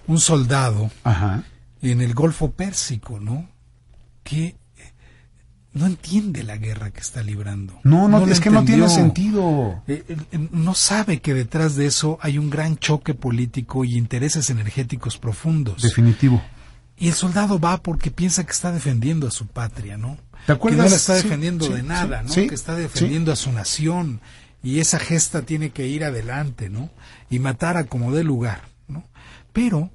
un 0.07 0.19
soldado 0.19 0.91
Ajá. 1.03 1.43
en 1.81 2.01
el 2.01 2.13
Golfo 2.13 2.51
Pérsico, 2.51 3.19
¿no? 3.19 3.49
Que 4.23 4.45
eh, 4.45 4.55
no 5.73 5.85
entiende 5.85 6.43
la 6.43 6.57
guerra 6.57 6.91
que 6.91 7.01
está 7.01 7.21
librando. 7.23 7.79
No, 7.83 8.07
no, 8.07 8.25
es 8.25 8.39
que 8.39 8.49
no 8.49 8.63
tiene 8.63 8.89
sentido. 8.89 9.83
Eh, 9.87 10.03
eh, 10.07 10.49
no 10.51 10.73
sabe 10.73 11.21
que 11.21 11.33
detrás 11.33 11.75
de 11.75 11.85
eso 11.85 12.17
hay 12.21 12.37
un 12.37 12.49
gran 12.49 12.77
choque 12.77 13.13
político 13.13 13.85
y 13.85 13.97
intereses 13.97 14.49
energéticos 14.49 15.17
profundos. 15.17 15.81
Definitivo. 15.81 16.41
Y 16.97 17.09
el 17.09 17.13
soldado 17.13 17.59
va 17.59 17.81
porque 17.81 18.09
piensa 18.09 18.45
que 18.45 18.53
está 18.53 18.71
defendiendo 18.71 19.27
a 19.27 19.31
su 19.31 19.47
patria, 19.47 19.97
¿no? 19.97 20.17
¿Te 20.45 20.53
acuerdas? 20.53 20.79
Que 20.79 20.83
no 20.85 20.89
la 20.89 20.95
está 20.95 21.13
defendiendo 21.15 21.65
sí, 21.65 21.73
de 21.73 21.83
nada, 21.83 22.23
¿no? 22.23 22.29
sí, 22.29 22.47
que 22.47 22.55
está 22.55 22.75
defendiendo 22.75 23.31
a 23.31 23.35
su 23.35 23.51
nación. 23.51 24.21
Y 24.63 24.79
esa 24.79 24.97
gesta 24.99 25.43
tiene 25.43 25.69
que 25.69 25.87
ir 25.87 26.03
adelante, 26.03 26.69
¿no? 26.69 26.89
Y 27.29 27.39
matar 27.39 27.77
a 27.77 27.85
como 27.85 28.11
dé 28.11 28.23
lugar, 28.23 28.61
¿no? 28.87 29.03
Pero 29.53 29.91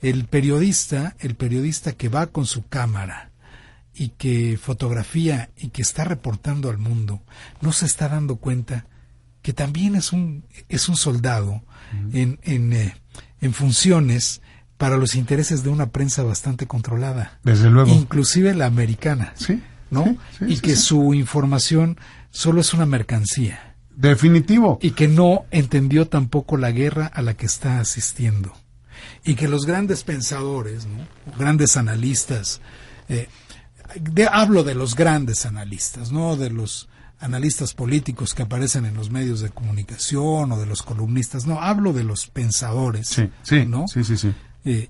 el 0.00 0.26
periodista, 0.26 1.16
el 1.20 1.34
periodista 1.34 1.92
que 1.92 2.08
va 2.08 2.26
con 2.26 2.44
su 2.46 2.66
cámara 2.66 3.30
y 3.94 4.08
que 4.10 4.58
fotografía 4.60 5.50
y 5.56 5.68
que 5.68 5.82
está 5.82 6.04
reportando 6.04 6.68
al 6.70 6.78
mundo, 6.78 7.22
no 7.60 7.72
se 7.72 7.86
está 7.86 8.08
dando 8.08 8.36
cuenta 8.36 8.86
que 9.42 9.52
también 9.52 9.96
es 9.96 10.12
un, 10.12 10.44
es 10.68 10.88
un 10.88 10.96
soldado 10.96 11.62
en, 12.12 12.38
en, 12.42 12.72
eh, 12.72 12.94
en 13.40 13.52
funciones 13.52 14.40
para 14.76 14.96
los 14.96 15.14
intereses 15.14 15.62
de 15.62 15.68
una 15.70 15.90
prensa 15.90 16.22
bastante 16.22 16.66
controlada, 16.66 17.38
Desde 17.44 17.70
luego. 17.70 17.90
inclusive 17.92 18.54
la 18.54 18.66
americana, 18.66 19.32
Sí. 19.36 19.62
¿No? 19.92 20.04
sí, 20.04 20.18
sí, 20.38 20.44
y 20.48 20.56
sí, 20.56 20.62
que 20.62 20.76
su 20.76 21.14
información 21.14 21.98
solo 22.30 22.60
es 22.60 22.74
una 22.74 22.86
mercancía 22.86 23.76
Definitivo. 23.94 24.78
y 24.82 24.92
que 24.92 25.06
no 25.06 25.44
entendió 25.50 26.08
tampoco 26.08 26.56
la 26.56 26.70
guerra 26.72 27.06
a 27.06 27.22
la 27.22 27.34
que 27.34 27.46
está 27.46 27.78
asistiendo. 27.78 28.52
Y 29.24 29.34
que 29.34 29.46
los 29.48 29.66
grandes 29.66 30.02
pensadores, 30.02 30.86
¿no? 30.86 31.06
grandes 31.38 31.76
analistas, 31.76 32.60
eh, 33.08 33.28
de- 34.00 34.28
hablo 34.30 34.64
de 34.64 34.74
los 34.74 34.94
grandes 34.96 35.44
analistas, 35.46 36.10
no 36.12 36.36
de 36.36 36.50
los 36.50 36.88
analistas 37.20 37.74
políticos 37.74 38.34
que 38.34 38.42
aparecen 38.42 38.84
en 38.86 38.94
los 38.94 39.10
medios 39.10 39.40
de 39.40 39.50
comunicación 39.50 40.50
o 40.52 40.58
de 40.58 40.66
los 40.66 40.82
columnistas, 40.82 41.46
no, 41.46 41.60
hablo 41.60 41.92
de 41.92 42.02
los 42.02 42.26
pensadores, 42.28 43.06
Sí, 43.08 43.28
sí, 43.42 43.64
¿no? 43.66 43.86
sí, 43.86 44.02
sí, 44.02 44.16
sí. 44.16 44.32
Eh, 44.64 44.88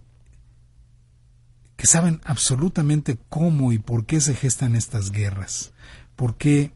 que 1.82 1.88
saben 1.88 2.20
absolutamente 2.22 3.18
cómo 3.28 3.72
y 3.72 3.80
por 3.80 4.06
qué 4.06 4.20
se 4.20 4.36
gestan 4.36 4.76
estas 4.76 5.10
guerras, 5.10 5.72
por 6.14 6.36
qué 6.36 6.72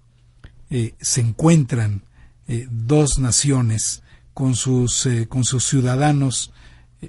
eh, 0.68 0.96
se 1.00 1.20
encuentran 1.20 2.02
eh, 2.48 2.66
dos 2.72 3.20
naciones 3.20 4.02
con 4.34 4.56
sus, 4.56 5.06
eh, 5.06 5.28
con 5.28 5.44
sus 5.44 5.64
ciudadanos 5.64 6.52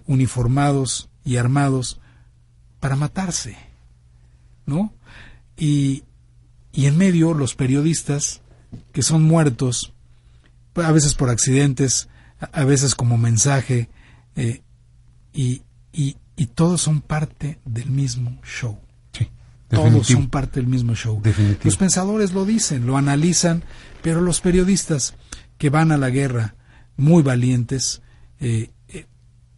uniformados 0.06 1.10
y 1.26 1.38
armados 1.38 2.00
para 2.80 2.96
matarse, 2.96 3.58
¿no? 4.68 4.94
Y, 5.58 6.04
y 6.72 6.86
en 6.86 7.00
medio 7.00 7.34
los 7.34 7.56
periodistas 7.56 8.42
que 8.94 9.02
son 9.02 9.24
muertos, 9.24 9.92
a 10.76 10.92
veces 10.92 11.16
por 11.16 11.32
accidentes, 11.32 12.10
a 12.40 12.64
veces 12.64 12.94
como 12.94 13.18
mensaje, 13.18 13.90
y, 15.34 15.64
y 16.38 16.46
todos 16.46 16.82
son 16.82 17.02
parte 17.02 17.60
del 17.66 17.90
mismo 17.90 18.40
show. 18.46 18.80
Sí, 19.12 19.28
Todos 19.68 20.08
son 20.08 20.30
parte 20.30 20.62
del 20.62 20.68
mismo 20.68 20.96
show. 20.96 21.20
Definitivo. 21.22 21.62
Los 21.66 21.76
pensadores 21.78 22.32
lo 22.32 22.46
dicen, 22.46 22.86
lo 22.86 22.96
analizan, 22.96 23.64
pero 24.02 24.22
los 24.22 24.40
periodistas 24.40 25.16
que 25.58 25.70
van 25.70 25.92
a 25.92 25.98
la 25.98 26.10
guerra 26.10 26.56
muy 26.96 27.22
valientes 27.24 28.02
eh, 28.40 28.70
eh, 28.88 29.06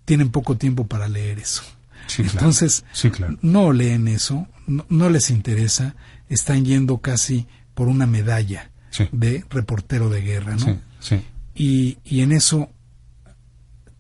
tienen 0.06 0.30
poco 0.32 0.58
tiempo 0.58 0.88
para 0.88 1.08
leer 1.08 1.38
eso. 1.40 1.62
Sí, 2.08 2.24
claro. 2.24 2.40
Entonces, 2.40 2.86
Sí, 2.94 3.12
claro. 3.12 3.38
no 3.42 3.72
leen 3.72 4.08
eso, 4.08 4.48
no, 4.66 4.86
no 4.90 5.10
les 5.10 5.30
interesa, 5.30 5.96
están 6.30 6.66
yendo 6.66 6.98
casi 7.00 7.46
por 7.76 7.88
una 7.88 8.08
medalla 8.08 8.72
de 9.12 9.46
reportero 9.50 10.10
de 10.10 10.22
guerra, 10.22 10.56
¿no? 10.56 10.66
Sí, 10.66 10.80
sí. 11.00 11.22
Y, 11.54 11.98
y 12.04 12.22
en 12.22 12.32
eso 12.32 12.72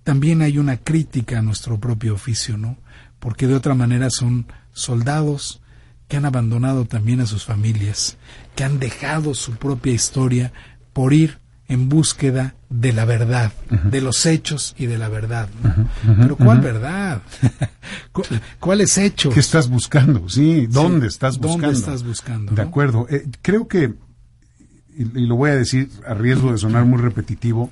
también 0.10 0.41
hay 0.41 0.57
una 0.57 0.78
crítica 0.78 1.38
a 1.38 1.41
nuestro 1.43 1.80
propio 1.80 2.16
oficio, 2.16 2.57
¿no? 2.57 2.78
Porque 3.20 3.45
de 3.45 3.53
otra 3.53 3.76
manera 3.76 4.10
son 4.10 4.47
soldados 4.74 5.62
que 6.07 6.18
han 6.18 6.26
abandonado 6.26 6.86
también 6.86 7.22
a 7.22 7.28
sus 7.28 7.45
familias, 7.45 8.18
que 8.55 8.64
han 8.64 8.80
dejado 8.80 9.36
su 9.36 9.51
propia 9.57 9.93
historia 9.93 10.51
por 10.93 11.14
ir 11.14 11.38
en 11.68 11.89
búsqueda 11.89 12.55
de 12.72 12.91
la 12.91 13.05
verdad, 13.05 13.51
de 13.91 14.01
los 14.01 14.26
hechos 14.26 14.74
y 14.80 14.88
de 14.88 14.97
la 14.97 15.10
verdad. 15.10 15.47
¿no? 15.62 15.88
Pero 16.20 16.36
¿cuál 16.38 16.60
verdad? 16.62 17.22
¿Cu- 18.12 18.24
¿Cuáles 18.60 18.97
hechos? 18.97 19.32
¿Qué 19.36 19.39
estás 19.39 19.70
buscando? 19.70 20.28
Sí, 20.28 20.66
¿dónde 20.66 21.05
estás 21.05 21.38
buscando? 21.38 21.68
¿Dónde 21.68 21.80
estás 21.80 22.03
buscando? 22.03 22.51
De 22.55 22.64
no? 22.64 22.68
acuerdo. 22.68 23.05
Eh, 23.12 23.28
creo 23.43 23.68
que, 23.68 23.93
y, 24.97 25.03
y 25.20 25.28
lo 25.28 25.36
voy 25.36 25.51
a 25.51 25.55
decir 25.55 25.88
a 26.07 26.16
riesgo 26.16 26.51
de 26.51 26.57
sonar 26.57 26.86
muy 26.86 26.97
repetitivo, 26.99 27.70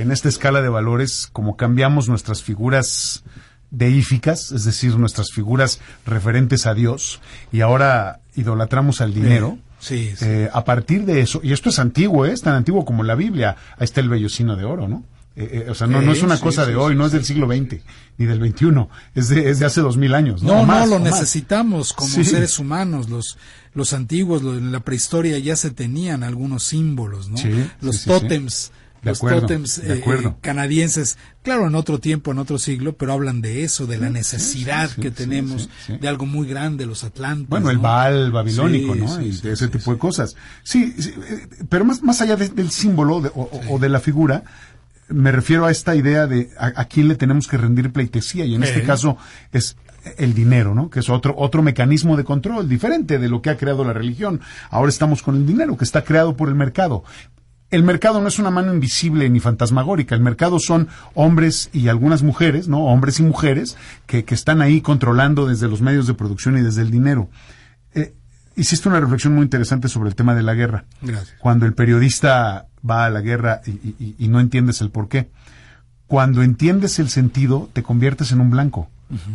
en 0.00 0.12
esta 0.12 0.28
escala 0.28 0.62
de 0.62 0.68
valores, 0.68 1.28
como 1.32 1.56
cambiamos 1.56 2.08
nuestras 2.08 2.42
figuras 2.42 3.22
deíficas, 3.70 4.50
es 4.50 4.64
decir, 4.64 4.96
nuestras 4.96 5.30
figuras 5.30 5.80
referentes 6.06 6.66
a 6.66 6.74
Dios, 6.74 7.20
y 7.52 7.60
ahora 7.60 8.20
idolatramos 8.34 9.00
al 9.00 9.14
dinero. 9.14 9.58
Sí, 9.78 10.12
sí. 10.14 10.26
eh, 10.26 10.50
a 10.52 10.64
partir 10.64 11.06
de 11.06 11.20
eso, 11.20 11.40
y 11.42 11.52
esto 11.52 11.70
es 11.70 11.78
antiguo, 11.78 12.26
¿eh? 12.26 12.32
es 12.32 12.42
tan 12.42 12.54
antiguo 12.54 12.84
como 12.84 13.02
la 13.02 13.14
Biblia, 13.14 13.56
ahí 13.78 13.84
está 13.84 14.00
el 14.00 14.10
vellocino 14.10 14.54
de 14.54 14.64
oro, 14.64 14.88
¿no? 14.88 15.04
Eh, 15.36 15.64
eh, 15.66 15.70
o 15.70 15.74
sea, 15.74 15.86
no, 15.86 16.02
no 16.02 16.12
es 16.12 16.22
una 16.22 16.36
sí, 16.36 16.42
cosa 16.42 16.64
sí, 16.64 16.72
de 16.72 16.74
sí, 16.74 16.80
hoy, 16.80 16.94
no 16.94 17.06
es 17.06 17.12
del 17.12 17.24
siglo 17.24 17.46
XX, 17.46 17.80
ni 18.18 18.26
del 18.26 18.40
XXI, 18.40 18.66
es 19.14 19.28
de, 19.28 19.48
es 19.48 19.58
de 19.58 19.66
hace 19.66 19.80
dos 19.80 19.96
mil 19.96 20.14
años, 20.14 20.42
¿no? 20.42 20.54
No, 20.54 20.64
más, 20.64 20.88
no, 20.88 20.98
lo 20.98 21.00
más. 21.00 21.12
necesitamos 21.12 21.92
como 21.92 22.10
seres 22.10 22.58
humanos. 22.58 23.08
Los, 23.08 23.38
los 23.72 23.92
antiguos, 23.92 24.42
en 24.42 24.72
la 24.72 24.80
prehistoria 24.80 25.38
ya 25.38 25.56
se 25.56 25.70
tenían 25.70 26.24
algunos 26.24 26.64
símbolos, 26.64 27.30
¿no? 27.30 27.38
Sí, 27.38 27.50
los 27.80 28.04
tótems, 28.04 28.72
De 29.02 29.10
los 29.10 29.18
acuerdo, 29.18 29.40
tótems 29.42 29.82
de 29.82 29.94
eh, 29.94 29.98
acuerdo. 30.00 30.28
eh, 30.30 30.34
canadienses, 30.40 31.16
claro, 31.42 31.66
en 31.66 31.74
otro 31.74 31.98
tiempo, 32.00 32.32
en 32.32 32.38
otro 32.38 32.58
siglo, 32.58 32.96
pero 32.96 33.12
hablan 33.14 33.40
de 33.40 33.64
eso, 33.64 33.86
de 33.86 33.96
la 33.98 34.10
necesidad 34.10 34.88
sí, 34.88 34.94
sí, 34.96 35.00
que 35.02 35.08
sí, 35.08 35.14
tenemos 35.14 35.68
de 35.88 36.06
algo 36.08 36.26
muy 36.26 36.46
grande, 36.46 36.84
los 36.86 37.02
atlantes. 37.04 37.48
Bueno, 37.48 37.70
el. 37.70 37.78
Baal 37.78 38.30
babilónico, 38.32 38.94
¿no? 38.94 39.20
y 39.22 39.30
de 39.32 39.52
ese 39.52 39.68
tipo 39.68 39.92
de 39.92 39.98
cosas. 39.98 40.36
Sí, 40.62 40.94
sí, 40.98 41.14
eh, 41.28 41.46
pero 41.68 41.84
más, 41.84 42.02
más 42.02 42.20
allá 42.20 42.36
de- 42.36 42.50
del 42.50 42.70
símbolo 42.70 43.20
de- 43.22 43.30
o, 43.34 43.50
o- 43.70 43.78
de 43.78 43.88
la 43.88 44.00
figura, 44.00 44.44
me 45.08 45.32
refiero 45.32 45.64
a 45.66 45.70
esta 45.70 45.96
idea 45.96 46.26
de 46.26 46.50
a, 46.58 46.66
a 46.82 46.84
quién 46.84 47.08
le 47.08 47.14
tenemos 47.16 47.48
que 47.48 47.56
rendir 47.56 47.90
pleitesía, 47.92 48.44
y 48.44 48.54
en 48.54 48.62
este 48.62 48.82
caso 48.82 49.16
es 49.52 49.76
el 50.18 50.34
dinero, 50.34 50.74
¿no? 50.74 50.88
Que 50.88 51.00
es 51.00 51.10
otro, 51.10 51.34
otro 51.36 51.62
mecanismo 51.62 52.16
de 52.16 52.24
control 52.24 52.68
diferente 52.68 53.18
de 53.18 53.28
lo 53.28 53.42
que 53.42 53.50
ha 53.50 53.56
creado 53.56 53.82
la 53.84 53.92
religión. 53.92 54.40
Ahora 54.70 54.88
estamos 54.88 55.22
con 55.22 55.36
el 55.36 55.46
dinero, 55.46 55.76
que 55.76 55.84
está 55.84 56.04
creado 56.04 56.36
por 56.36 56.48
el 56.48 56.54
mercado. 56.54 57.02
El 57.70 57.84
mercado 57.84 58.20
no 58.20 58.26
es 58.28 58.38
una 58.38 58.50
mano 58.50 58.74
invisible 58.74 59.28
ni 59.30 59.38
fantasmagórica. 59.38 60.14
El 60.16 60.22
mercado 60.22 60.58
son 60.58 60.88
hombres 61.14 61.70
y 61.72 61.86
algunas 61.88 62.22
mujeres, 62.22 62.66
¿no? 62.66 62.86
Hombres 62.86 63.20
y 63.20 63.22
mujeres 63.22 63.76
que, 64.06 64.24
que 64.24 64.34
están 64.34 64.60
ahí 64.60 64.80
controlando 64.80 65.46
desde 65.46 65.68
los 65.68 65.80
medios 65.80 66.06
de 66.08 66.14
producción 66.14 66.58
y 66.58 66.62
desde 66.62 66.82
el 66.82 66.90
dinero. 66.90 67.28
Eh, 67.94 68.12
hiciste 68.56 68.88
una 68.88 68.98
reflexión 69.00 69.34
muy 69.34 69.44
interesante 69.44 69.88
sobre 69.88 70.08
el 70.08 70.16
tema 70.16 70.34
de 70.34 70.42
la 70.42 70.54
guerra. 70.54 70.84
Gracias. 71.00 71.36
Cuando 71.38 71.64
el 71.66 71.74
periodista 71.74 72.66
va 72.88 73.04
a 73.06 73.10
la 73.10 73.20
guerra 73.20 73.60
y, 73.66 74.16
y- 74.18 74.28
no 74.28 74.40
entiendes 74.40 74.80
el 74.80 74.90
por 74.90 75.08
qué. 75.08 75.30
Cuando 76.08 76.42
entiendes 76.42 76.98
el 76.98 77.08
sentido, 77.08 77.70
te 77.72 77.84
conviertes 77.84 78.32
en 78.32 78.40
un 78.40 78.50
blanco. 78.50 78.88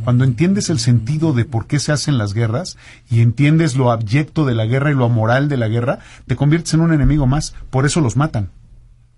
Cuando 0.03 0.23
entiendes 0.23 0.69
el 0.69 0.79
sentido 0.79 1.33
de 1.33 1.45
por 1.45 1.67
qué 1.67 1.79
se 1.79 1.91
hacen 1.91 2.17
las 2.17 2.33
guerras 2.33 2.77
y 3.09 3.21
entiendes 3.21 3.75
lo 3.75 3.91
abyecto 3.91 4.45
de 4.45 4.55
la 4.55 4.65
guerra 4.65 4.91
y 4.91 4.95
lo 4.95 5.05
amoral 5.05 5.49
de 5.49 5.57
la 5.57 5.67
guerra, 5.67 5.99
te 6.27 6.35
conviertes 6.35 6.73
en 6.73 6.81
un 6.81 6.93
enemigo 6.93 7.27
más. 7.27 7.53
Por 7.69 7.85
eso 7.85 8.01
los 8.01 8.15
matan. 8.15 8.49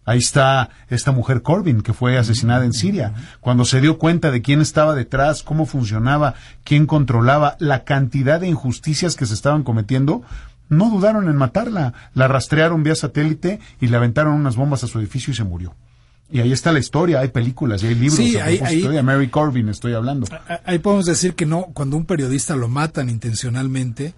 Ahí 0.07 0.19
está 0.19 0.69
esta 0.89 1.11
mujer 1.11 1.41
Corbin, 1.41 1.81
que 1.81 1.91
fue 1.91 2.17
asesinada 2.17 2.63
en 2.63 2.71
Siria. 2.71 3.13
Cuando 3.41 3.65
se 3.65 3.81
dio 3.81 3.97
cuenta 3.97 4.31
de 4.31 4.41
quién 4.41 4.61
estaba 4.61 4.95
detrás, 4.95 5.43
cómo 5.43 5.65
funcionaba, 5.65 6.33
quién 6.63 6.85
controlaba, 6.85 7.57
la 7.59 7.83
cantidad 7.83 8.39
de 8.39 8.47
injusticias 8.47 9.17
que 9.17 9.25
se 9.25 9.33
estaban 9.33 9.63
cometiendo, 9.63 10.23
no 10.69 10.89
dudaron 10.89 11.27
en 11.27 11.35
matarla. 11.35 11.93
La 12.13 12.29
rastrearon 12.29 12.83
vía 12.83 12.95
satélite 12.95 13.59
y 13.81 13.87
le 13.87 13.97
aventaron 13.97 14.33
unas 14.33 14.55
bombas 14.55 14.83
a 14.85 14.87
su 14.87 14.97
edificio 14.97 15.33
y 15.33 15.35
se 15.35 15.43
murió. 15.43 15.75
Y 16.29 16.41
ahí 16.41 16.51
está 16.51 16.71
la 16.73 16.79
historia, 16.79 17.21
hay 17.21 17.29
películas 17.29 17.81
y 17.83 17.87
hay 17.87 17.95
libros. 17.95 18.15
Sí, 18.17 18.35
ahí- 18.37 18.59
ahí- 18.61 18.81
de 18.81 19.01
Mary 19.01 19.29
Corbin 19.29 19.69
estoy 19.69 19.93
hablando. 19.93 20.27
Ah, 20.31 20.59
Ahí 20.65 20.79
podemos 20.79 21.05
decir 21.05 21.35
que 21.35 21.45
no, 21.45 21.67
cuando 21.73 21.95
un 21.95 22.05
periodista 22.05 22.55
lo 22.57 22.67
matan 22.67 23.09
intencionalmente, 23.09 24.13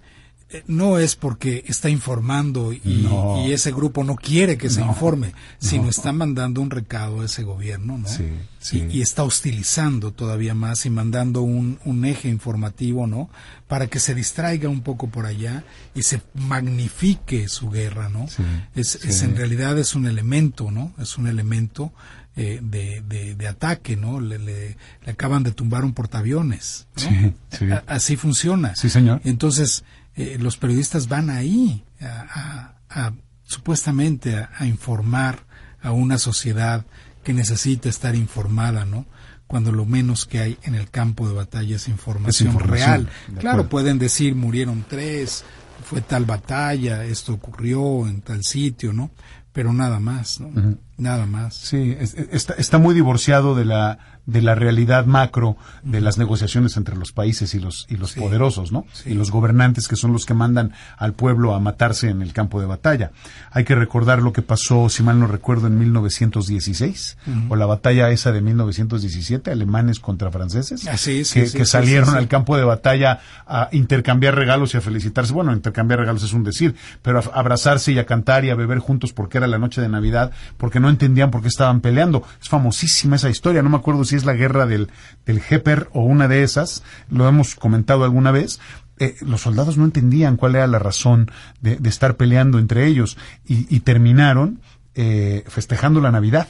no 0.66 0.98
es 0.98 1.16
porque 1.16 1.64
está 1.68 1.90
informando 1.90 2.74
y, 2.74 2.82
No. 3.04 3.46
y 3.46 3.52
ese 3.54 3.72
grupo 3.72 4.04
no 4.04 4.16
quiere 4.16 4.58
que 4.58 4.70
se 4.70 4.82
informe, 4.82 5.34
sino 5.60 5.90
está 5.90 6.12
mandando 6.12 6.60
un 6.62 6.72
recado 6.72 7.22
a 7.22 7.26
ese 7.26 7.44
gobierno, 7.44 7.98
¿no? 8.00 8.08
Sí, 8.08 8.26
sí. 8.60 8.88
Y, 8.92 8.98
y 8.98 9.02
está 9.02 9.24
hostilizando 9.24 10.12
todavía 10.12 10.56
más 10.56 10.86
y 10.88 10.90
mandando 10.90 11.42
un, 11.44 11.78
un 11.86 12.04
eje 12.06 12.30
informativo, 12.30 13.06
¿no? 13.06 13.30
Para 13.68 13.86
que 13.88 14.00
se 14.00 14.16
distraiga 14.16 14.70
un 14.70 14.82
poco 14.82 15.08
por 15.10 15.28
allá 15.28 15.64
y 15.94 16.02
se 16.04 16.20
magnifique 16.34 17.48
su 17.48 17.70
guerra, 17.70 18.10
¿no? 18.10 18.28
Sí, 18.28 18.44
es, 18.76 18.96
es 18.96 19.22
en 19.24 19.36
realidad 19.36 19.78
es 19.78 19.96
un 19.96 20.06
elemento, 20.08 20.72
¿no? 20.72 20.94
Es 21.00 21.18
un 21.18 21.28
elemento 21.28 21.94
eh, 22.36 22.60
de, 22.62 23.02
de, 23.02 23.36
de 23.36 23.48
ataque, 23.48 23.96
¿no? 23.98 24.20
Le, 24.20 24.40
le- 24.40 24.78
le 25.06 25.12
acaban 25.12 25.44
de 25.44 25.52
tumbar 25.52 25.84
un 25.84 25.94
portaaviones. 25.94 26.88
¿no? 26.96 27.02
Sí, 27.02 27.34
sí. 27.52 27.72
A- 27.72 27.84
así 27.88 28.16
funciona. 28.16 28.76
Sí, 28.76 28.90
señor. 28.90 29.22
Entonces, 29.26 29.84
eh, 30.20 30.38
los 30.40 30.58
periodistas 30.58 31.08
van 31.08 31.30
ahí 31.30 31.84
a, 32.02 32.76
a- 32.90 33.08
a, 33.08 33.14
supuestamente 33.44 34.36
a, 34.38 34.50
a 34.58 34.66
informar 34.66 35.40
a 35.82 35.92
una 35.92 36.18
sociedad 36.18 36.86
que 37.24 37.34
necesita 37.34 37.90
estar 37.90 38.16
informada, 38.16 38.86
¿no? 38.86 39.06
Cuando 39.48 39.72
lo 39.72 39.86
menos 39.86 40.26
que 40.26 40.40
hay 40.40 40.58
en 40.64 40.76
el 40.76 40.90
campo 40.90 41.28
de 41.28 41.34
batalla 41.34 41.76
es 41.76 41.88
información, 41.88 42.50
información, 42.50 43.08
real. 43.28 43.40
Claro, 43.40 43.68
pueden 43.70 43.98
decir 43.98 44.36
murieron 44.36 44.86
tres, 44.88 45.44
fue 45.84 46.02
tal 46.02 46.26
batalla, 46.26 47.04
esto 47.06 47.34
ocurrió 47.34 48.08
en 48.08 48.22
tal 48.22 48.44
sitio, 48.44 48.94
¿no? 48.94 49.10
Pero 49.52 49.74
nada 49.74 50.00
más, 50.00 50.40
¿no? 50.40 50.78
Nada 50.98 51.26
más. 51.26 51.56
Sí, 51.56 51.96
es- 52.00 52.14
es- 52.14 52.28
está, 52.32 52.54
está 52.54 52.78
muy 52.78 52.94
divorciado 52.94 53.56
de 53.56 53.66
la 53.66 54.19
de 54.32 54.42
la 54.42 54.56
realidad 54.56 55.06
macro 55.06 55.58
de 55.84 56.02
las 56.02 56.18
negociaciones 56.18 56.78
entre 56.78 56.96
los 56.96 57.12
países 57.12 57.54
y 57.56 57.60
los 57.60 57.86
y 57.90 57.98
los 57.98 58.12
Sí. 58.12 58.20
poderosos, 58.20 58.72
¿no? 58.72 58.86
Sí. 58.94 59.12
Y 59.12 59.14
los 59.14 59.32
gobernantes 59.32 59.88
que 59.88 59.96
son 59.96 60.14
los 60.14 60.26
que 60.26 60.34
mandan 60.34 60.74
al 60.98 61.14
pueblo 61.14 61.54
a 61.56 61.60
matarse 61.60 62.10
en 62.10 62.22
el 62.22 62.34
campo 62.34 62.60
de 62.60 62.68
batalla. 62.68 63.12
Hay 63.52 63.64
que 63.64 63.76
recordar 63.76 64.22
lo 64.22 64.34
que 64.34 64.42
pasó, 64.42 64.90
si 64.90 65.04
mal 65.04 65.20
no 65.20 65.28
recuerdo, 65.28 65.68
en 65.68 65.78
1916 65.80 67.18
o 67.50 67.56
la 67.56 67.66
batalla 67.66 68.10
esa 68.10 68.32
de 68.32 68.42
1917, 68.42 69.52
alemanes 69.52 70.00
contra 70.00 70.32
franceses, 70.32 70.88
Ah, 70.88 70.98
sí, 70.98 71.26
sí, 71.26 71.40
que, 71.42 71.48
sí, 71.48 71.58
que 71.58 71.66
salieron 71.66 72.16
al 72.16 72.28
campo 72.28 72.58
de 72.58 72.64
batalla 72.64 73.20
a 73.48 73.70
intercambiar 73.72 74.36
regalos 74.36 74.74
y 74.74 74.78
a 74.78 74.82
felicitarse. 74.82 75.34
Bueno, 75.34 75.54
intercambiar 75.54 76.00
regalos 76.00 76.24
es 76.24 76.34
un 76.34 76.44
decir, 76.44 76.76
pero 77.02 77.20
a 77.20 77.40
abrazarse 77.40 77.92
y 77.92 78.00
a 78.00 78.06
cantar 78.06 78.46
y 78.46 78.50
a 78.50 78.56
beber 78.56 78.80
juntos 78.80 79.14
porque 79.14 79.38
era 79.38 79.48
la 79.48 79.58
noche 79.58 79.82
de 79.82 79.90
Navidad, 79.90 80.32
porque 80.58 80.80
no 80.80 80.90
entendían 80.90 81.32
por 81.32 81.42
qué 81.42 81.48
estaban 81.48 81.82
peleando. 81.82 82.24
Es 82.42 82.50
famosísima 82.50 83.16
esa 83.16 83.30
historia, 83.30 83.62
no 83.62 83.70
me 83.70 83.78
acuerdo 83.78 84.04
si 84.06 84.16
es 84.20 84.26
la 84.26 84.34
guerra 84.34 84.66
del, 84.66 84.90
del 85.26 85.42
Heper 85.50 85.90
o 85.94 86.02
una 86.02 86.28
de 86.28 86.44
esas, 86.44 86.84
lo 87.10 87.28
hemos 87.28 87.56
comentado 87.56 88.04
alguna 88.04 88.32
vez. 88.32 88.60
eh, 89.00 89.16
los 89.22 89.42
soldados 89.42 89.78
no 89.78 89.86
entendían 89.86 90.38
cuál 90.38 90.56
era 90.56 90.68
la 90.68 90.80
razón 90.80 91.32
de, 91.62 91.80
estar 91.86 92.18
peleando 92.18 92.60
entre 92.60 92.86
ellos 92.86 93.18
y, 93.46 93.80
terminaron 93.80 94.60
eh, 94.94 95.44
festejando 95.48 96.02
la 96.02 96.12
Navidad. 96.12 96.48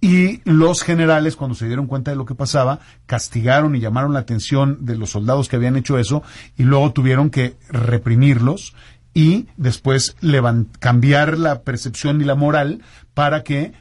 Y 0.00 0.42
los 0.44 0.82
generales, 0.82 1.36
cuando 1.36 1.54
se 1.54 1.66
dieron 1.66 1.86
cuenta 1.86 2.10
de 2.10 2.16
lo 2.16 2.26
que 2.26 2.34
pasaba, 2.34 2.80
castigaron 3.06 3.74
y 3.74 3.80
llamaron 3.80 4.12
la 4.12 4.20
atención 4.20 4.84
de 4.84 4.96
los 4.96 5.10
soldados 5.10 5.48
que 5.48 5.56
habían 5.56 5.76
hecho 5.76 5.98
eso 5.98 6.22
y 6.56 6.64
luego 6.64 6.92
tuvieron 6.92 7.30
que 7.30 7.56
reprimirlos 7.70 8.74
y 9.14 9.46
después 9.56 10.14
cambiar 10.78 11.38
la 11.38 11.62
percepción 11.62 12.20
y 12.20 12.24
la 12.24 12.34
moral 12.34 12.82
para 13.14 13.42
que 13.42 13.72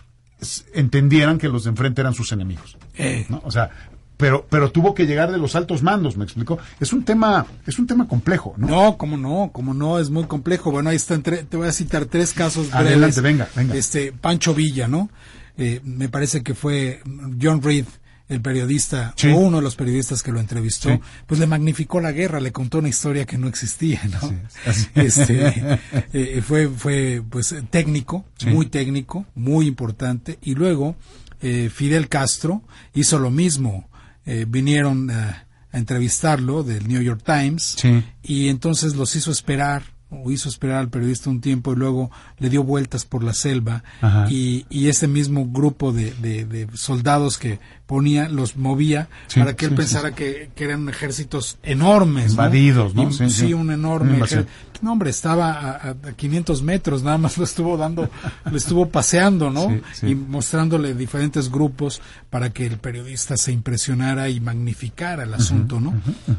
entendieran 0.73 1.37
que 1.37 1.47
los 1.49 1.63
de 1.63 1.71
enfrente 1.71 2.01
eran 2.01 2.13
sus 2.13 2.31
enemigos. 2.31 2.77
Eh, 2.97 3.25
¿no? 3.29 3.41
O 3.45 3.51
sea, 3.51 3.69
pero, 4.17 4.45
pero 4.49 4.71
tuvo 4.71 4.93
que 4.95 5.05
llegar 5.05 5.31
de 5.31 5.37
los 5.37 5.55
altos 5.55 5.83
mandos, 5.83 6.15
me 6.17 6.23
explico. 6.23 6.57
Es 6.79 6.93
un 6.93 7.03
tema, 7.03 7.45
es 7.67 7.77
un 7.79 7.87
tema 7.87 8.07
complejo, 8.07 8.53
¿no? 8.57 8.67
No, 8.67 8.97
cómo 8.97 9.17
no, 9.17 9.49
cómo 9.51 9.73
no, 9.73 9.99
es 9.99 10.09
muy 10.09 10.23
complejo. 10.25 10.71
Bueno, 10.71 10.89
ahí 10.89 10.95
están, 10.95 11.21
tre- 11.23 11.45
te 11.47 11.57
voy 11.57 11.67
a 11.67 11.71
citar 11.73 12.05
tres 12.05 12.33
casos 12.33 12.69
breves. 12.71 12.87
Adelante, 12.87 13.21
venga, 13.21 13.47
venga. 13.55 13.75
Este, 13.75 14.13
Pancho 14.13 14.53
Villa, 14.53 14.87
¿no? 14.87 15.09
Eh, 15.57 15.81
me 15.83 16.09
parece 16.09 16.43
que 16.43 16.53
fue 16.53 17.01
John 17.41 17.61
Reed, 17.61 17.85
el 18.27 18.41
periodista, 18.41 19.13
Sí. 19.15 19.27
o 19.29 19.37
uno 19.37 19.57
de 19.57 19.63
los 19.63 19.75
periodistas 19.75 20.23
que 20.23 20.31
lo 20.31 20.39
entrevistó, 20.39 20.89
Sí. 20.89 20.99
pues 21.27 21.39
le 21.39 21.45
magnificó 21.47 22.01
la 22.01 22.11
guerra, 22.11 22.39
le 22.39 22.51
contó 22.51 22.79
una 22.79 22.89
historia 22.89 23.25
que 23.25 23.37
no 23.37 23.47
existía, 23.47 24.01
¿no? 24.11 24.17
Así 24.65 24.87
es, 24.95 25.17
así 25.19 25.33
es. 25.37 25.55
Este, 25.55 25.79
eh, 26.13 26.41
fue, 26.41 26.67
fue, 26.69 27.21
pues, 27.29 27.53
técnico, 27.69 28.25
Sí. 28.37 28.47
muy 28.47 28.65
técnico, 28.67 29.25
muy 29.35 29.67
importante, 29.67 30.39
y 30.41 30.55
luego, 30.55 30.95
eh, 31.41 31.69
Fidel 31.73 32.07
Castro 32.09 32.63
hizo 32.93 33.19
lo 33.19 33.29
mismo, 33.29 33.89
eh, 34.25 34.45
vinieron 34.47 35.11
a, 35.11 35.45
a 35.71 35.77
entrevistarlo 35.77 36.63
del 36.63 36.87
New 36.87 37.01
York 37.01 37.21
Times, 37.23 37.75
y 38.23 38.47
entonces 38.47 38.95
los 38.95 39.15
hizo 39.15 39.31
esperar 39.31 39.83
o 40.23 40.31
hizo 40.31 40.49
esperar 40.49 40.77
al 40.77 40.89
periodista 40.89 41.29
un 41.29 41.41
tiempo 41.41 41.73
y 41.73 41.75
luego 41.75 42.11
le 42.39 42.49
dio 42.49 42.63
vueltas 42.63 43.05
por 43.05 43.23
la 43.23 43.33
selva 43.33 43.83
y, 44.29 44.65
y 44.69 44.87
ese 44.89 45.07
mismo 45.07 45.47
grupo 45.47 45.91
de, 45.91 46.11
de- 46.15 46.45
de 46.45 46.67
soldados 46.73 47.37
que 47.37 47.59
ponía 47.85 48.29
los 48.29 48.57
movía 48.57 49.09
Sí, 49.27 49.39
para 49.39 49.55
que 49.55 49.65
él 49.65 49.71
sí, 49.71 49.77
pensara 49.77 50.11
Que, 50.15 50.49
que 50.55 50.63
eran 50.63 50.89
ejércitos 50.89 51.57
enormes 51.63 52.31
Invadidos, 52.31 52.95
¿no? 52.95 53.09
Y- 53.09 53.29
Sí, 53.29 53.53
un 53.53 53.71
enorme 53.71 54.17
ejército. 54.17 54.47
no 54.81 54.91
hombre 54.93 55.09
estaba 55.09 55.51
a, 55.51 55.71
a- 55.71 55.89
a 55.91 56.13
500 56.15 56.61
metros 56.63 57.03
nada 57.03 57.17
más 57.17 57.37
lo 57.37 57.43
estuvo 57.43 57.77
dando 57.77 58.09
lo 58.49 58.57
estuvo 58.57 58.89
paseando 58.89 59.49
no 59.51 59.67
y 60.03 60.15
mostrándole 60.15 60.93
diferentes 60.95 61.49
grupos 61.51 62.01
para 62.29 62.51
que 62.51 62.65
el 62.65 62.77
periodista 62.77 63.37
se 63.37 63.51
impresionara 63.51 64.29
y 64.29 64.39
magnificara 64.39 65.23
el 65.23 65.33
asunto 65.33 65.79
no 65.79 65.93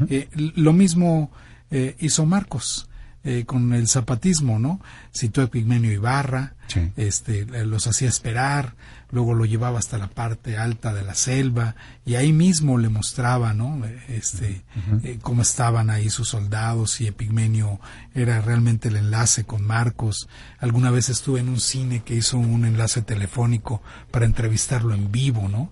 Eh, 0.08 0.28
lo 0.56 0.72
mismo 0.72 1.30
eh, 1.70 1.96
hizo 2.00 2.26
Marcos 2.26 2.88
eh, 3.26 3.44
con 3.44 3.74
el 3.74 3.88
zapatismo, 3.88 4.58
¿no? 4.58 4.80
Citó 5.14 5.42
a 5.42 5.48
Pigmenio 5.48 5.92
Ibarra, 5.92 6.54
Sí. 6.68 6.90
este, 6.96 7.44
los 7.66 7.86
hacía 7.86 8.08
esperar, 8.08 8.74
luego 9.10 9.34
lo 9.34 9.44
llevaba 9.44 9.78
hasta 9.78 9.98
la 9.98 10.08
parte 10.08 10.56
alta 10.58 10.92
de 10.94 11.02
la 11.04 11.14
selva 11.14 11.76
y 12.04 12.14
ahí 12.16 12.32
mismo 12.32 12.78
le 12.78 12.88
mostraba, 12.88 13.52
¿no? 13.52 13.80
Este, 14.08 14.62
eh, 15.04 15.18
cómo 15.22 15.42
estaban 15.42 15.90
ahí 15.90 16.08
sus 16.10 16.28
soldados 16.28 17.00
y 17.00 17.06
Epigmenio 17.06 17.78
era 18.14 18.40
realmente 18.40 18.88
el 18.88 18.96
enlace 18.96 19.44
con 19.44 19.64
Marcos. 19.64 20.28
Alguna 20.58 20.90
vez 20.90 21.08
estuve 21.08 21.38
en 21.40 21.48
un 21.48 21.60
cine 21.60 22.02
que 22.04 22.14
hizo 22.16 22.38
un 22.38 22.64
enlace 22.64 23.02
telefónico 23.02 23.82
para 24.10 24.24
entrevistarlo 24.26 24.94
en 24.94 25.12
vivo, 25.12 25.48
¿no? 25.48 25.70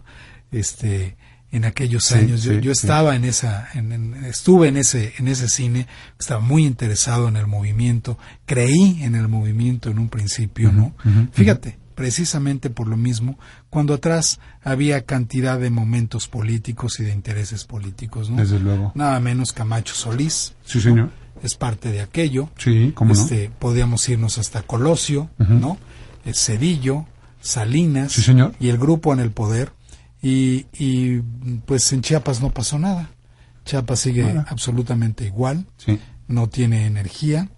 Este, 0.53 1.17
en 1.57 1.65
aquellos 1.65 2.05
Sí, 2.05 2.15
años. 2.15 2.43
Yo, 2.43 2.53
sí, 2.55 2.61
yo 2.61 2.75
sí. 2.75 2.81
estaba 2.87 3.15
en 3.17 3.25
esa, 3.25 3.69
en- 3.75 3.93
en- 3.93 4.25
estuve 4.25 4.69
en 4.69 4.77
ese, 4.77 5.13
en 5.19 5.29
ese 5.29 5.49
cine, 5.49 5.87
estaba 6.19 6.41
muy 6.41 6.67
interesado 6.67 7.29
en 7.29 7.37
el 7.37 7.47
movimiento, 7.47 8.19
creí 8.45 9.03
en 9.03 9.15
el 9.15 9.29
movimiento 9.29 9.89
en 9.91 9.99
un 9.99 10.09
principio, 10.09 10.73
¿no? 10.73 10.95
Fíjate, 11.33 11.79
precisamente 11.95 12.71
por 12.71 12.89
lo 12.89 12.97
mismo, 12.97 13.39
cuando 13.71 13.95
atrás 13.95 14.41
había 14.63 15.05
cantidad 15.05 15.59
de 15.61 15.71
momentos 15.71 16.27
políticos 16.29 16.99
y 17.01 17.05
de 17.05 17.13
intereses 17.13 17.65
políticos, 17.65 18.31
¿no? 18.31 18.37
Desde 18.37 18.59
luego. 18.59 18.91
Nada 18.97 19.19
menos 19.21 19.53
Camacho 19.53 19.95
Solís, 19.95 20.55
Sí, 20.65 20.81
señor. 20.81 21.11
es 21.43 21.55
parte 21.55 21.93
de 21.93 22.01
aquello. 22.01 22.51
Sí, 22.59 22.91
cómo 22.97 23.15
no. 23.15 23.21
este, 23.21 23.51
Podríamos 23.61 24.09
irnos 24.09 24.39
hasta 24.39 24.63
Colosio, 24.63 25.31
¿no? 25.39 25.79
Eh, 26.25 26.33
Cedillo, 26.35 27.07
Salinas 27.41 28.11
Sí, 28.13 28.23
señor. 28.23 28.55
y 28.59 28.71
el 28.71 28.79
grupo 28.79 29.13
en 29.13 29.21
el 29.21 29.31
poder. 29.31 29.73
Y, 30.25 30.67
y 30.73 31.19
pues 31.67 31.93
en 31.93 32.01
Chiapas 32.03 32.41
no 32.41 32.51
pasó 32.51 32.79
nada. 32.79 33.11
Chiapas 33.65 34.01
sigue 34.01 34.25
absolutamente 34.49 35.25
igual, 35.27 35.67
Sí. 35.77 35.99
no 36.29 36.49
tiene 36.49 36.87
energía, 36.87 37.49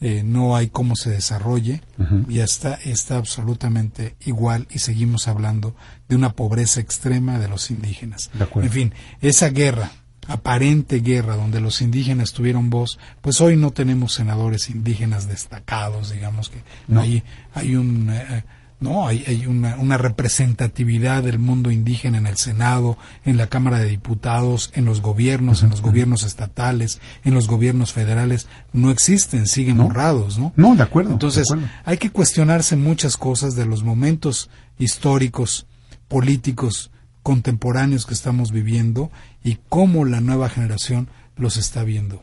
eh, 0.00 0.22
no 0.24 0.54
hay 0.56 0.68
cómo 0.68 0.96
se 0.96 1.10
desarrolle 1.10 1.80
y 2.28 2.38
está, 2.40 2.74
está 2.74 3.16
absolutamente 3.16 4.16
igual 4.26 4.66
y 4.70 4.78
seguimos 4.80 5.28
hablando 5.28 5.74
de 6.08 6.16
una 6.16 6.32
pobreza 6.34 6.80
extrema 6.80 7.38
de 7.38 7.48
los 7.48 7.70
indígenas. 7.70 8.30
De. 8.34 8.46
En 8.66 8.70
fin, 8.70 8.94
esa 9.20 9.48
guerra, 9.48 9.90
aparente 10.28 11.00
guerra 11.00 11.36
donde 11.36 11.60
los 11.60 11.80
indígenas 11.82 12.32
tuvieron 12.32 12.70
voz, 12.70 12.98
pues 13.22 13.40
hoy 13.40 13.56
no 13.56 13.70
tenemos 13.72 14.12
senadores 14.14 14.70
indígenas 14.70 15.26
destacados, 15.28 16.10
digamos 16.10 16.48
que 16.50 16.62
No. 16.88 17.00
hay, 17.00 17.22
hay 17.54 17.76
un... 17.76 18.08
eh, 18.10 18.44
no, 18.84 19.08
hay, 19.08 19.24
hay 19.26 19.46
una, 19.46 19.76
una 19.76 19.96
representatividad 19.98 21.22
del 21.22 21.38
mundo 21.38 21.70
indígena 21.70 22.18
en 22.18 22.26
el 22.26 22.36
Senado, 22.36 22.96
en 23.24 23.36
la 23.36 23.46
Cámara 23.48 23.78
de 23.78 23.88
Diputados, 23.88 24.70
en 24.74 24.84
los 24.84 25.00
gobiernos, 25.00 25.62
en 25.62 25.70
los 25.70 25.80
gobiernos 25.82 26.22
estatales, 26.22 27.00
en 27.24 27.34
los 27.34 27.48
gobiernos 27.48 27.92
federales. 27.92 28.46
No 28.72 28.90
existen, 28.90 29.46
siguen 29.46 29.78
borrados, 29.78 30.38
¿no? 30.38 30.52
No, 30.56 30.76
de 30.76 30.82
acuerdo. 30.82 31.12
Entonces, 31.12 31.46
de 31.48 31.54
acuerdo. 31.54 31.72
hay 31.84 31.96
que 31.98 32.10
cuestionarse 32.10 32.76
muchas 32.76 33.16
cosas 33.16 33.56
de 33.56 33.66
los 33.66 33.82
momentos 33.82 34.50
históricos, 34.78 35.66
políticos, 36.08 36.90
contemporáneos 37.22 38.06
que 38.06 38.14
estamos 38.14 38.52
viviendo 38.52 39.10
y 39.42 39.58
cómo 39.68 40.04
la 40.04 40.20
nueva 40.20 40.48
generación 40.50 41.08
los 41.36 41.56
está 41.56 41.82
viendo. 41.82 42.22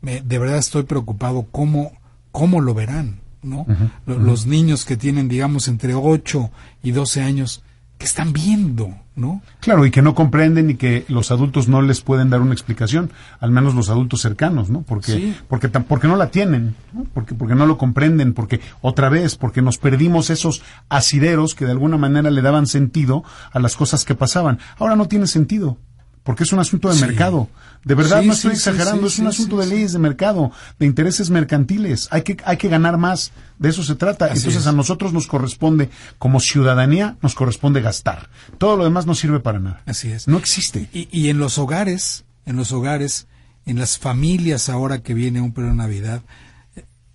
Me- 0.00 0.20
de 0.22 0.38
verdad 0.38 0.58
estoy 0.58 0.84
preocupado 0.84 1.46
cómo, 1.50 1.92
cómo 2.30 2.60
lo 2.60 2.72
verán, 2.74 3.20
¿no? 3.42 3.66
Lo- 4.06 4.18
Los 4.18 4.46
niños 4.46 4.84
que 4.84 4.96
tienen, 4.96 5.28
digamos, 5.28 5.68
entre 5.68 5.94
8 5.94 6.50
y 6.82 6.90
12 6.92 7.22
años, 7.22 7.62
que 7.98 8.04
están 8.04 8.34
viendo, 8.34 8.94
¿no? 9.14 9.40
Claro, 9.60 9.86
y 9.86 9.90
que 9.90 10.02
no 10.02 10.14
comprenden 10.14 10.68
y 10.68 10.74
que 10.74 11.06
los 11.08 11.30
adultos 11.30 11.66
no 11.66 11.80
les 11.80 12.02
pueden 12.02 12.28
dar 12.28 12.42
una 12.42 12.52
explicación, 12.52 13.10
al 13.40 13.50
menos 13.52 13.74
los 13.74 13.88
adultos 13.88 14.20
cercanos, 14.20 14.68
¿no? 14.68 14.82
Porque, 14.82 15.12
Sí. 15.12 15.34
porque, 15.48 15.68
porque 15.70 16.06
no 16.06 16.16
la 16.16 16.30
tienen, 16.30 16.74
¿no? 16.92 17.04
Porque, 17.14 17.34
porque 17.34 17.54
no 17.54 17.64
lo 17.64 17.78
comprenden, 17.78 18.34
porque 18.34 18.60
otra 18.82 19.08
vez, 19.08 19.36
porque 19.36 19.62
nos 19.62 19.78
perdimos 19.78 20.28
esos 20.28 20.60
asideros 20.90 21.54
que 21.54 21.64
de 21.64 21.70
alguna 21.72 21.96
manera 21.96 22.30
le 22.30 22.42
daban 22.42 22.66
sentido 22.66 23.24
a 23.50 23.58
las 23.60 23.76
cosas 23.76 24.04
que 24.04 24.14
pasaban. 24.14 24.58
Ahora 24.78 24.94
no 24.96 25.08
tiene 25.08 25.26
sentido. 25.26 25.78
Porque 26.26 26.42
es 26.44 26.52
un 26.52 26.58
asunto 26.58 26.88
de 26.90 26.96
Sí. 26.96 27.00
mercado. 27.02 27.48
De 27.84 27.94
verdad 27.94 28.20
Sí, 28.20 28.26
no 28.26 28.32
estoy 28.34 28.50
sí, 28.50 28.56
exagerando, 28.56 29.06
es 29.06 29.18
un 29.20 29.28
asunto 29.28 29.56
de 29.58 29.66
leyes 29.68 29.92
de 29.92 30.00
mercado, 30.00 30.50
de 30.78 30.84
intereses 30.84 31.30
mercantiles. 31.30 32.08
Hay 32.10 32.22
que, 32.22 32.36
hay 32.44 32.56
que 32.58 32.68
ganar 32.68 32.98
más. 32.98 33.30
De 33.60 33.68
eso 33.70 33.82
se 33.84 33.94
trata. 33.94 34.24
Así 34.26 34.38
Entonces 34.38 34.62
es. 34.62 34.66
a 34.66 34.72
nosotros 34.72 35.12
nos 35.12 35.28
corresponde, 35.28 35.88
como 36.18 36.40
ciudadanía, 36.40 37.16
nos 37.22 37.34
corresponde 37.36 37.80
gastar. 37.80 38.28
Todo 38.58 38.76
lo 38.76 38.84
demás 38.84 39.06
no 39.06 39.14
sirve 39.14 39.38
para 39.40 39.60
nada. 39.60 39.82
Así 39.86 40.10
es. 40.10 40.26
No 40.26 40.36
existe. 40.36 40.90
Y, 40.92 41.08
y 41.16 41.28
en 41.30 41.38
los 41.38 41.58
hogares, 41.58 42.24
en 42.44 42.56
los 42.56 42.72
hogares, 42.72 43.28
en 43.64 43.78
las 43.78 43.96
familias 43.96 44.68
ahora 44.68 44.98
que 45.02 45.14
viene 45.14 45.40
un 45.40 45.52
periodo 45.52 45.70
de 45.72 45.78
Navidad, 45.78 46.22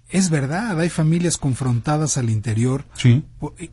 es 0.09 0.29
verdad, 0.29 0.79
hay 0.79 0.89
familias 0.89 1.37
confrontadas 1.37 2.17
al 2.17 2.29
interior 2.29 2.85
y, 3.03 3.23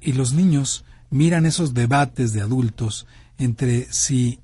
y 0.00 0.12
los 0.12 0.32
niños 0.32 0.84
miran 1.10 1.46
esos 1.46 1.74
debates 1.74 2.32
de 2.32 2.40
adultos 2.42 3.06
entre 3.38 3.86
si 3.92 4.40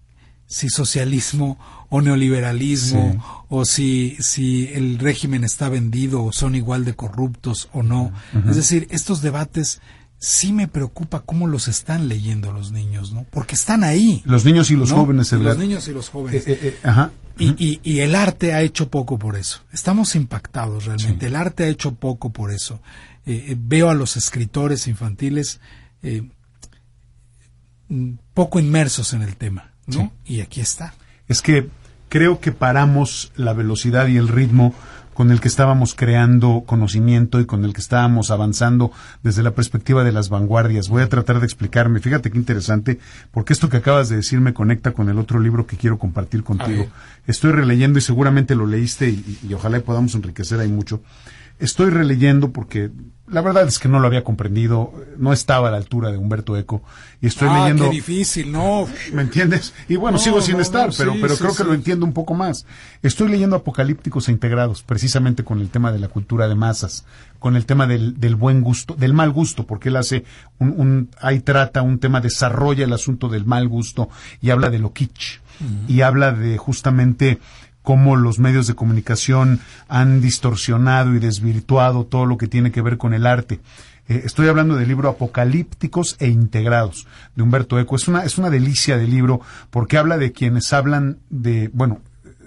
si 0.54 0.68
socialismo 0.68 1.58
o 1.90 2.00
neoliberalismo 2.00 3.12
Sí. 3.12 3.18
o 3.48 3.64
si 3.64 4.16
si 4.20 4.68
el 4.72 4.98
régimen 4.98 5.42
está 5.42 5.68
vendido 5.68 6.22
o 6.22 6.32
son 6.32 6.54
igual 6.54 6.84
de 6.84 6.94
corruptos 6.94 7.68
o 7.72 7.82
no. 7.82 8.12
Es 8.48 8.56
decir, 8.56 8.86
estos 8.90 9.20
debates 9.20 9.80
sí 10.18 10.52
me 10.52 10.68
preocupa 10.68 11.20
cómo 11.20 11.46
los 11.48 11.66
están 11.68 12.08
leyendo 12.08 12.52
los 12.52 12.70
niños, 12.70 13.12
¿no? 13.12 13.26
Porque 13.30 13.56
están 13.56 13.82
ahí. 13.84 14.22
Los 14.24 14.44
niños 14.44 14.70
y 14.70 14.76
los 14.76 14.90
¿no? 14.90 14.96
jóvenes, 14.96 15.32
Y 15.32 15.34
Edgar. 15.34 15.46
Los 15.48 15.58
niños 15.58 15.88
y 15.88 15.92
los 15.92 16.08
jóvenes. 16.08 16.46
Eh, 16.46 16.52
eh, 16.52 16.58
eh, 16.62 16.78
ajá. 16.88 17.10
Y, 17.36 17.48
y, 17.58 17.80
y 17.82 17.98
el 18.00 18.14
arte 18.14 18.54
ha 18.54 18.62
hecho 18.62 18.88
poco 18.88 19.18
por 19.18 19.34
eso. 19.36 19.60
Estamos 19.72 20.14
impactados 20.14 20.84
realmente. 20.84 21.20
Sí. 21.20 21.26
El 21.26 21.36
arte 21.36 21.64
ha 21.64 21.68
hecho 21.68 21.94
poco 21.96 22.30
por 22.30 22.52
eso. 22.52 22.80
Eh, 23.26 23.56
veo 23.58 23.90
a 23.90 23.94
los 23.94 24.16
escritores 24.16 24.86
infantiles 24.86 25.60
mm, 27.88 28.12
poco 28.32 28.58
inmersos 28.60 29.12
en 29.14 29.22
el 29.22 29.36
tema, 29.36 29.73
¿no? 29.86 30.12
Y 30.24 30.40
aquí 30.40 30.60
está. 30.60 30.94
Es 31.28 31.42
que 31.42 31.68
creo 32.08 32.40
que 32.40 32.52
paramos 32.52 33.32
la 33.36 33.52
velocidad 33.52 34.06
y 34.06 34.16
el 34.16 34.28
ritmo 34.28 34.74
con 35.14 35.30
el 35.30 35.40
que 35.40 35.48
estábamos 35.48 35.94
creando 35.94 36.64
conocimiento 36.66 37.40
y 37.40 37.46
con 37.46 37.64
el 37.64 37.72
que 37.72 37.80
estábamos 37.80 38.30
avanzando 38.30 38.90
desde 39.22 39.42
la 39.42 39.52
perspectiva 39.52 40.04
de 40.04 40.12
las 40.12 40.28
vanguardias. 40.28 40.88
Voy 40.88 41.02
a 41.02 41.08
tratar 41.08 41.38
de 41.38 41.46
explicarme. 41.46 42.00
Fíjate 42.00 42.30
qué 42.30 42.36
interesante, 42.36 42.98
porque 43.30 43.52
esto 43.52 43.68
que 43.68 43.78
acabas 43.78 44.08
de 44.08 44.16
decir 44.16 44.40
me 44.40 44.52
conecta 44.52 44.92
con 44.92 45.08
el 45.08 45.18
otro 45.18 45.38
libro 45.38 45.66
que 45.66 45.76
quiero 45.76 45.98
compartir 45.98 46.42
contigo. 46.42 46.88
Estoy 47.26 47.52
releyendo 47.52 47.98
y 47.98 48.02
seguramente 48.02 48.54
lo 48.54 48.66
leíste 48.66 49.08
y, 49.08 49.38
y 49.48 49.54
ojalá 49.54 49.80
podamos 49.80 50.14
enriquecer 50.14 50.60
ahí 50.60 50.68
mucho. 50.68 51.00
Estoy 51.58 51.90
releyendo 51.90 52.52
porque 52.52 52.90
la 53.26 53.40
verdad 53.40 53.66
es 53.66 53.78
que 53.78 53.88
no 53.88 54.00
lo 54.00 54.06
había 54.06 54.22
comprendido, 54.22 54.92
no 55.16 55.32
estaba 55.32 55.68
a 55.68 55.70
la 55.70 55.78
altura 55.78 56.10
de 56.10 56.18
Humberto 56.18 56.56
Eco 56.58 56.82
y 57.22 57.26
estoy 57.26 57.48
ah, 57.50 57.60
leyendo. 57.60 57.84
Qué 57.84 57.96
difícil, 57.96 58.52
no. 58.52 58.86
¿Me 59.12 59.22
entiendes? 59.22 59.72
Y 59.88 59.96
bueno, 59.96 60.18
No, 60.18 60.22
sigo 60.22 60.42
sin 60.42 60.56
no, 60.56 60.62
estar, 60.62 60.88
no, 60.88 60.94
pero, 60.96 61.12
sí, 61.14 61.18
pero 61.22 61.34
sí, 61.34 61.40
creo 61.40 61.50
que 61.52 61.62
sí. 61.62 61.64
lo 61.64 61.74
entiendo 61.74 62.04
un 62.04 62.12
poco 62.12 62.34
más. 62.34 62.66
Estoy 63.02 63.30
leyendo 63.30 63.56
Apocalípticos 63.56 64.28
e 64.28 64.32
Integrados, 64.32 64.82
precisamente 64.82 65.42
con 65.42 65.60
el 65.60 65.70
tema 65.70 65.90
de 65.90 66.00
la 66.00 66.08
cultura 66.08 66.48
de 66.48 66.54
masas, 66.54 67.06
con 67.38 67.56
el 67.56 67.64
tema 67.64 67.86
del, 67.86 68.20
del 68.20 68.36
buen 68.36 68.60
gusto, 68.60 68.94
del 68.94 69.14
mal 69.14 69.30
gusto, 69.30 69.66
porque 69.66 69.88
él 69.88 69.96
hace 69.96 70.24
un, 70.58 70.74
un, 70.76 71.10
ahí 71.20 71.40
trata 71.40 71.80
un 71.80 71.98
tema, 71.98 72.20
desarrolla 72.20 72.84
el 72.84 72.92
asunto 72.92 73.28
del 73.28 73.46
mal 73.46 73.68
gusto 73.68 74.10
y 74.42 74.50
habla 74.50 74.68
de 74.68 74.80
lo 74.80 74.92
kitsch 74.92 75.40
y 75.88 76.00
habla 76.00 76.32
de 76.32 76.58
justamente 76.58 77.38
cómo 77.84 78.16
los 78.16 78.40
medios 78.40 78.66
de 78.66 78.74
comunicación 78.74 79.60
han 79.88 80.22
distorsionado 80.22 81.14
y 81.14 81.20
desvirtuado 81.20 82.04
todo 82.04 82.24
lo 82.24 82.38
que 82.38 82.48
tiene 82.48 82.72
que 82.72 82.80
ver 82.80 82.96
con 82.96 83.12
el 83.12 83.26
arte. 83.26 83.60
Eh, 84.08 84.22
estoy 84.24 84.48
hablando 84.48 84.74
del 84.74 84.88
libro 84.88 85.10
Apocalípticos 85.10 86.16
e 86.18 86.28
Integrados 86.28 87.06
de 87.36 87.42
Humberto 87.42 87.78
Eco. 87.78 87.94
Es 87.94 88.08
una, 88.08 88.24
es 88.24 88.38
una 88.38 88.48
delicia 88.48 88.96
de 88.96 89.06
libro 89.06 89.42
porque 89.70 89.98
habla 89.98 90.16
de 90.16 90.32
quienes 90.32 90.72
hablan 90.72 91.18
de, 91.28 91.70
bueno, 91.74 92.00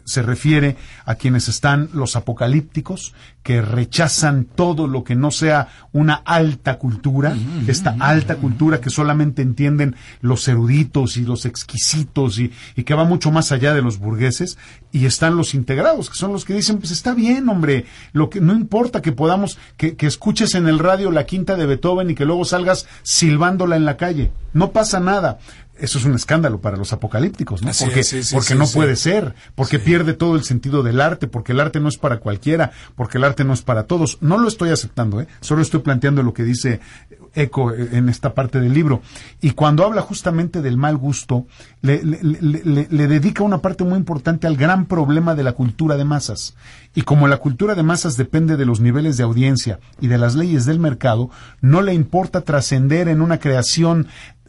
se 0.07 0.21
refiere 0.21 0.77
a 1.05 1.15
quienes 1.15 1.49
están 1.49 1.89
los 1.93 2.15
apocalípticos, 2.15 3.13
que 3.43 3.61
rechazan 3.61 4.45
todo 4.45 4.87
lo 4.87 5.03
que 5.03 5.15
no 5.15 5.31
sea 5.31 5.67
una 5.91 6.15
alta 6.15 6.79
cultura, 6.79 7.35
esta 7.67 7.95
alta 7.99 8.37
cultura 8.37 8.79
que 8.79 8.89
solamente 8.89 9.41
entienden 9.41 9.95
los 10.21 10.47
eruditos 10.47 11.17
y 11.17 11.21
los 11.21 11.45
exquisitos 11.45 12.39
y, 12.39 12.51
y 12.75 12.83
que 12.83 12.93
va 12.93 13.03
mucho 13.03 13.31
más 13.31 13.51
allá 13.51 13.73
de 13.73 13.81
los 13.81 13.99
burgueses, 13.99 14.57
y 14.93 15.05
están 15.05 15.35
los 15.35 15.53
integrados, 15.53 16.09
que 16.09 16.15
son 16.15 16.31
los 16.31 16.45
que 16.45 16.53
dicen, 16.53 16.77
pues 16.77 16.91
está 16.91 17.13
bien, 17.13 17.49
hombre, 17.49 17.85
lo 18.13 18.29
que 18.29 18.39
no 18.39 18.53
importa 18.53 19.01
que 19.01 19.11
podamos, 19.11 19.57
que, 19.75 19.97
que 19.97 20.07
escuches 20.07 20.55
en 20.55 20.67
el 20.67 20.79
radio 20.79 21.11
la 21.11 21.25
quinta 21.25 21.57
de 21.57 21.65
Beethoven 21.65 22.09
y 22.09 22.15
que 22.15 22.25
luego 22.25 22.45
salgas 22.45 22.87
silbándola 23.03 23.75
en 23.75 23.85
la 23.85 23.97
calle, 23.97 24.31
no 24.53 24.71
pasa 24.71 25.01
nada. 25.01 25.39
Eso 25.79 25.97
es 25.99 26.05
un 26.05 26.15
escándalo 26.15 26.59
para 26.59 26.77
los 26.77 26.93
apocalípticos, 26.93 27.61
¿no? 27.61 27.69
Así 27.69 27.83
porque 27.85 27.99
es, 28.01 28.07
sí, 28.07 28.23
sí, 28.23 28.33
porque 28.35 28.53
sí, 28.53 28.59
no 28.59 28.65
puede 28.67 28.95
ser, 28.95 29.35
porque 29.55 29.79
pierde 29.79 30.13
todo 30.13 30.35
el 30.35 30.43
sentido 30.43 30.83
del 30.83 30.99
arte, 31.01 31.27
porque 31.27 31.51
el 31.51 31.59
arte 31.59 31.79
no 31.79 31.89
es 31.89 31.97
para 31.97 32.17
cualquiera, 32.17 32.71
porque 32.95 33.17
el 33.17 33.23
arte 33.23 33.43
no 33.43 33.53
es 33.53 33.61
para 33.61 33.83
todos. 33.83 34.17
No 34.21 34.37
lo 34.37 34.47
estoy 34.47 34.69
aceptando, 34.71 35.21
¿eh? 35.21 35.27
Solo 35.41 35.61
estoy 35.61 35.81
planteando 35.81 36.23
lo 36.23 36.33
que 36.33 36.43
dice 36.43 36.79
Eco 37.33 37.73
en 37.73 38.09
esta 38.09 38.33
parte 38.33 38.59
del 38.59 38.73
libro. 38.73 39.01
Y 39.41 39.51
cuando 39.51 39.85
habla 39.85 40.01
justamente 40.01 40.61
del 40.61 40.77
mal 40.77 40.97
gusto, 40.97 41.45
le, 41.81 42.03
le- 42.03 42.19
le- 42.23 42.61
le- 42.63 42.87
le 42.89 43.07
dedica 43.07 43.43
una 43.43 43.59
parte 43.59 43.83
muy 43.83 43.97
importante 43.97 44.47
al 44.47 44.57
gran 44.57 44.85
problema 44.85 45.35
de 45.35 45.43
la 45.43 45.51
cultura 45.53 45.95
de 45.97 46.05
masas. 46.05 46.55
Y 46.95 47.03
como 47.03 47.27
la 47.27 47.37
cultura 47.37 47.75
de 47.75 47.83
masas 47.83 48.17
depende 48.17 48.57
de 48.57 48.65
los 48.65 48.79
niveles 48.79 49.17
de 49.17 49.23
audiencia 49.23 49.79
y 50.01 50.07
de 50.07 50.17
las 50.17 50.33
leyes 50.33 50.65
del 50.65 50.79
mercado, 50.79 51.29
no 51.61 51.81
le 51.83 51.93
importa 51.93 52.41
trascender 52.41 53.07
en 53.07 53.21
una 53.21 53.39
creación 53.39 54.07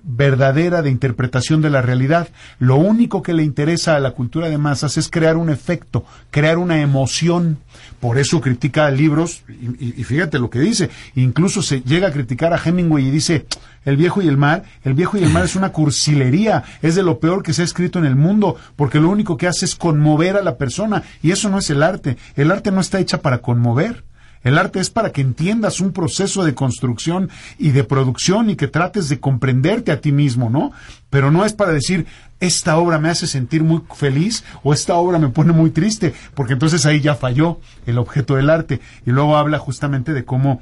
verdadera 0.08 0.80
de 0.80 0.90
interpretación 0.90 1.60
de 1.60 1.68
la 1.70 1.82
realidad. 1.82 2.28
Lo 2.58 2.76
único 2.76 3.22
que 3.22 3.34
le 3.34 3.44
interesa 3.44 3.94
a 3.94 4.00
la 4.00 4.12
cultura 4.12 4.48
de 4.48 4.56
masas 4.56 4.96
es 4.96 5.10
crear 5.10 5.36
un 5.36 5.50
efecto, 5.50 6.04
crear 6.30 6.56
una 6.56 6.80
emoción. 6.80 7.58
Por 8.00 8.18
eso 8.18 8.40
critica 8.40 8.90
libros, 8.90 9.42
y, 9.48 10.02
fíjate 10.04 10.38
lo 10.38 10.50
que 10.50 10.60
dice, 10.60 10.88
incluso 11.14 11.62
se 11.62 11.82
llega 11.82 12.08
a 12.08 12.12
criticar 12.12 12.54
a 12.54 12.60
Hemingway 12.62 13.06
y 13.06 13.10
dice, 13.10 13.46
El 13.84 13.96
viejo 13.96 14.22
y 14.22 14.28
el 14.28 14.36
mar, 14.36 14.64
el 14.82 14.94
viejo 14.94 15.18
y 15.18 15.22
el 15.22 15.30
mar 15.30 15.44
es 15.44 15.56
una 15.56 15.72
cursilería, 15.72 16.64
es 16.80 16.94
de 16.94 17.02
lo 17.02 17.18
peor 17.18 17.42
que 17.42 17.52
se 17.52 17.62
ha 17.62 17.64
escrito 17.66 17.98
en 17.98 18.06
el 18.06 18.16
mundo, 18.16 18.56
porque 18.76 19.00
lo 19.00 19.10
único 19.10 19.36
que 19.36 19.46
hace 19.46 19.66
es 19.66 19.74
conmover 19.74 20.36
a 20.36 20.42
la 20.42 20.56
persona, 20.56 21.02
y 21.22 21.32
eso 21.32 21.50
no 21.50 21.58
es 21.58 21.68
el 21.70 21.82
arte. 21.82 22.16
El 22.34 22.50
arte 22.50 22.70
no 22.70 22.80
está 22.80 22.98
hecha 22.98 23.20
para 23.20 23.38
conmover. 23.38 24.04
El 24.42 24.58
arte 24.58 24.80
es 24.80 24.90
para 24.90 25.10
que 25.10 25.20
entiendas 25.20 25.80
un 25.80 25.92
proceso 25.92 26.44
de 26.44 26.54
construcción 26.54 27.30
y 27.58 27.70
de 27.70 27.84
producción 27.84 28.50
y 28.50 28.56
que 28.56 28.68
trates 28.68 29.08
de 29.08 29.20
comprenderte 29.20 29.92
a 29.92 30.00
ti 30.00 30.12
mismo, 30.12 30.50
¿no? 30.50 30.72
Pero 31.10 31.30
no 31.30 31.44
es 31.44 31.52
para 31.52 31.72
decir, 31.72 32.06
esta 32.40 32.76
obra 32.78 32.98
me 32.98 33.08
hace 33.08 33.26
sentir 33.26 33.64
muy 33.64 33.82
feliz 33.94 34.44
o 34.62 34.72
esta 34.72 34.94
obra 34.94 35.18
me 35.18 35.28
pone 35.28 35.52
muy 35.52 35.70
triste, 35.70 36.14
porque 36.34 36.52
entonces 36.52 36.86
ahí 36.86 37.00
ya 37.00 37.14
falló 37.14 37.60
el 37.86 37.98
objeto 37.98 38.36
del 38.36 38.50
arte. 38.50 38.80
Y 39.06 39.10
luego 39.10 39.36
habla 39.36 39.58
justamente 39.58 40.12
de 40.12 40.24
cómo 40.24 40.60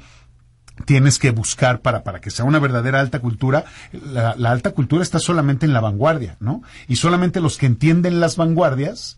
tienes 0.85 1.19
que 1.19 1.31
buscar 1.31 1.81
para, 1.81 2.03
para 2.03 2.21
que 2.21 2.29
sea 2.29 2.45
una 2.45 2.59
verdadera 2.59 2.99
alta 2.99 3.19
cultura, 3.19 3.65
la, 3.91 4.35
la 4.37 4.51
alta 4.51 4.71
cultura 4.71 5.03
está 5.03 5.19
solamente 5.19 5.65
en 5.65 5.73
la 5.73 5.81
vanguardia, 5.81 6.37
¿no? 6.39 6.61
Y 6.87 6.97
solamente 6.97 7.41
los 7.41 7.57
que 7.57 7.65
entienden 7.65 8.19
las 8.19 8.37
vanguardias, 8.37 9.17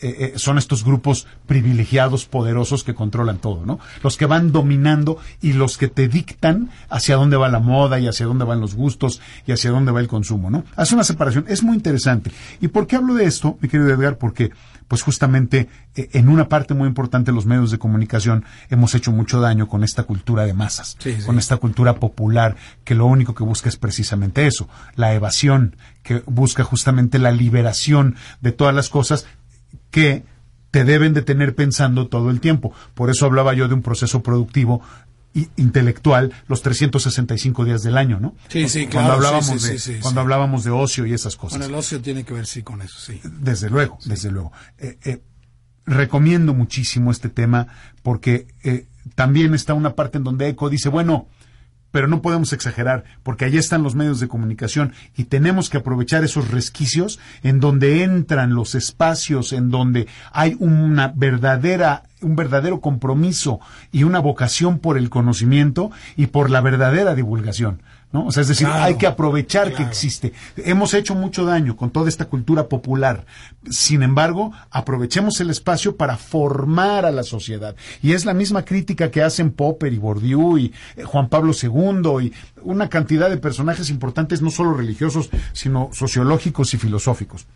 eh, 0.00 0.32
eh, 0.34 0.38
son 0.38 0.58
estos 0.58 0.84
grupos 0.84 1.26
privilegiados, 1.46 2.26
poderosos 2.26 2.84
que 2.84 2.94
controlan 2.94 3.38
todo, 3.38 3.66
¿no? 3.66 3.80
Los 4.02 4.16
que 4.16 4.26
van 4.26 4.52
dominando 4.52 5.18
y 5.40 5.54
los 5.54 5.76
que 5.76 5.88
te 5.88 6.06
dictan 6.08 6.70
hacia 6.88 7.16
dónde 7.16 7.36
va 7.36 7.48
la 7.48 7.58
moda 7.58 7.98
y 7.98 8.06
hacia 8.06 8.26
dónde 8.26 8.44
van 8.44 8.60
los 8.60 8.74
gustos 8.74 9.20
y 9.46 9.52
hacia 9.52 9.70
dónde 9.70 9.90
va 9.90 10.00
el 10.00 10.08
consumo, 10.08 10.50
¿no? 10.50 10.64
Hace 10.76 10.94
una 10.94 11.04
separación, 11.04 11.46
es 11.48 11.62
muy 11.62 11.74
interesante. 11.76 12.30
¿Y 12.60 12.68
por 12.68 12.86
qué 12.86 12.96
hablo 12.96 13.14
de 13.14 13.24
esto, 13.24 13.58
mi 13.60 13.68
querido 13.68 13.90
Edgar? 13.90 14.18
Porque, 14.18 14.50
pues 14.86 15.02
justamente, 15.02 15.68
eh, 15.96 16.08
en 16.12 16.28
una 16.28 16.48
parte 16.48 16.74
muy 16.74 16.86
importante 16.86 17.32
los 17.32 17.46
medios 17.46 17.70
de 17.70 17.78
comunicación 17.78 18.44
hemos 18.70 18.94
hecho 18.94 19.10
mucho 19.10 19.40
daño 19.40 19.66
con 19.68 19.82
esta 19.82 20.04
cultura 20.04 20.44
de 20.44 20.54
masas, 20.54 20.96
Sí, 21.00 21.16
sí. 21.18 21.26
con 21.26 21.38
esta 21.38 21.56
cultura 21.56 21.94
popular 21.96 22.56
que 22.84 22.94
lo 22.94 23.06
único 23.06 23.34
que 23.34 23.42
busca 23.44 23.68
es 23.68 23.76
precisamente 23.76 24.46
eso, 24.46 24.68
la 24.94 25.12
evasión, 25.14 25.76
que 26.02 26.22
busca 26.26 26.62
justamente 26.64 27.18
la 27.18 27.32
liberación 27.32 28.16
de 28.40 28.52
todas 28.52 28.74
las 28.74 28.88
cosas 28.88 29.26
que 29.90 30.24
te 30.70 30.84
deben 30.84 31.14
de 31.14 31.22
tener 31.22 31.54
pensando 31.54 32.08
todo 32.08 32.30
el 32.30 32.40
tiempo. 32.40 32.72
Por 32.94 33.10
eso 33.10 33.26
hablaba 33.26 33.54
yo 33.54 33.68
de 33.68 33.74
un 33.74 33.82
proceso 33.82 34.22
productivo 34.22 34.82
intelectual 35.56 36.32
los 36.48 36.62
365 36.62 37.64
días 37.64 37.82
del 37.82 37.96
año, 37.96 38.18
¿no? 38.18 38.34
Sí, 38.48 38.68
sí, 38.68 38.86
cuando 38.86 39.10
claro, 39.10 39.14
hablábamos 39.14 39.46
sí, 39.46 39.58
sí, 39.58 39.72
de 39.72 39.78
sí, 39.78 39.94
cuando 40.00 40.20
hablábamos 40.20 40.64
de 40.64 40.70
ocio 40.70 41.06
y 41.06 41.12
esas 41.12 41.36
cosas. 41.36 41.58
Bueno, 41.58 41.74
el 41.74 41.78
ocio 41.78 42.00
tiene 42.00 42.24
que 42.24 42.34
ver, 42.34 42.46
sí, 42.46 42.62
con 42.62 42.82
eso, 42.82 42.98
sí. 42.98 43.20
Desde 43.22 43.70
luego, 43.70 43.98
desde 44.04 44.30
luego. 44.30 44.52
Eh, 44.78 44.98
eh, 45.04 45.22
recomiendo 45.86 46.54
muchísimo 46.54 47.10
este 47.10 47.28
tema 47.28 47.66
porque 48.02 48.46
eh, 48.62 48.86
también 49.14 49.54
está 49.54 49.74
una 49.74 49.94
parte 49.94 50.18
en 50.18 50.24
donde 50.24 50.48
Eco 50.48 50.70
dice, 50.70 50.88
bueno, 50.88 51.28
pero 51.90 52.08
no 52.08 52.22
podemos 52.22 52.52
exagerar, 52.52 53.04
porque 53.22 53.44
allí 53.44 53.58
están 53.58 53.82
los 53.82 53.94
medios 53.94 54.20
de 54.20 54.28
comunicación 54.28 54.92
y 55.16 55.24
tenemos 55.24 55.70
que 55.70 55.78
aprovechar 55.78 56.24
esos 56.24 56.50
resquicios 56.50 57.18
en 57.42 57.60
donde 57.60 58.02
entran 58.02 58.54
los 58.54 58.74
espacios, 58.74 59.52
en 59.52 59.70
donde 59.70 60.06
hay 60.32 60.56
una 60.58 61.12
verdadera, 61.14 62.04
un 62.20 62.36
verdadero 62.36 62.80
compromiso 62.80 63.60
y 63.92 64.04
una 64.04 64.18
vocación 64.18 64.78
por 64.78 64.98
el 64.98 65.10
conocimiento 65.10 65.90
y 66.16 66.26
por 66.26 66.50
la 66.50 66.60
verdadera 66.60 67.14
divulgación. 67.14 67.82
¿No? 68.12 68.26
O 68.26 68.32
sea, 68.32 68.42
es 68.42 68.48
decir, 68.48 68.66
Claro, 68.66 68.84
hay 68.84 68.94
que 68.96 69.06
aprovechar 69.06 69.74
que 69.74 69.82
existe. 69.82 70.32
Hemos 70.56 70.94
hecho 70.94 71.14
mucho 71.14 71.44
daño 71.44 71.76
con 71.76 71.90
toda 71.90 72.08
esta 72.08 72.26
cultura 72.26 72.68
popular. 72.68 73.26
Sin 73.70 74.02
embargo, 74.02 74.52
aprovechemos 74.70 75.40
el 75.40 75.50
espacio 75.50 75.96
para 75.96 76.16
formar 76.16 77.04
a 77.04 77.10
la 77.10 77.22
sociedad. 77.22 77.76
Y 78.02 78.12
es 78.12 78.24
la 78.24 78.34
misma 78.34 78.64
crítica 78.64 79.10
que 79.10 79.22
hacen 79.22 79.50
Popper 79.50 79.92
y 79.92 79.98
Bourdieu 79.98 80.58
y 80.58 80.72
eh, 80.96 81.04
Juan 81.04 81.28
Pablo 81.28 81.52
II 81.60 82.26
y 82.26 82.32
una 82.62 82.88
cantidad 82.88 83.28
de 83.28 83.36
personajes 83.36 83.90
importantes, 83.90 84.42
no 84.42 84.50
solo 84.50 84.74
religiosos, 84.74 85.30
sino 85.52 85.90
sociológicos 85.92 86.72
y 86.74 86.78
filosóficos. 86.78 87.46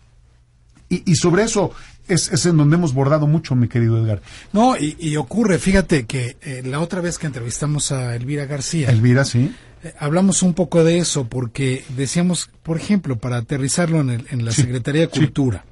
Y, 0.93 1.03
y 1.11 1.15
sobre 1.17 1.45
eso 1.45 1.73
es, 2.07 2.31
es 2.33 2.45
en 2.47 2.57
donde 2.57 2.77
hemos 2.77 2.93
bordado 2.93 3.27
mucho, 3.27 3.55
mi 3.55 3.69
querido 3.69 3.97
Edgar. 4.03 4.21
No, 4.53 4.77
y, 4.77 4.97
y 4.99 5.17
ocurre, 5.17 5.59
fíjate 5.59 6.05
que 6.07 6.37
eh, 6.43 6.63
la 6.65 6.81
otra 6.81 7.01
vez 7.01 7.19
que 7.19 7.27
entrevistamos 7.27 7.93
a 7.93 8.15
Elvira 8.15 8.45
García, 8.47 8.91
Elvira, 8.91 9.25
sí. 9.25 9.55
eh, 9.85 9.95
hablamos 9.99 10.43
un 10.43 10.53
poco 10.55 10.85
de 10.85 10.99
eso, 10.99 11.29
porque 11.29 11.85
decíamos, 11.97 12.51
por 12.63 12.77
ejemplo, 12.77 13.17
para 13.19 13.39
aterrizarlo 13.39 14.01
en, 14.01 14.11
el- 14.11 14.27
en 14.31 14.45
la 14.45 14.53
Sí, 14.53 14.63
Secretaría 14.63 15.03
de 15.07 15.11
sí. 15.13 15.21
Cultura, 15.21 15.65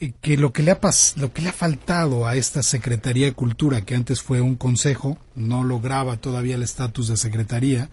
eh, 0.00 0.12
que 0.20 0.36
lo 0.36 0.52
que 0.52 0.62
le 0.62 0.72
ha 0.72 0.80
pas- 0.80 1.16
lo 1.16 1.32
que 1.32 1.40
le 1.42 1.48
ha 1.48 1.52
faltado 1.52 2.26
a 2.26 2.34
esta 2.36 2.62
Secretaría 2.62 3.24
de 3.26 3.32
Cultura, 3.32 3.80
que 3.82 3.94
antes 3.94 4.20
fue 4.20 4.40
un 4.42 4.56
consejo, 4.56 5.16
no 5.34 5.64
lograba 5.64 6.16
todavía 6.18 6.56
el 6.56 6.62
estatus 6.62 7.08
de 7.08 7.16
secretaría, 7.16 7.88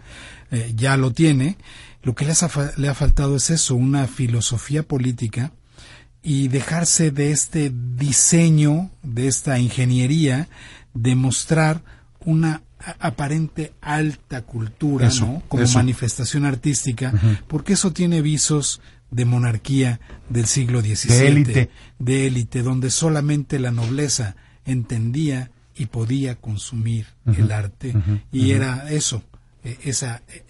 ya 0.76 0.96
lo 0.96 1.10
tiene, 1.12 1.56
lo 2.02 2.14
que 2.14 2.24
le, 2.26 2.32
ha 2.32 2.72
le 2.76 2.88
ha 2.88 2.94
faltado 2.94 3.34
es 3.36 3.50
eso, 3.50 3.74
una 3.74 4.06
filosofía 4.06 4.82
política 4.82 5.52
y 6.24 6.48
dejarse 6.48 7.10
de 7.10 7.30
este 7.30 7.70
diseño, 7.70 8.90
de 9.02 9.28
esta 9.28 9.58
ingeniería, 9.58 10.48
de 10.94 11.14
mostrar 11.14 11.82
una 12.24 12.62
aparente 12.98 13.72
alta 13.80 14.42
cultura, 14.42 15.08
Eso, 15.08 15.26
¿no? 15.26 15.42
Como 15.48 15.62
eso. 15.62 15.78
manifestación 15.78 16.44
artística, 16.46 17.12
porque 17.46 17.74
eso 17.74 17.92
tiene 17.92 18.22
visos 18.22 18.80
de 19.10 19.24
monarquía 19.26 20.00
del 20.28 20.46
siglo 20.46 20.80
XVII, 20.80 21.14
De 21.14 21.28
élite. 21.28 21.70
de 21.98 22.26
élite, 22.26 22.62
donde 22.62 22.90
solamente 22.90 23.58
la 23.58 23.70
nobleza 23.70 24.34
entendía 24.64 25.50
y 25.76 25.86
podía 25.86 26.36
consumir 26.36 27.06
el 27.36 27.52
arte 27.52 27.94
y 28.32 28.52
era 28.52 28.90
eso, 28.90 29.22
eh, 29.62 29.78
esa 29.84 30.22
eh, 30.28 30.42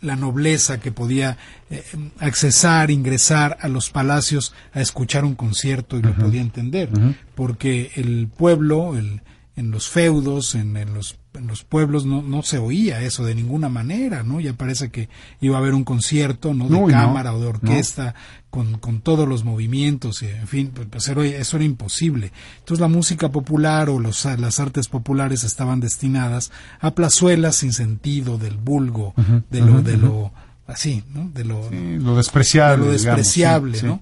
la 0.00 0.16
nobleza 0.16 0.80
que 0.80 0.92
podía 0.92 1.36
eh, 1.70 1.82
accesar, 2.18 2.90
ingresar 2.90 3.56
a 3.60 3.68
los 3.68 3.90
palacios 3.90 4.54
a 4.72 4.80
escuchar 4.80 5.24
un 5.24 5.34
concierto 5.34 5.98
y 5.98 6.02
lo 6.02 6.14
podía 6.14 6.40
entender, 6.40 6.90
porque 7.34 7.90
el 7.96 8.28
pueblo, 8.28 8.96
el, 8.96 9.22
en 9.56 9.70
los 9.70 9.88
feudos, 9.88 10.54
en, 10.54 10.74
los, 10.94 11.16
en 11.34 11.46
los 11.46 11.64
pueblos 11.64 12.06
no, 12.06 12.22
no 12.22 12.42
se 12.42 12.58
oía 12.58 13.02
eso 13.02 13.24
de 13.24 13.34
ninguna 13.34 13.68
manera, 13.68 14.22
¿no? 14.22 14.40
Ya 14.40 14.52
parece 14.52 14.90
que 14.90 15.08
iba 15.40 15.56
a 15.56 15.58
haber 15.58 15.74
un 15.74 15.84
concierto, 15.84 16.54
¿no? 16.54 16.68
De 16.68 16.92
cámara 16.92 17.34
o 17.34 17.40
de 17.40 17.46
orquesta, 17.46 18.14
con, 18.50 18.78
con, 18.78 19.00
todos 19.00 19.28
los 19.28 19.44
movimientos, 19.44 20.22
y, 20.22 20.26
en 20.26 20.46
fin, 20.46 20.70
pues, 20.72 20.86
pues 20.88 21.08
eso 21.08 21.56
era 21.56 21.64
imposible. 21.64 22.32
Entonces 22.60 22.80
la 22.80 22.88
música 22.88 23.30
popular 23.30 23.88
o 23.88 23.98
los, 23.98 24.24
las 24.24 24.60
artes 24.60 24.88
populares 24.88 25.44
estaban 25.44 25.80
destinadas 25.80 26.52
a 26.80 26.92
plazuelas 26.92 27.56
sin 27.56 27.72
sentido, 27.72 28.38
del 28.38 28.56
vulgo, 28.56 29.14
de 29.50 29.60
lo, 29.60 29.82
de 29.82 29.96
lo, 29.96 30.32
así, 30.66 31.02
¿no? 31.12 31.30
De 31.34 31.44
lo, 31.44 31.68
lo 31.70 32.16
despreciable. 32.16 32.86
lo 32.86 32.92
despreciable, 32.92 33.82
¿no? 33.82 34.00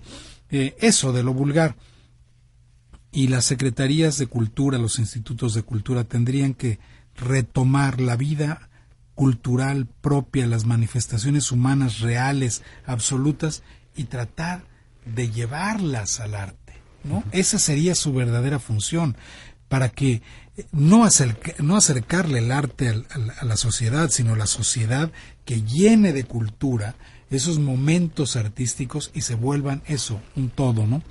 Eh, 0.50 0.76
eso, 0.80 1.12
de 1.12 1.22
lo 1.22 1.32
vulgar 1.32 1.76
y 3.12 3.28
las 3.28 3.44
secretarías 3.44 4.16
de 4.18 4.26
cultura, 4.26 4.78
los 4.78 4.98
institutos 4.98 5.54
de 5.54 5.62
cultura 5.62 6.04
tendrían 6.04 6.54
que 6.54 6.78
retomar 7.16 8.00
la 8.00 8.16
vida 8.16 8.68
cultural 9.14 9.86
propia, 9.86 10.46
las 10.46 10.64
manifestaciones 10.64 11.52
humanas 11.52 12.00
reales, 12.00 12.62
absolutas, 12.86 13.62
y 13.94 14.04
tratar 14.04 14.64
de 15.04 15.30
llevarlas 15.30 16.20
al 16.20 16.34
arte. 16.34 16.74
¿no? 17.04 17.22
Esa 17.32 17.58
sería 17.58 17.94
su 17.94 18.12
verdadera 18.12 18.58
función, 18.58 19.16
para 19.68 19.88
que 19.88 20.22
eh, 20.56 20.66
no, 20.72 21.06
no 21.58 21.76
acercarle 21.76 22.38
el 22.38 22.52
arte 22.52 22.88
a, 22.88 23.44
la 23.44 23.56
sociedad, 23.56 24.10
sino 24.10 24.36
la 24.36 24.46
sociedad 24.46 25.10
que 25.44 25.62
llene 25.62 26.12
de 26.12 26.24
cultura 26.24 26.94
esos 27.30 27.58
momentos 27.58 28.36
artísticos 28.36 29.10
y 29.14 29.22
se 29.22 29.34
vuelvan 29.34 29.82
eso, 29.86 30.20
un 30.36 30.50
todo, 30.50 30.86
¿no? 30.86 31.02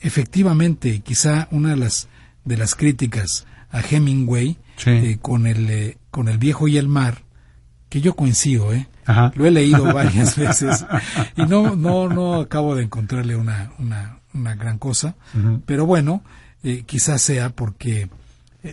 efectivamente, 0.00 1.00
quizá 1.00 1.48
una 1.50 1.70
de 1.70 1.76
las, 1.76 2.06
de 2.44 2.56
las 2.56 2.76
críticas 2.76 3.46
a 3.72 3.80
Hemingway 3.80 4.56
eh, 4.86 5.18
con, 5.20 5.46
el, 5.46 5.68
eh, 5.68 5.98
con 6.10 6.28
el 6.28 6.38
viejo 6.38 6.68
y 6.68 6.76
el 6.76 6.88
mar, 6.88 7.22
que 7.88 8.00
yo 8.00 8.14
coincido, 8.14 8.72
¿eh? 8.72 8.86
Lo 9.34 9.46
he 9.46 9.50
leído 9.50 9.84
varias 9.94 10.36
veces. 10.36 10.86
Y 11.36 11.42
no, 11.42 11.74
no, 11.74 12.08
no 12.08 12.36
acabo 12.36 12.76
de 12.76 12.84
encontrarle 12.84 13.34
una, 13.34 13.72
una, 13.78 14.20
una 14.32 14.54
gran 14.54 14.78
cosa, 14.78 15.16
pero 15.66 15.86
bueno, 15.86 16.22
eh, 16.62 16.84
quizás 16.86 17.20
sea 17.20 17.50
porque 17.50 18.08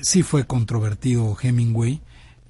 sí 0.01 0.21
fue 0.21 0.45
controvertido 0.45 1.35
Hemingway, 1.41 2.01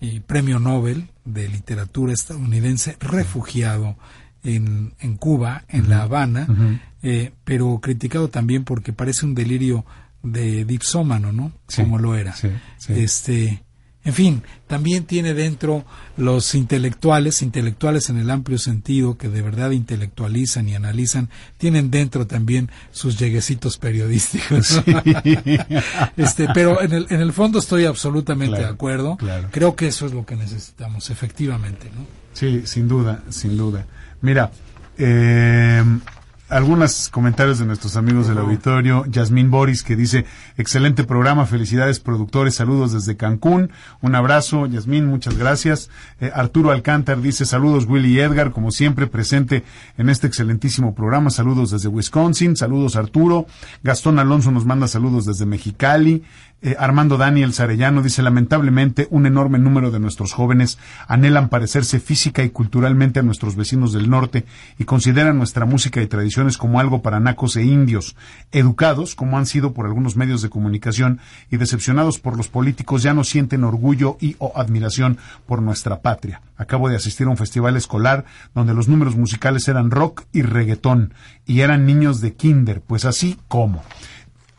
y 0.02 0.22
premio 0.22 0.60
Nobel 0.60 1.10
de 1.26 1.48
literatura 1.50 2.14
estadounidense, 2.14 2.98
refugiado 3.00 3.98
en, 4.44 4.94
en 5.00 5.18
Cuba, 5.18 5.64
en 5.68 5.90
La 5.90 6.04
Habana, 6.04 6.48
eh, 7.04 7.32
pero 7.44 7.80
criticado 7.82 8.30
también 8.30 8.64
porque 8.64 8.94
parece 8.94 9.26
un 9.26 9.36
delirio 9.36 9.86
de 10.24 10.66
dipsómano, 10.66 11.32
¿no? 11.32 11.52
Como 11.76 11.98
lo 11.98 12.16
era. 12.16 12.36
Este, 12.88 13.64
en 14.06 14.14
fin, 14.14 14.44
también 14.68 15.04
tiene 15.04 15.34
dentro 15.34 15.84
los 16.16 16.56
intelectuales, 16.56 17.42
intelectuales 17.42 18.10
en 18.10 18.18
el 18.18 18.30
amplio 18.30 18.58
sentido, 18.58 19.18
que 19.18 19.30
de 19.30 19.42
verdad 19.42 19.72
intelectualizan 19.72 20.70
y 20.70 20.76
analizan, 20.76 21.30
tienen 21.58 21.92
dentro 21.92 22.26
también 22.26 22.72
sus 22.92 23.20
lleguecitos 23.20 23.78
periodísticos. 23.78 24.82
este, 26.18 26.48
pero 26.54 26.82
en 26.82 26.94
el, 26.94 27.08
en 27.10 27.20
el 27.20 27.34
fondo 27.34 27.60
estoy 27.60 27.86
absolutamente 27.86 28.60
de 28.60 28.68
acuerdo. 28.68 29.18
Creo 29.52 29.76
que 29.76 29.88
eso 29.88 30.06
es 30.06 30.14
lo 30.14 30.26
que 30.26 30.36
necesitamos, 30.36 31.10
efectivamente, 31.10 31.92
¿no? 31.94 32.06
Sí, 32.34 32.64
sin 32.66 32.88
duda, 32.88 33.24
sin 33.30 33.58
duda. 33.58 33.86
Mira, 34.22 34.50
eh, 34.98 35.84
algunos 36.50 37.10
comentarios 37.10 37.60
de 37.60 37.66
nuestros 37.66 37.96
amigos 37.96 38.28
del 38.28 38.40
auditorio. 38.40 39.06
Yasmín 39.06 39.52
Boris 39.52 39.84
que 39.84 39.96
dice, 39.96 40.26
excelente 40.58 41.04
programa, 41.04 41.46
felicidades 41.46 42.00
productores, 42.00 42.56
saludos 42.56 42.94
desde 42.94 43.16
Cancún. 43.16 43.72
Un 44.02 44.16
abrazo, 44.16 44.66
Yasmín, 44.66 45.06
muchas 45.06 45.38
gracias. 45.38 45.90
Eh, 46.20 46.32
Arturo 46.34 46.72
Alcántar 46.72 47.22
dice, 47.22 47.46
saludos 47.46 47.86
Willy 47.88 48.16
y 48.16 48.20
Edgar, 48.20 48.52
como 48.52 48.72
siempre 48.72 49.08
presente 49.08 49.64
en 49.98 50.10
este 50.10 50.28
excelentísimo 50.28 50.96
programa. 50.96 51.30
Saludos 51.30 51.72
desde 51.72 51.88
Wisconsin, 51.88 52.56
saludos 52.56 52.96
Arturo. 52.96 53.46
Gastón 53.84 54.20
Alonso 54.20 54.52
nos 54.52 54.66
manda 54.66 54.88
saludos 54.88 55.26
desde 55.26 55.46
Mexicali. 55.46 56.24
Eh, 56.62 56.76
Armando 56.78 57.16
Daniel 57.16 57.54
Sarellano 57.54 58.02
dice, 58.02 58.22
lamentablemente, 58.22 59.08
un 59.12 59.26
enorme 59.26 59.60
número 59.60 59.92
de 59.92 60.00
nuestros 60.02 60.34
jóvenes 60.34 60.78
anhelan 61.08 61.48
parecerse 61.48 62.02
física 62.02 62.44
y 62.44 62.50
culturalmente 62.50 63.22
a 63.22 63.24
nuestros 63.24 63.56
vecinos 63.56 63.94
del 63.94 64.10
norte 64.10 64.46
y 64.78 64.84
consideran 64.84 65.38
nuestra 65.38 65.66
música 65.66 66.02
y 66.02 66.08
tradiciones 66.08 66.58
como 66.58 66.82
algo 66.82 67.02
para 67.02 67.22
nacos 67.22 67.56
e 67.56 67.64
indios. 67.64 68.18
Educados, 68.52 69.16
como 69.16 69.38
han 69.38 69.46
sido 69.46 69.74
por 69.74 69.86
algunos 69.86 70.18
medios 70.18 70.42
de 70.42 70.50
comunicación, 70.50 71.22
y 71.50 71.56
decepcionados 71.56 72.20
por 72.20 72.36
los 72.36 72.50
políticos, 72.50 73.04
ya 73.04 73.14
no 73.14 73.24
sienten 73.24 73.64
orgullo 73.64 74.18
y 74.20 74.36
o 74.40 74.52
admiración 74.56 75.18
por 75.46 75.62
nuestra 75.62 76.02
patria. 76.02 76.42
Acabo 76.58 76.90
de 76.90 76.98
asistir 76.98 77.28
a 77.28 77.30
un 77.30 77.38
festival 77.38 77.78
escolar 77.78 78.26
donde 78.54 78.74
los 78.74 78.90
números 78.90 79.16
musicales 79.16 79.66
eran 79.70 79.92
rock 79.92 80.24
y 80.34 80.42
reggaetón, 80.42 81.14
y 81.46 81.62
eran 81.62 81.86
niños 81.86 82.20
de 82.20 82.34
kinder, 82.34 82.82
pues 82.82 83.06
así 83.06 83.38
como. 83.48 83.82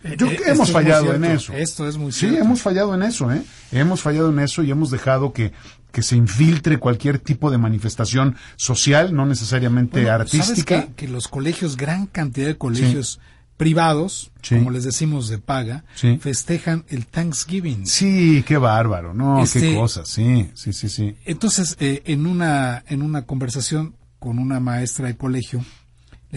Eh, 0.03 0.16
Yo, 0.18 0.28
eh, 0.28 0.38
hemos 0.46 0.70
fallado 0.70 1.14
en 1.14 1.24
eso. 1.24 1.53
Esto 1.53 1.86
es 1.86 1.96
muy 1.96 2.12
Sí, 2.12 2.26
hemos 2.26 2.62
fallado 2.62 2.94
en 2.94 3.03
eso, 3.03 3.30
¿eh? 3.32 3.42
Hemos 3.72 4.01
fallado 4.03 4.30
en 4.30 4.38
eso 4.38 4.62
y 4.62 4.70
hemos 4.70 4.90
dejado 4.90 5.32
que, 5.32 5.53
que 5.92 6.03
se 6.03 6.16
infiltre 6.16 6.78
cualquier 6.78 7.18
tipo 7.18 7.51
de 7.51 7.59
manifestación 7.59 8.36
social, 8.57 9.14
no 9.14 9.26
necesariamente 9.26 10.09
artística. 10.09 10.80
¿sabes 10.80 10.94
que, 10.96 11.09
los 11.09 11.28
colegios, 11.28 11.76
gran 11.76 12.07
cantidad 12.07 12.46
de 12.46 12.57
colegios 12.57 13.20
privados, 13.61 14.32
como 14.48 14.70
les 14.70 14.84
decimos 14.84 15.28
de 15.28 15.36
paga, 15.36 15.84
festejan 16.20 16.86
el 16.88 17.05
Thanksgiving. 17.07 17.86
Sí, 17.86 18.42
qué 18.46 18.57
bárbaro, 18.57 19.12
¿no? 19.12 19.36
qué 19.36 19.42
este, 19.42 19.74
cosas, 19.74 20.09
sí, 20.09 20.51
sí, 20.55 20.72
sí, 20.72 20.88
sí. 20.88 21.14
Entonces, 21.26 21.76
eh, 21.78 22.03
en, 22.07 22.24
una, 22.24 22.82
en 22.88 23.03
una 23.03 23.26
conversación 23.26 23.96
con 24.18 24.38
una 24.38 24.61
maestra 24.61 25.09
de 25.09 25.16
colegio, 25.18 25.62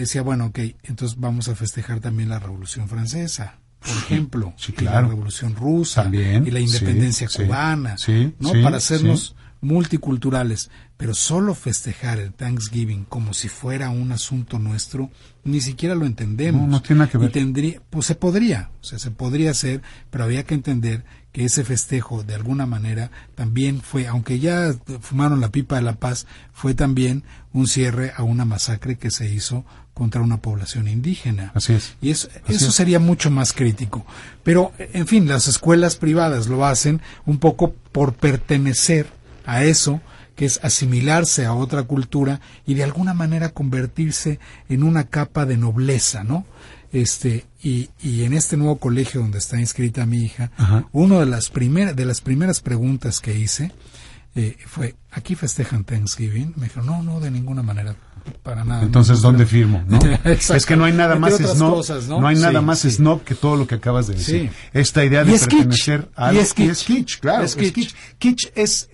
decía, 0.02 0.22
bueno, 0.22 0.46
ok, 0.46 0.58
entonces 0.82 1.18
vamos 1.18 1.48
a 1.48 1.54
festejar 1.54 2.00
también 2.00 2.28
la 2.28 2.38
Revolución 2.38 2.88
Francesa, 2.88 3.58
por 3.80 3.96
ejemplo, 3.96 4.54
y 4.78 4.82
la 4.82 5.02
Revolución 5.02 5.54
Rusa 5.54 6.10
y 6.12 6.50
la 6.50 6.60
independencia 6.60 7.28
cubana, 7.28 7.96
¿no? 8.38 8.52
Para 8.62 8.78
hacernos 8.78 9.36
multiculturales, 9.60 10.70
pero 10.96 11.14
solo 11.14 11.54
festejar 11.54 12.18
el 12.18 12.32
Thanksgiving 12.34 13.04
como 13.04 13.34
si 13.34 13.48
fuera 13.48 13.90
un 13.90 14.12
asunto 14.12 14.58
nuestro, 14.58 15.10
ni 15.42 15.60
siquiera 15.60 15.94
lo 15.94 16.06
entendemos. 16.06 16.68
No, 16.68 16.82
tiene 16.82 17.08
que 17.08 17.18
ver. 17.18 17.32
tendría, 17.32 17.80
pues 17.90 18.06
se 18.06 18.14
podría, 18.14 18.70
o 18.80 18.84
sea, 18.84 18.98
se 18.98 19.10
podría 19.10 19.50
hacer, 19.50 19.82
pero 20.10 20.24
había 20.24 20.44
que 20.44 20.54
entender 20.54 21.04
que 21.34 21.44
ese 21.44 21.64
festejo 21.64 22.22
de 22.22 22.36
alguna 22.36 22.64
manera 22.64 23.10
también 23.34 23.82
fue, 23.82 24.06
aunque 24.06 24.38
ya 24.38 24.72
fumaron 25.00 25.40
la 25.40 25.48
pipa 25.48 25.74
de 25.74 25.82
la 25.82 25.96
paz, 25.96 26.28
fue 26.52 26.74
también 26.74 27.24
un 27.52 27.66
cierre 27.66 28.12
a 28.16 28.22
una 28.22 28.44
masacre 28.44 28.94
que 28.94 29.10
se 29.10 29.28
hizo 29.28 29.64
contra 29.94 30.20
una 30.20 30.36
población 30.36 30.86
indígena. 30.86 31.50
Así 31.52 31.72
es. 31.72 31.96
Y 32.00 32.10
eso, 32.10 32.28
eso 32.46 32.70
sería 32.70 33.00
mucho 33.00 33.32
más 33.32 33.52
crítico. 33.52 34.06
Pero, 34.44 34.72
en 34.78 35.08
fin, 35.08 35.26
las 35.26 35.48
escuelas 35.48 35.96
privadas 35.96 36.46
lo 36.46 36.64
hacen 36.64 37.02
un 37.26 37.38
poco 37.38 37.74
por 37.90 38.14
pertenecer 38.14 39.08
a 39.44 39.64
eso, 39.64 40.00
que 40.36 40.44
es 40.44 40.60
asimilarse 40.62 41.46
a 41.46 41.54
otra 41.54 41.82
cultura 41.82 42.40
y 42.64 42.74
de 42.74 42.84
alguna 42.84 43.12
manera 43.12 43.48
convertirse 43.48 44.38
en 44.68 44.84
una 44.84 45.08
capa 45.08 45.46
de 45.46 45.56
nobleza, 45.56 46.22
¿no? 46.22 46.46
Este, 46.94 47.44
y, 47.60 47.90
y 48.00 48.22
en 48.22 48.34
este 48.34 48.56
nuevo 48.56 48.78
colegio 48.78 49.20
donde 49.20 49.38
está 49.38 49.58
inscrita 49.58 50.06
mi 50.06 50.22
hija, 50.22 50.52
una 50.92 51.18
de 51.18 51.26
las, 51.26 51.50
primeras 51.50 51.96
de 51.96 52.04
las 52.04 52.20
primeras 52.20 52.60
preguntas 52.60 53.20
que 53.20 53.36
hice 53.36 53.72
eh, 54.36 54.56
fue, 54.64 54.94
¿aquí 55.10 55.34
festejan 55.34 55.82
Thanksgiving? 55.82 56.54
Me 56.54 56.66
dijo, 56.66 56.82
no, 56.82 57.02
no, 57.02 57.18
de 57.18 57.32
ninguna 57.32 57.64
manera, 57.64 57.96
para 58.44 58.64
nada. 58.64 58.84
Entonces, 58.84 59.20
¿dónde 59.22 59.44
firmo? 59.44 59.82
¿no? 59.88 59.98
es 60.24 60.66
que 60.66 60.76
no 60.76 60.84
hay 60.84 60.92
nada 60.92 61.16
más 61.16 61.34
snob, 61.34 61.84
¿no? 62.06 62.28
hay 62.28 62.36
nada 62.36 62.60
más 62.60 62.82
snob 62.82 63.24
que 63.24 63.34
todo 63.34 63.56
lo 63.56 63.66
que 63.66 63.74
acabas 63.74 64.06
de 64.06 64.14
decir. 64.14 64.52
Esta 64.72 65.04
idea 65.04 65.24
de 65.24 65.36
pertenecer 65.36 66.08
a 66.14 66.28
algo. 66.28 66.40
Y 66.40 66.44
es 66.44 66.84
kitsch, 66.84 67.18
claro. 67.18 67.42
Es 67.42 67.56
kitsch. 67.56 67.92
kitsch 68.20 68.52
es, 68.54 68.88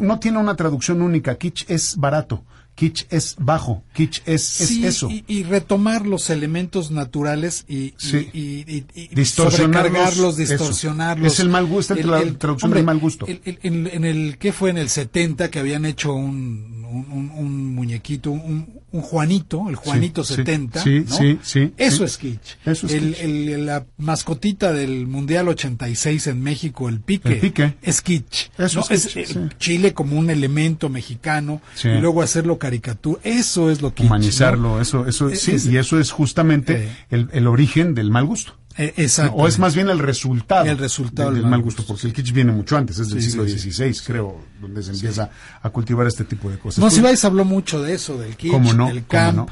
no 0.00 0.18
tiene 0.18 0.38
una 0.38 0.56
traducción 0.56 1.00
única, 1.00 1.36
kitsch 1.36 1.70
es 1.70 1.96
barato 1.96 2.44
kitsch 2.80 3.04
es 3.10 3.36
bajo, 3.38 3.82
kitsch 3.92 4.22
es, 4.24 4.58
eso. 4.82 5.10
Y, 5.26 5.42
retomar 5.42 6.06
los 6.06 6.30
elementos 6.30 6.90
naturales 6.90 7.66
y, 7.68 7.92
y, 8.32 8.84
distorsionarlos, 9.12 10.38
distorsionarlos. 10.38 11.34
Es 11.34 11.40
el 11.40 11.50
mal 11.50 11.66
gusto, 11.66 11.94
la 11.94 12.22
traducción 12.38 12.70
del 12.70 12.84
mal 12.84 12.98
gusto. 12.98 13.26
en 13.28 14.04
el, 14.06 14.38
¿qué 14.38 14.54
fue 14.54 14.70
en 14.70 14.78
el 14.78 14.88
70 14.88 15.50
que 15.50 15.58
habían 15.58 15.84
hecho 15.84 16.14
un, 16.14 16.86
un, 16.90 17.74
muñequito, 17.74 18.30
un, 18.30 18.79
un 18.92 19.02
Juanito, 19.02 19.68
el 19.68 19.76
Juanito 19.76 20.24
Sí, 20.24 20.34
sí, 20.34 20.36
70. 20.36 20.82
sí, 20.82 21.04
¿no? 21.08 21.16
sí, 21.16 21.38
sí, 21.42 21.72
Eso 21.76 21.98
sí. 21.98 22.04
es 22.04 22.16
kitsch. 22.18 22.56
Eso 22.66 22.86
es 22.86 22.92
el, 22.94 23.14
kitsch. 23.14 23.20
el- 23.24 23.66
la 23.66 23.86
mascotita 23.98 24.72
del 24.72 25.06
Mundial 25.06 25.48
86 25.48 26.26
en 26.26 26.42
México, 26.42 26.88
el 26.88 27.00
pique, 27.00 27.34
El 27.34 27.38
pique. 27.40 27.74
es 27.82 28.02
kitsch. 28.02 28.50
Eso 28.58 28.80
¿no? 28.80 28.86
es 28.90 29.06
Es, 29.06 29.12
kitsch, 29.14 29.16
eh, 29.16 29.26
sí. 29.26 29.40
Chile 29.58 29.94
como 29.94 30.18
un 30.18 30.30
elemento 30.30 30.88
mexicano 30.88 31.60
Sí. 31.74 31.88
y 31.88 31.98
luego 32.00 32.22
hacerlo 32.22 32.58
caricatura. 32.58 33.20
Eso 33.24 33.70
es 33.70 33.80
lo 33.82 33.94
kitsch. 33.94 34.06
Humanizarlo, 34.06 34.76
¿no? 34.76 34.80
eso, 34.80 35.06
eso, 35.06 35.28
Eh, 35.28 35.36
sí, 35.36 35.52
es- 35.52 35.66
y 35.66 35.76
eso 35.76 35.98
es 36.00 36.10
justamente 36.10 36.84
Eh. 36.84 36.96
el, 37.10 37.28
el 37.32 37.46
origen 37.46 37.94
del 37.94 38.10
mal 38.10 38.24
gusto. 38.26 38.54
Eh, 38.78 38.94
exacto. 38.98 39.34
O 39.36 39.48
es 39.48 39.58
más 39.58 39.74
bien 39.74 39.88
el 39.90 39.98
resultado, 39.98 40.64
El 40.64 40.78
resultado 40.78 41.30
del, 41.32 41.42
del 41.42 41.50
mal 41.50 41.60
gusto, 41.60 41.82
gusto, 41.82 41.92
porque 41.94 42.06
el 42.06 42.12
kitsch 42.12 42.32
viene 42.32 42.52
mucho 42.52 42.76
antes, 42.76 42.98
es 42.98 43.10
del 43.10 43.20
Sí, 43.22 43.30
siglo 43.30 43.46
sí, 43.46 43.58
sí. 43.58 43.70
XVI, 43.72 43.94
creo, 44.06 44.40
donde 44.60 44.82
se 44.82 44.92
empieza 44.92 45.28
a 45.60 45.70
cultivar 45.70 46.06
este 46.06 46.24
tipo 46.24 46.48
de 46.50 46.58
cosas. 46.58 46.78
No, 46.82 46.88
Cibáez 46.90 47.24
habló 47.24 47.44
mucho 47.44 47.82
de 47.82 47.94
eso, 47.94 48.16
del 48.16 48.36
kitsch, 48.36 48.52
¿Cómo 48.52 48.72
no? 48.72 48.86
del 48.86 48.98
¿Cómo 49.04 49.08
camp, 49.08 49.36
no? 49.36 49.46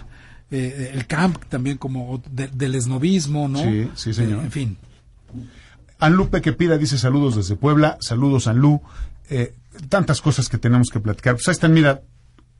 eh, 0.50 0.92
el 0.94 1.06
camp 1.06 1.44
también 1.48 1.76
como 1.78 2.22
de- 2.30 2.48
del 2.48 2.76
esnovismo, 2.76 3.48
¿no? 3.48 3.62
Sí, 3.62 3.90
sí, 3.96 4.14
señor. 4.14 4.40
Eh, 4.40 4.44
en 4.44 4.50
fin. 4.52 4.76
Anlupe 5.98 6.40
que 6.40 6.52
pida 6.52 6.78
dice 6.78 6.96
saludos 6.96 7.34
desde 7.36 7.56
Puebla, 7.56 7.98
saludos 8.00 8.46
Anlu, 8.46 8.80
eh, 9.30 9.54
tantas 9.88 10.20
cosas 10.20 10.48
que 10.48 10.58
tenemos 10.58 10.90
que 10.90 11.00
platicar. 11.00 11.34
Pues 11.34 11.48
ahí 11.48 11.52
están, 11.52 11.72
mira, 11.74 12.02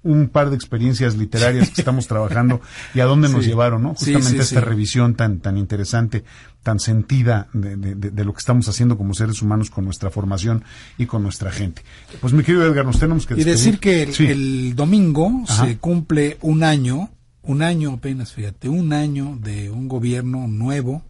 un 0.05 0.28
par 0.28 0.49
de 0.51 0.57
experiencias 0.57 1.16
literarias 1.16 1.70
que 1.70 1.80
estamos 1.80 2.07
trabajando 2.07 2.61
y 2.94 3.01
a 3.01 3.05
dónde 3.05 3.28
nos 3.28 3.42
Sí. 3.44 3.51
llevaron, 3.51 3.82
¿no? 3.82 3.90
Justamente 3.94 4.30
sí, 4.30 4.55
esta 4.55 4.61
revisión 4.61 5.14
tan, 5.14 5.40
tan 5.40 5.59
interesante, 5.59 6.24
tan 6.62 6.78
sentida 6.78 7.49
de, 7.53 7.76
de- 7.76 7.94
de- 7.96 8.11
de 8.11 8.24
lo 8.24 8.32
que 8.32 8.38
estamos 8.38 8.68
haciendo 8.68 8.96
como 8.96 9.12
seres 9.14 9.42
humanos 9.42 9.70
con 9.70 9.84
nuestra 9.84 10.11
formación 10.11 10.62
y 10.99 11.07
con 11.07 11.22
nuestra 11.22 11.51
gente. 11.51 11.82
Pues 12.20 12.32
mi 12.32 12.42
querido 12.44 12.64
Edgar, 12.66 12.84
nos 12.86 12.99
tenemos 12.99 13.26
que 13.26 13.34
Y 13.34 13.38
despedir. 13.44 13.57
decir 13.57 13.78
que 13.80 14.30
el, 14.32 14.74
domingo 14.76 15.30
Ajá. 15.49 15.66
se 15.66 15.78
cumple 15.78 16.38
un 16.42 16.62
año, 16.62 17.11
un 17.42 17.62
año 17.62 17.92
apenas, 17.94 18.32
fíjate, 18.32 18.68
un 18.68 18.92
año 18.92 19.36
de 19.42 19.70
un 19.70 19.88
gobierno 19.88 20.46
nuevo 20.46 21.03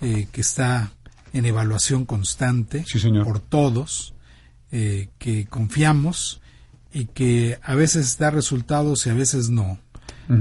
eh, 0.00 0.28
que 0.30 0.40
está 0.40 0.92
en 1.32 1.44
evaluación 1.46 2.04
constante 2.04 2.84
señor. 2.86 3.24
por 3.24 3.40
todos, 3.40 4.14
eh, 4.70 5.08
que 5.18 5.46
confiamos 5.46 6.40
y 6.92 7.06
que 7.06 7.58
a 7.62 7.74
veces 7.74 8.18
da 8.18 8.30
resultados 8.30 9.06
y 9.06 9.10
a 9.10 9.14
veces 9.14 9.50
no. 9.50 9.78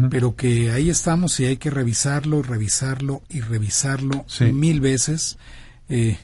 Pero 0.09 0.35
que 0.35 0.71
ahí 0.71 0.89
estamos 0.89 1.39
y 1.39 1.45
hay 1.45 1.55
que 1.55 1.69
revisarlo, 1.69 2.41
revisarlo 2.41 3.21
y 3.29 3.39
revisarlo 3.39 4.25
Sí. 4.27 4.51
mil 4.51 4.81
veces. 4.81 5.37
Eh, 5.87 6.17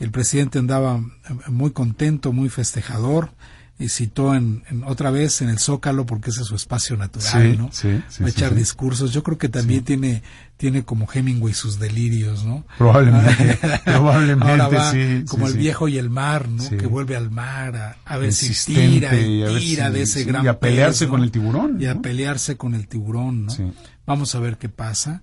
el 0.00 0.10
presidente 0.10 0.58
andaba 0.58 1.00
muy 1.46 1.70
contento, 1.70 2.32
muy 2.32 2.48
festejador 2.48 3.30
y 3.78 3.88
citó 3.88 4.34
en, 4.36 4.62
en- 4.70 4.84
otra 4.84 5.10
vez 5.10 5.42
en 5.42 5.48
el 5.48 5.58
Zócalo 5.58 6.06
porque 6.06 6.30
ese 6.30 6.42
es 6.42 6.46
su 6.46 6.54
espacio 6.54 6.96
natural, 6.96 7.50
Sí, 7.52 7.56
¿no? 7.58 7.68
sí, 7.72 8.00
sí, 8.08 8.22
Va 8.22 8.28
a 8.28 8.30
echar 8.30 8.54
discursos. 8.54 9.12
Yo 9.12 9.22
creo 9.24 9.36
que 9.36 9.48
también 9.48 9.82
tiene 9.84 10.22
tiene 10.56 10.84
como 10.84 11.08
Hemingway 11.12 11.52
sus 11.52 11.80
delirios, 11.80 12.44
¿no? 12.44 12.64
Probablemente, 12.78 13.58
probablemente, 13.84 14.48
Ahora 14.52 14.68
va 14.68 14.92
sí, 14.92 15.24
como 15.28 15.48
el 15.48 15.54
viejo 15.54 15.88
y 15.88 15.98
el 15.98 16.10
mar, 16.10 16.48
¿no? 16.48 16.68
Que 16.70 16.86
vuelve 16.86 17.16
al 17.16 17.30
mar 17.32 17.74
a, 17.76 17.96
a 18.04 18.16
ver 18.18 18.32
si 18.32 18.54
tira 18.72 19.18
y 19.18 19.44
tira 19.58 19.88
si- 19.88 19.92
de 19.92 20.02
ese 20.02 20.22
gran 20.24 20.44
y 20.44 20.48
a 20.48 20.60
pelearse 20.60 21.00
pez, 21.06 21.08
¿no? 21.08 21.10
con 21.14 21.22
el 21.24 21.30
tiburón, 21.32 21.82
Y 21.82 21.86
a 21.86 21.94
¿no? 21.94 22.02
pelearse 22.02 22.56
con 22.56 22.74
el 22.74 22.86
tiburón, 22.86 23.46
¿no? 23.46 23.50
Sí. 23.50 23.64
Vamos 24.06 24.34
a 24.36 24.38
ver 24.38 24.56
qué 24.58 24.68
pasa 24.68 25.22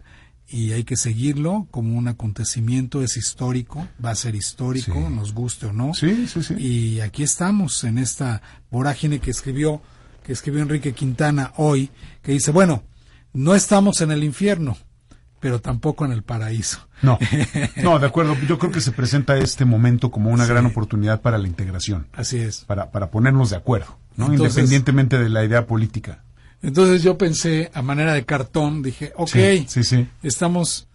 y 0.52 0.74
hay 0.74 0.84
que 0.84 0.96
seguirlo 0.98 1.68
como 1.72 1.98
un 1.98 2.08
acontecimiento, 2.08 3.02
es 3.02 3.18
histórico, 3.18 3.88
va 4.04 4.12
a 4.12 4.16
ser 4.16 4.36
histórico, 4.36 4.94
Sí. 4.94 5.14
nos 5.16 5.34
guste 5.34 5.68
o 5.68 5.74
no. 5.74 5.94
Sí, 5.94 6.28
sí, 6.28 6.44
sí. 6.44 6.54
Y 6.56 7.00
aquí 7.00 7.24
estamos 7.24 7.84
en 7.84 7.98
esta 7.98 8.42
vorágine 8.70 9.20
que 9.20 9.32
escribió 9.32 9.82
que 10.24 10.34
escribió 10.34 10.62
Enrique 10.62 10.94
Quintana 10.94 11.52
hoy, 11.58 11.90
que 12.22 12.32
dice, 12.34 12.52
bueno, 12.52 12.84
no 13.34 13.56
estamos 13.56 14.02
en 14.02 14.12
el 14.12 14.24
infierno, 14.24 14.78
pero 15.40 15.60
tampoco 15.62 16.06
en 16.06 16.12
el 16.12 16.22
paraíso. 16.22 16.88
No, 17.02 17.18
no, 17.82 17.98
de 17.98 18.06
acuerdo. 18.06 18.36
Yo 18.48 18.60
creo 18.60 18.72
que 18.72 18.82
se 18.82 18.92
presenta 18.92 19.36
este 19.38 19.66
momento 19.66 20.12
como 20.12 20.30
una 20.30 20.46
gran 20.46 20.68
oportunidad 20.68 21.22
para 21.22 21.40
la 21.40 21.48
integración, 21.48 22.06
Así 22.14 22.38
es. 22.38 22.60
para, 22.66 22.92
para 22.92 23.10
ponernos 23.10 23.50
de 23.50 23.56
acuerdo, 23.56 23.98
¿no? 24.16 24.26
Entonces- 24.28 24.50
independientemente 24.58 25.18
de 25.18 25.30
la 25.30 25.44
idea 25.44 25.66
política. 25.66 26.24
Entonces 26.62 27.02
yo 27.04 27.18
pensé, 27.18 27.72
a 27.74 27.82
manera 27.82 28.14
de 28.14 28.26
cartón, 28.26 28.84
dije, 28.84 29.12
ok, 29.16 29.30
Sí, 29.30 29.66
sí, 29.68 29.84
sí. 29.84 30.08
estamos 30.22 30.88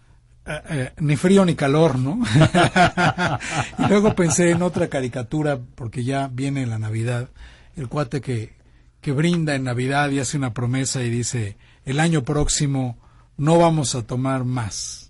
eh, 0.45 0.61
eh, 0.69 0.91
ni 0.99 1.17
frío 1.17 1.43
ni 1.43 1.55
calor, 1.55 1.99
¿no? 1.99 2.21
y 3.79 3.87
luego 3.89 4.15
pensé 4.15 4.51
en 4.51 4.61
otra 4.61 4.87
caricatura, 4.87 5.59
porque 5.75 6.03
ya 6.05 6.29
viene 6.31 6.65
la 6.65 6.79
Navidad, 6.79 7.29
el 7.75 7.89
cuate 7.89 8.21
que, 8.21 8.55
que 9.01 9.11
brinda 9.11 9.55
en 9.55 9.65
Navidad 9.65 10.09
y 10.09 10.19
hace 10.19 10.37
una 10.37 10.53
promesa 10.53 11.03
y 11.03 11.09
dice, 11.09 11.57
el 11.83 11.99
año 11.99 12.23
próximo 12.23 12.97
no 13.35 13.57
vamos 13.57 13.93
a 13.95 14.03
tomar 14.03 14.45
más, 14.45 15.06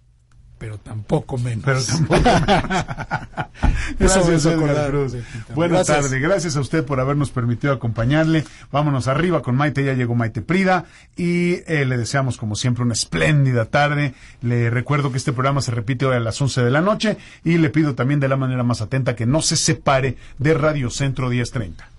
pero 0.57 0.77
tampoco 0.77 1.37
menos. 1.37 1.63
Pero 1.63 1.81
tampoco. 1.83 2.21
Eso 3.99 4.19
me 4.19 4.31
Gracias, 4.31 4.45
Edgar 4.45 4.89
Cruz. 4.89 5.13
Quintana. 5.13 5.55
Buenas 5.55 5.87
tardes. 5.87 6.11
Gracias 6.11 6.55
a 6.55 6.59
usted 6.59 6.83
por 6.83 6.99
habernos 6.99 7.31
permitido 7.31 7.73
acompañarle. 7.73 8.43
Vámonos 8.71 9.07
arriba 9.07 9.41
con 9.41 9.55
Maite. 9.55 9.83
Ya 9.83 9.93
llegó 9.93 10.15
Maite 10.15 10.41
Prida 10.41 10.85
y 11.15 11.61
eh, 11.67 11.85
le 11.85 11.97
deseamos, 11.97 12.37
como 12.37 12.55
siempre, 12.55 12.83
una 12.83 12.93
espléndida 12.93 13.65
tarde. 13.65 14.13
Le 14.41 14.69
recuerdo 14.69 15.11
que 15.11 15.17
este 15.17 15.33
programa 15.33 15.61
se 15.61 15.71
repite 15.71 16.05
hoy 16.05 16.15
a 16.15 16.19
las 16.19 16.41
11 16.41 16.63
de 16.63 16.71
la 16.71 16.81
noche 16.81 17.17
y 17.43 17.57
le 17.57 17.69
pido 17.69 17.95
también 17.95 18.19
de 18.19 18.27
la 18.27 18.37
manera 18.37 18.63
más 18.63 18.81
atenta 18.81 19.15
que 19.15 19.25
no 19.25 19.41
se 19.41 19.55
separe 19.55 20.17
de 20.37 20.53
Radio 20.53 20.89
Centro 20.89 21.29
1030. 21.29 21.96